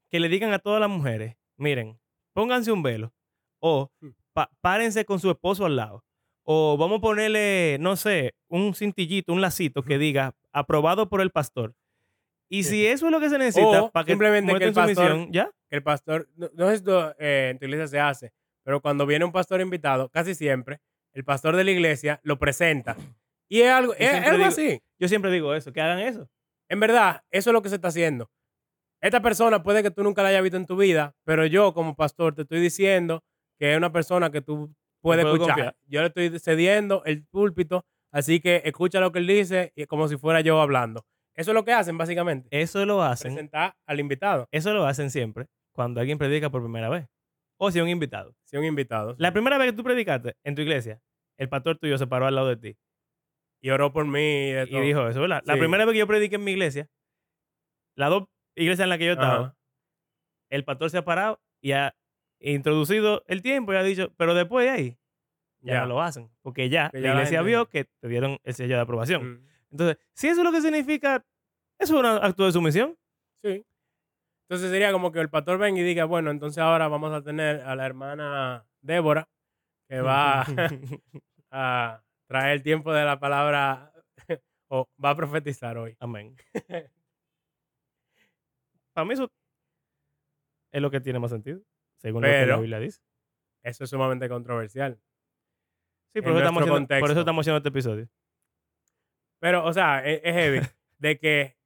que 0.09 0.19
le 0.19 0.29
digan 0.29 0.53
a 0.53 0.59
todas 0.59 0.79
las 0.79 0.89
mujeres, 0.89 1.35
miren, 1.57 1.99
pónganse 2.33 2.71
un 2.71 2.83
velo 2.83 3.13
o 3.59 3.89
pa- 4.33 4.49
párense 4.61 5.05
con 5.05 5.19
su 5.19 5.29
esposo 5.31 5.65
al 5.65 5.75
lado. 5.75 6.03
O 6.43 6.77
vamos 6.77 6.99
a 6.99 7.01
ponerle, 7.01 7.77
no 7.79 7.95
sé, 7.95 8.35
un 8.49 8.75
cintillito, 8.75 9.33
un 9.33 9.41
lacito 9.41 9.81
que 9.83 9.97
diga 9.97 10.35
aprobado 10.51 11.09
por 11.09 11.21
el 11.21 11.31
pastor. 11.31 11.73
Y 12.47 12.63
Sí. 12.63 12.69
si 12.71 12.85
eso 12.87 13.07
es 13.07 13.11
lo 13.11 13.19
que 13.19 13.29
se 13.29 13.39
necesita 13.39 13.83
O 13.83 13.91
para 13.91 14.05
que 14.05 14.11
simplemente 14.11 14.53
que 14.57 14.65
el 14.65 14.73
pastor- 14.73 14.95
sumisión, 14.95 15.31
ya. 15.33 15.49
que 15.69 15.75
el 15.77 15.83
pastor, 15.83 16.29
no, 16.35 16.49
si 16.69 16.75
esto, 16.75 17.15
eh, 17.17 17.49
en 17.51 17.57
tu 17.59 17.65
iglesia 17.65 17.87
se 17.87 17.99
hace, 17.99 18.31
pero 18.63 18.81
cuando 18.81 19.05
viene 19.07 19.25
un 19.25 19.31
pastor 19.31 19.61
invitado, 19.61 20.09
casi 20.09 20.35
siempre, 20.35 20.79
el 21.13 21.23
pastor 21.23 21.55
de 21.55 21.63
la 21.63 21.71
iglesia 21.71 22.19
lo 22.23 22.37
presenta. 22.37 22.95
Y 23.49 23.61
es 23.61 23.69
algo, 23.71 23.93
es, 23.95 24.11
algo 24.11 24.37
digo- 24.37 24.45
así. 24.49 24.81
Yo 24.99 25.07
siempre 25.07 25.29
digo 25.31 25.53
eso, 25.53 25.71
que 25.71 25.79
hagan 25.79 25.99
eso. 25.99 26.27
En 26.67 26.79
verdad, 26.79 27.23
eso 27.29 27.51
es 27.51 27.53
lo 27.53 27.61
que 27.61 27.69
se 27.69 27.75
está 27.75 27.89
haciendo. 27.89 28.29
Esta 29.05 29.21
persona 29.21 29.61
puede 29.61 29.83
que 29.83 29.91
tú 29.91 30.01
nunca 30.01 30.23
la 30.23 30.29
hayas 30.29 30.41
visto 30.41 30.57
en 30.57 30.65
tu 30.65 30.75
vida, 30.77 31.13
pero 31.25 31.45
yo 31.45 31.75
como 31.75 31.95
pastor 31.95 32.33
te 32.33 32.41
estoy 32.41 32.59
diciendo 32.59 33.23
que 33.59 33.71
es 33.71 33.77
una 33.77 33.91
persona 33.91 34.31
que 34.31 34.41
tú 34.41 34.73
puedes 34.99 35.23
escuchar. 35.23 35.47
confiar. 35.47 35.75
Yo 35.85 36.01
le 36.01 36.07
estoy 36.07 36.39
cediendo 36.39 37.03
el 37.05 37.23
púlpito, 37.23 37.85
así 38.11 38.39
que 38.39 38.63
escucha 38.65 38.99
lo 38.99 39.11
que 39.11 39.19
él 39.19 39.27
dice 39.27 39.71
y 39.75 39.85
como 39.85 40.07
si 40.07 40.17
fuera 40.17 40.41
yo 40.41 40.59
hablando. 40.59 41.05
Eso 41.35 41.51
es 41.51 41.53
lo 41.53 41.63
que 41.63 41.73
hacen 41.73 41.99
básicamente. 41.99 42.47
Eso 42.49 42.83
lo 42.83 43.03
hacen, 43.03 43.35
Presentar 43.35 43.75
al 43.85 43.99
invitado, 43.99 44.47
eso 44.49 44.73
lo 44.73 44.87
hacen 44.87 45.11
siempre 45.11 45.45
cuando 45.71 45.99
alguien 45.99 46.17
predica 46.17 46.49
por 46.49 46.63
primera 46.63 46.89
vez. 46.89 47.05
O 47.57 47.69
si 47.69 47.77
es 47.77 47.83
un 47.83 47.89
invitado. 47.89 48.33
si 48.43 48.57
un 48.57 48.65
invitado. 48.65 49.15
La 49.19 49.31
primera 49.31 49.59
vez 49.59 49.69
que 49.69 49.77
tú 49.77 49.83
predicaste 49.83 50.33
en 50.43 50.55
tu 50.55 50.63
iglesia, 50.63 50.99
el 51.37 51.47
pastor 51.47 51.77
tuyo 51.77 51.99
se 51.99 52.07
paró 52.07 52.25
al 52.25 52.33
lado 52.33 52.47
de 52.47 52.57
ti 52.57 52.77
Y 53.61 53.69
oró 53.69 53.93
por 53.93 54.07
mí 54.07 54.49
y, 54.49 54.81
dijo 54.81 55.07
eso, 55.07 55.21
¿verdad? 55.21 55.43
La 55.45 55.59
primera 55.59 55.85
vez 55.85 55.93
que 55.93 55.99
yo 55.99 56.07
prediqué 56.07 56.37
en 56.37 56.43
mi 56.43 56.53
iglesia, 56.53 56.89
las 57.95 58.09
dos 58.09 58.23
iglesias 58.55 58.85
en 58.85 58.89
las 58.89 58.97
que 58.97 59.05
yo 59.05 59.13
estaba, 59.13 59.35
Ajá. 59.35 59.55
el 60.49 60.63
pastor 60.63 60.89
se 60.89 60.97
ha 60.99 61.05
parado 61.05 61.41
y 61.61 61.71
ha 61.73 61.95
introducido 62.39 63.23
el 63.27 63.41
tiempo 63.41 63.73
y 63.73 63.77
ha 63.77 63.83
dicho, 63.83 64.13
pero 64.17 64.33
después 64.33 64.65
de 64.65 64.71
ahí, 64.71 64.97
ya, 65.61 65.73
Ya. 65.73 65.81
no 65.81 65.87
lo 65.87 66.01
hacen, 66.01 66.29
porque 66.41 66.69
ya 66.69 66.89
la 66.93 66.99
ya 66.99 67.07
la 67.07 67.13
iglesia 67.15 67.41
vio 67.41 67.69
que 67.69 67.85
te 67.85 68.07
dieron 68.07 68.39
el 68.43 68.53
sello 68.53 68.75
de 68.75 68.81
aprobación. 68.81 69.23
Mm. 69.33 69.47
Entonces, 69.71 69.97
si 70.13 70.27
eso 70.27 70.41
es 70.41 70.45
lo 70.45 70.51
que 70.51 70.61
significa, 70.61 71.25
eso 71.79 71.95
es 71.95 71.99
un 71.99 72.05
acto 72.05 72.45
de 72.45 72.51
sumisión. 72.51 72.97
Sí. 73.43 73.65
Entonces 74.47 74.69
sería 74.69 74.91
como 74.91 75.11
que 75.11 75.19
el 75.19 75.29
pastor 75.29 75.57
venga 75.57 75.79
y 75.81 75.83
diga, 75.83 76.05
bueno, 76.05 76.29
entonces 76.29 76.59
ahora 76.59 76.87
vamos 76.87 77.11
a 77.13 77.23
tener 77.23 77.61
a 77.61 77.75
la 77.75 77.85
hermana 77.85 78.65
Débora, 78.81 79.27
que 79.89 80.01
va 80.01 80.45
a 81.51 82.03
traer 82.27 82.51
el 82.53 82.63
tiempo 82.63 82.93
de 82.93 83.05
la 83.05 83.19
palabra 83.19 83.91
o 84.69 84.87
va 85.03 85.09
a 85.11 85.15
profetizar 85.15 85.77
hoy. 85.79 85.95
Amén. 85.99 86.35
Para 88.95 89.05
mí 89.05 89.13
eso 89.13 89.29
es 90.71 90.81
lo 90.81 90.89
que 90.89 91.01
tiene 91.01 91.19
más 91.19 91.31
sentido, 91.31 91.59
según 91.97 92.21
lo 92.21 92.27
que 92.29 92.33
la 92.33 92.39
Pero- 92.45 92.61
Biblia 92.61 92.79
dice. 92.79 93.01
Eso 93.61 93.83
es 93.83 93.89
sumamente 93.89 94.29
controversial. 94.29 95.01
Sí, 96.13 96.21
por 96.21 96.31
eso, 96.31 96.37
estamos 96.39 96.63
haciendo, 96.63 96.87
por 96.99 97.11
eso 97.11 97.19
estamos 97.19 97.43
haciendo 97.43 97.57
este 97.57 97.69
episodio. 97.69 98.07
Pero, 99.39 99.65
o 99.65 99.73
sea, 99.73 100.05
es, 100.05 100.21
es 100.23 100.33
heavy 100.33 100.59
de 100.97 101.19
que 101.19 101.57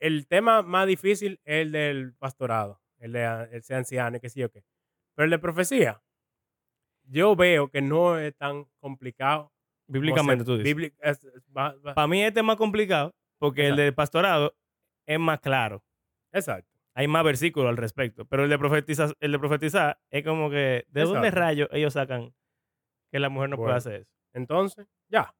el 0.00 0.26
tema 0.28 0.62
más 0.62 0.86
difícil 0.86 1.40
es 1.44 1.62
el 1.66 1.72
del 1.72 2.14
pastorado, 2.14 2.80
el 2.98 3.12
de 3.12 3.48
el 3.52 3.62
ser 3.62 3.76
anciano 3.76 4.16
y 4.16 4.20
qué 4.20 4.30
sé 4.30 4.40
yo 4.40 4.50
qué. 4.50 4.64
Pero 5.14 5.24
el 5.24 5.30
de 5.30 5.38
profecía, 5.38 6.02
yo 7.02 7.36
veo 7.36 7.68
que 7.68 7.82
no 7.82 8.18
es 8.18 8.34
tan 8.34 8.64
complicado. 8.78 9.52
Bíblicamente 9.88 10.44
tú 10.44 10.56
dices. 10.56 10.92
Para 11.52 12.06
mí 12.06 12.24
este 12.24 12.40
es 12.40 12.46
más 12.46 12.56
complicado 12.56 13.14
porque 13.38 13.66
el 13.66 13.76
del 13.76 13.94
pastorado 13.94 14.56
es 15.06 15.18
más 15.18 15.40
claro. 15.40 15.84
Exacto. 16.36 16.70
Hay 16.94 17.08
más 17.08 17.24
versículos 17.24 17.68
al 17.68 17.76
respecto. 17.76 18.24
Pero 18.24 18.44
el 18.44 18.50
de 18.50 18.58
profetizar, 18.58 19.14
el 19.20 19.32
de 19.32 19.38
profetizar 19.38 19.98
es 20.10 20.24
como 20.24 20.48
que, 20.50 20.84
¿de 20.88 21.00
dónde 21.02 21.28
Exacto. 21.28 21.40
rayos 21.40 21.68
ellos 21.72 21.92
sacan 21.92 22.32
que 23.10 23.18
la 23.18 23.28
mujer 23.28 23.50
no 23.50 23.56
Bueno. 23.56 23.66
puede 23.68 23.76
hacer 23.78 23.94
eso? 24.02 24.10
Entonces, 24.32 24.86
ya. 25.08 25.34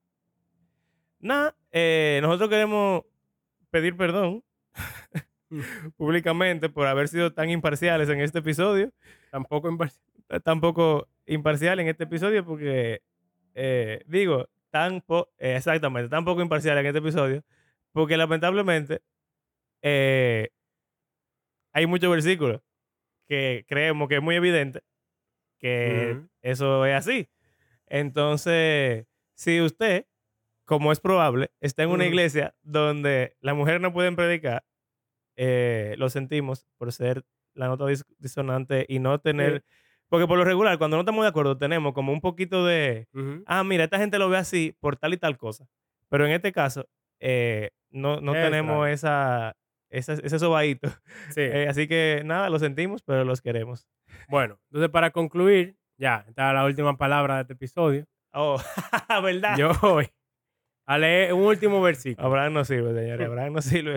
Nada, 1.19 1.57
eh, 1.73 2.19
nosotros 2.23 2.51
queremos 2.51 3.03
pedir 3.71 3.97
perdón 3.97 4.45
públicamente 5.97 6.69
por 6.69 6.87
haber 6.87 7.09
sido 7.09 7.33
tan 7.33 7.51
imparciales 7.51 8.09
en 8.09 8.21
este 8.21 8.41
episodio. 8.41 8.93
Tampoco 9.31 9.71
eh, 10.29 10.41
tampoco 10.41 11.09
imparcial 11.27 11.81
en 11.81 11.89
este 11.89 12.05
episodio 12.05 12.45
porque, 12.45 13.01
eh, 13.55 14.03
digo, 14.07 14.49
tan 14.71 15.01
po- 15.01 15.31
eh, 15.39 15.57
exactamente, 15.57 16.09
tan 16.11 16.25
poco 16.25 16.43
imparcial 16.43 16.77
en 16.79 16.87
este 16.87 16.99
episodio 16.99 17.43
porque 17.93 18.17
lamentablemente 18.19 19.01
eh, 19.83 20.51
hay 21.77 21.87
muchos 21.87 22.11
versículos 22.11 22.63
que 23.29 23.65
creemos 23.69 24.09
que 24.09 24.17
es 24.17 24.23
muy 24.23 24.35
evidente 24.35 24.83
que 25.59 26.11
eso 26.43 26.87
es 26.87 26.95
así. 26.95 27.29
Entonces, 27.87 29.07
si 29.35 29.61
usted, 29.61 30.07
como 30.65 30.91
es 30.93 31.01
probable, 31.01 31.51
está 31.61 31.83
en 31.83 31.91
una 31.91 32.05
iglesia 32.07 32.55
donde 32.63 33.37
las 33.41 33.55
mujeres 33.55 33.81
no 33.81 33.93
pueden 33.93 34.17
predicar, 34.17 34.65
eh, 35.37 35.95
lo 35.99 36.09
sentimos 36.09 36.67
por 36.79 36.93
ser 36.93 37.25
la 37.55 37.67
nota 37.69 37.85
dis- 37.85 38.07
disonante 38.19 38.87
y 38.89 38.99
no 38.99 39.19
tener... 39.21 39.65
Porque 40.09 40.27
por 40.27 40.39
lo 40.39 40.45
regular, 40.45 40.79
cuando 40.79 40.97
no 40.97 41.01
estamos 41.03 41.25
de 41.25 41.29
acuerdo, 41.29 41.59
tenemos 41.59 41.93
como 41.93 42.13
un 42.13 42.21
poquito 42.21 42.65
de... 42.65 43.07
Ah, 43.47 43.65
mira, 43.65 43.85
esta 43.85 43.99
gente 43.99 44.19
lo 44.19 44.29
ve 44.31 44.39
así 44.39 44.75
por 44.81 44.97
tal 44.97 45.13
y 45.15 45.17
tal 45.19 45.37
cosa. 45.37 45.69
Pero 46.09 46.25
en 46.27 46.33
este 46.33 46.53
caso, 46.53 46.89
eh, 47.21 47.71
no, 47.91 48.21
no 48.21 48.33
Es 48.35 48.45
tenemos 48.51 48.89
esa, 48.89 49.57
esa, 49.91 50.15
ese 50.15 50.39
sobadito. 50.39 50.89
Sí. 51.31 51.41
Eh, 51.43 51.69
así 51.69 51.87
que 51.89 52.23
nada, 52.25 52.51
lo 52.51 52.59
sentimos, 52.59 53.03
pero 53.03 53.25
los 53.25 53.41
queremos. 53.41 53.87
Bueno, 54.29 54.59
entonces 54.71 54.91
para 54.91 55.11
concluir, 55.11 55.77
ya, 55.99 56.25
esta 56.29 56.49
es 56.49 56.55
la 56.55 56.65
última 56.65 56.97
palabra 56.97 57.37
de 57.37 57.41
este 57.43 57.53
episodio. 57.55 58.07
Oh, 58.33 58.57
¿verdad? 59.23 59.57
Yo 59.57 59.73
voy 59.81 60.09
a 60.87 60.99
leer 60.99 61.33
un 61.33 61.43
último 61.43 61.81
versículo 61.83 62.27
Abraham 62.27 62.53
no 62.53 62.65
sirve, 62.65 62.95
señores. 62.95 63.27
Abraham 63.27 63.53
no 63.55 63.63
sirve. 63.63 63.97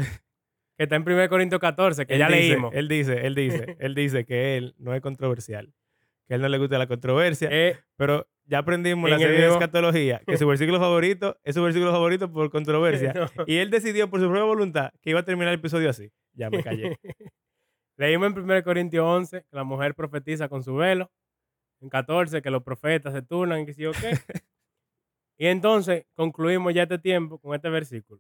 que 0.78 0.84
está 0.84 0.96
en 0.96 1.04
1 1.04 1.30
Corintios 1.30 1.60
14, 1.60 2.06
que 2.06 2.14
Él 2.14 2.20
ya 2.20 2.28
dice- 2.28 2.40
leímos. 2.40 2.74
Él 2.74 2.88
dice, 2.88 3.26
él 3.28 3.36
dice, 3.36 3.76
él 3.80 3.96
dice 3.96 4.26
que 4.26 4.58
él 4.58 4.76
no 4.78 4.94
es 4.96 5.02
controversial. 5.02 5.74
Que 6.28 6.34
a 6.34 6.38
él 6.38 6.42
no 6.42 6.48
le 6.50 6.58
gusta 6.58 6.78
la 6.78 6.88
controversia. 6.88 7.50
Eh, 7.52 7.78
pero 7.98 8.28
ya 8.50 8.58
aprendimos 8.58 9.06
en 9.06 9.12
la 9.12 9.20
serie 9.20 9.42
de 9.42 9.48
escatología 9.48 10.22
que 10.26 10.36
su 10.36 10.48
versículo 10.48 10.80
favorito 10.80 11.38
es 11.44 11.54
su 11.54 11.62
versículo 11.62 11.92
favorito 11.92 12.32
por 12.32 12.50
controversia. 12.50 13.14
no. 13.38 13.44
Y 13.46 13.58
él 13.58 13.70
decidió 13.70 14.10
por 14.10 14.20
su 14.20 14.26
propia 14.26 14.44
voluntad 14.44 14.90
que 15.02 15.12
iba 15.12 15.20
a 15.20 15.24
terminar 15.24 15.54
el 15.54 15.60
episodio 15.60 15.90
así. 15.90 16.12
Ya 16.34 16.50
me 16.50 16.64
callé. 16.64 16.98
Leímos 17.98 18.32
en 18.32 18.40
1 18.40 18.64
Corintios 18.64 19.06
11 19.06 19.42
que 19.44 19.56
la 19.56 19.64
mujer 19.64 19.94
profetiza 19.94 20.50
con 20.50 20.64
su 20.64 20.74
velo. 20.74 21.12
En 21.80 21.90
14 21.90 22.42
que 22.42 22.50
los 22.50 22.64
profetas 22.64 23.14
se 23.14 23.22
turnan 23.22 23.62
y 23.62 23.66
que 23.68 23.74
sí 23.76 23.86
o 23.86 23.92
qué. 23.92 24.18
y 25.38 25.46
entonces 25.46 26.06
concluimos 26.16 26.74
ya 26.74 26.84
este 26.84 26.98
tiempo 26.98 27.38
con 27.38 27.54
este 27.54 27.70
versículo. 27.70 28.20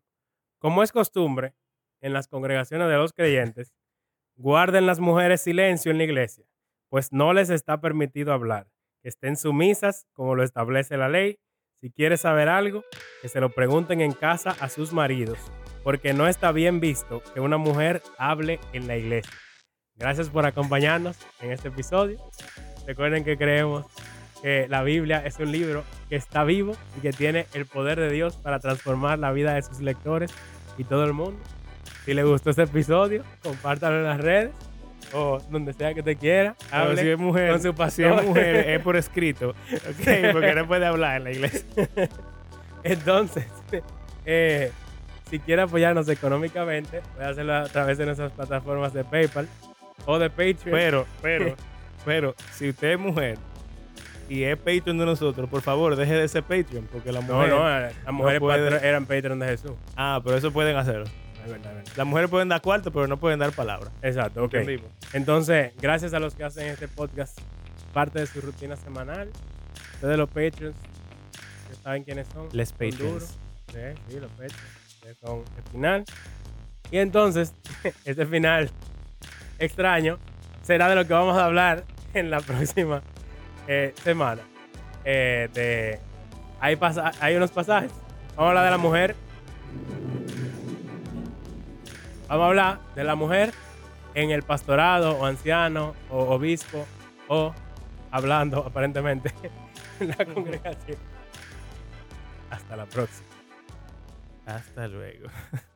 Como 0.59 0.83
es 0.83 0.91
costumbre 0.91 1.55
en 2.01 2.13
las 2.13 2.27
congregaciones 2.27 2.87
de 2.87 2.97
los 2.97 3.13
creyentes, 3.13 3.73
guarden 4.35 4.85
las 4.85 4.99
mujeres 4.99 5.41
silencio 5.41 5.91
en 5.91 5.97
la 5.97 6.03
iglesia, 6.03 6.45
pues 6.89 7.11
no 7.11 7.33
les 7.33 7.49
está 7.49 7.81
permitido 7.81 8.31
hablar. 8.31 8.67
Estén 9.03 9.37
sumisas 9.37 10.05
como 10.13 10.35
lo 10.35 10.43
establece 10.43 10.97
la 10.97 11.07
ley. 11.09 11.37
Si 11.81 11.89
quieres 11.91 12.21
saber 12.21 12.49
algo, 12.49 12.83
que 13.21 13.29
se 13.29 13.39
lo 13.39 13.49
pregunten 13.49 14.01
en 14.01 14.11
casa 14.11 14.55
a 14.59 14.67
sus 14.67 14.91
maridos, 14.91 15.39
porque 15.83 16.13
no 16.13 16.27
está 16.27 16.51
bien 16.51 16.81
visto 16.81 17.23
que 17.33 17.39
una 17.39 17.57
mujer 17.57 18.01
hable 18.17 18.59
en 18.73 18.87
la 18.87 18.97
iglesia. 18.97 19.31
Gracias 19.95 20.29
por 20.29 20.45
acompañarnos 20.45 21.17
en 21.39 21.51
este 21.51 21.69
episodio. 21.69 22.19
Recuerden 22.85 23.23
que 23.23 23.37
creemos 23.37 23.85
que 24.41 24.67
la 24.67 24.83
Biblia 24.83 25.25
es 25.25 25.39
un 25.39 25.51
libro 25.51 25.85
que 26.09 26.17
está 26.17 26.43
vivo 26.43 26.75
y 26.97 27.01
que 27.01 27.11
tiene 27.11 27.45
el 27.53 27.65
poder 27.65 27.99
de 27.99 28.09
Dios 28.09 28.35
para 28.35 28.59
transformar 28.59 29.19
la 29.19 29.31
vida 29.31 29.53
de 29.53 29.61
sus 29.61 29.79
lectores 29.79 30.33
y 30.77 30.83
todo 30.83 31.05
el 31.05 31.13
mundo. 31.13 31.39
Si 32.03 32.13
les 32.13 32.25
gustó 32.25 32.49
este 32.49 32.63
episodio, 32.63 33.23
compártalo 33.43 33.97
en 33.97 34.05
las 34.05 34.19
redes 34.19 34.51
o 35.13 35.39
donde 35.49 35.73
sea 35.73 35.93
que 35.93 36.03
te 36.03 36.15
quiera. 36.15 36.55
Hable 36.71 37.01
si 37.01 37.09
es 37.09 37.17
mujer, 37.17 37.51
con 37.51 37.61
su 37.61 37.69
si 37.69 37.73
pastor. 37.73 38.19
es 38.19 38.25
mujer, 38.25 38.55
es 38.69 38.79
por 38.83 38.95
escrito. 38.95 39.53
Porque 40.31 40.53
no 40.55 40.67
puede 40.67 40.85
hablar 40.85 41.17
en 41.17 41.23
la 41.25 41.31
iglesia. 41.31 41.65
Entonces, 42.83 43.45
eh, 44.25 44.71
si 45.29 45.39
quiere 45.39 45.63
apoyarnos 45.63 46.07
económicamente, 46.09 47.01
puede 47.15 47.27
hacerlo 47.29 47.55
a 47.55 47.63
través 47.65 47.97
de 47.97 48.05
nuestras 48.05 48.31
plataformas 48.31 48.93
de 48.93 49.03
PayPal 49.03 49.47
o 50.05 50.17
de 50.19 50.29
Patreon. 50.29 50.57
Pero, 50.71 51.05
pero, 51.21 51.55
pero, 52.05 52.35
si 52.53 52.69
usted 52.69 52.91
es 52.93 52.99
mujer 52.99 53.37
y 54.29 54.43
es 54.43 54.57
Patreon 54.57 54.97
de 54.97 55.05
nosotros, 55.05 55.49
por 55.49 55.61
favor, 55.61 55.95
deje 55.95 56.13
de 56.13 56.27
ser 56.27 56.43
Patreon. 56.43 56.87
Porque 56.91 57.11
no, 57.11 57.21
no, 57.21 57.67
las 57.79 57.93
mujeres 58.11 58.39
patro- 58.41 58.77
eran 58.81 59.05
Patreon 59.05 59.39
de 59.39 59.47
Jesús. 59.47 59.71
Ah, 59.97 60.21
pero 60.23 60.37
eso 60.37 60.51
pueden 60.53 60.77
hacerlo. 60.77 61.05
Es 61.49 61.55
verdad, 61.63 61.71
es 61.71 61.77
verdad. 61.77 61.93
Las 61.97 62.07
mujeres 62.07 62.29
pueden 62.29 62.49
dar 62.49 62.61
cuarto, 62.61 62.91
pero 62.91 63.07
no 63.07 63.17
pueden 63.17 63.39
dar 63.39 63.51
palabra. 63.51 63.89
Exacto, 64.01 64.43
ok. 64.43 64.53
¿Entendimos? 64.55 64.91
Entonces, 65.13 65.73
gracias 65.81 66.13
a 66.13 66.19
los 66.19 66.35
que 66.35 66.43
hacen 66.43 66.67
este 66.67 66.87
podcast 66.87 67.39
parte 67.93 68.19
de 68.19 68.27
su 68.27 68.39
rutina 68.41 68.75
semanal. 68.75 69.29
Ustedes 69.95 70.17
los 70.17 70.29
Patreons, 70.29 70.75
que 71.67 71.75
saben 71.83 72.03
quiénes 72.03 72.27
son. 72.33 72.47
Les 72.51 72.71
Patreons. 72.71 73.37
Sí, 73.71 73.79
sí, 74.09 74.19
los 74.19 74.29
Patreons. 74.31 74.55
que 75.01 75.13
son 75.15 75.43
el 75.57 75.71
final. 75.71 76.05
Y 76.91 76.97
entonces, 76.97 77.53
este 78.05 78.25
final 78.25 78.69
extraño 79.57 80.19
será 80.61 80.87
de 80.89 80.95
lo 80.95 81.05
que 81.07 81.13
vamos 81.13 81.37
a 81.37 81.45
hablar 81.45 81.83
en 82.13 82.29
la 82.29 82.39
próxima 82.41 83.01
eh, 83.67 83.93
semana. 84.03 84.41
Eh, 85.03 85.49
de, 85.53 85.99
hay, 86.59 86.75
pasa- 86.75 87.11
hay 87.19 87.35
unos 87.35 87.51
pasajes. 87.51 87.91
Vamos 88.35 88.45
a 88.45 88.47
hablar 88.49 88.65
de 88.65 88.71
la 88.71 88.77
mujer. 88.77 89.15
Vamos 92.29 92.43
a 92.43 92.47
hablar 92.47 92.79
de 92.93 93.03
la 93.03 93.15
mujer 93.15 93.51
en 94.13 94.29
el 94.29 94.43
pastorado 94.43 95.17
o 95.17 95.25
anciano 95.25 95.95
o 96.11 96.35
obispo 96.35 96.85
o 97.27 97.55
hablando 98.11 98.59
aparentemente 98.67 99.33
en 99.99 100.09
la 100.09 100.25
congregación. 100.25 100.99
Hasta 102.51 102.75
la 102.75 102.85
próxima. 102.85 103.27
Hasta 104.45 104.87
luego. 104.87 105.27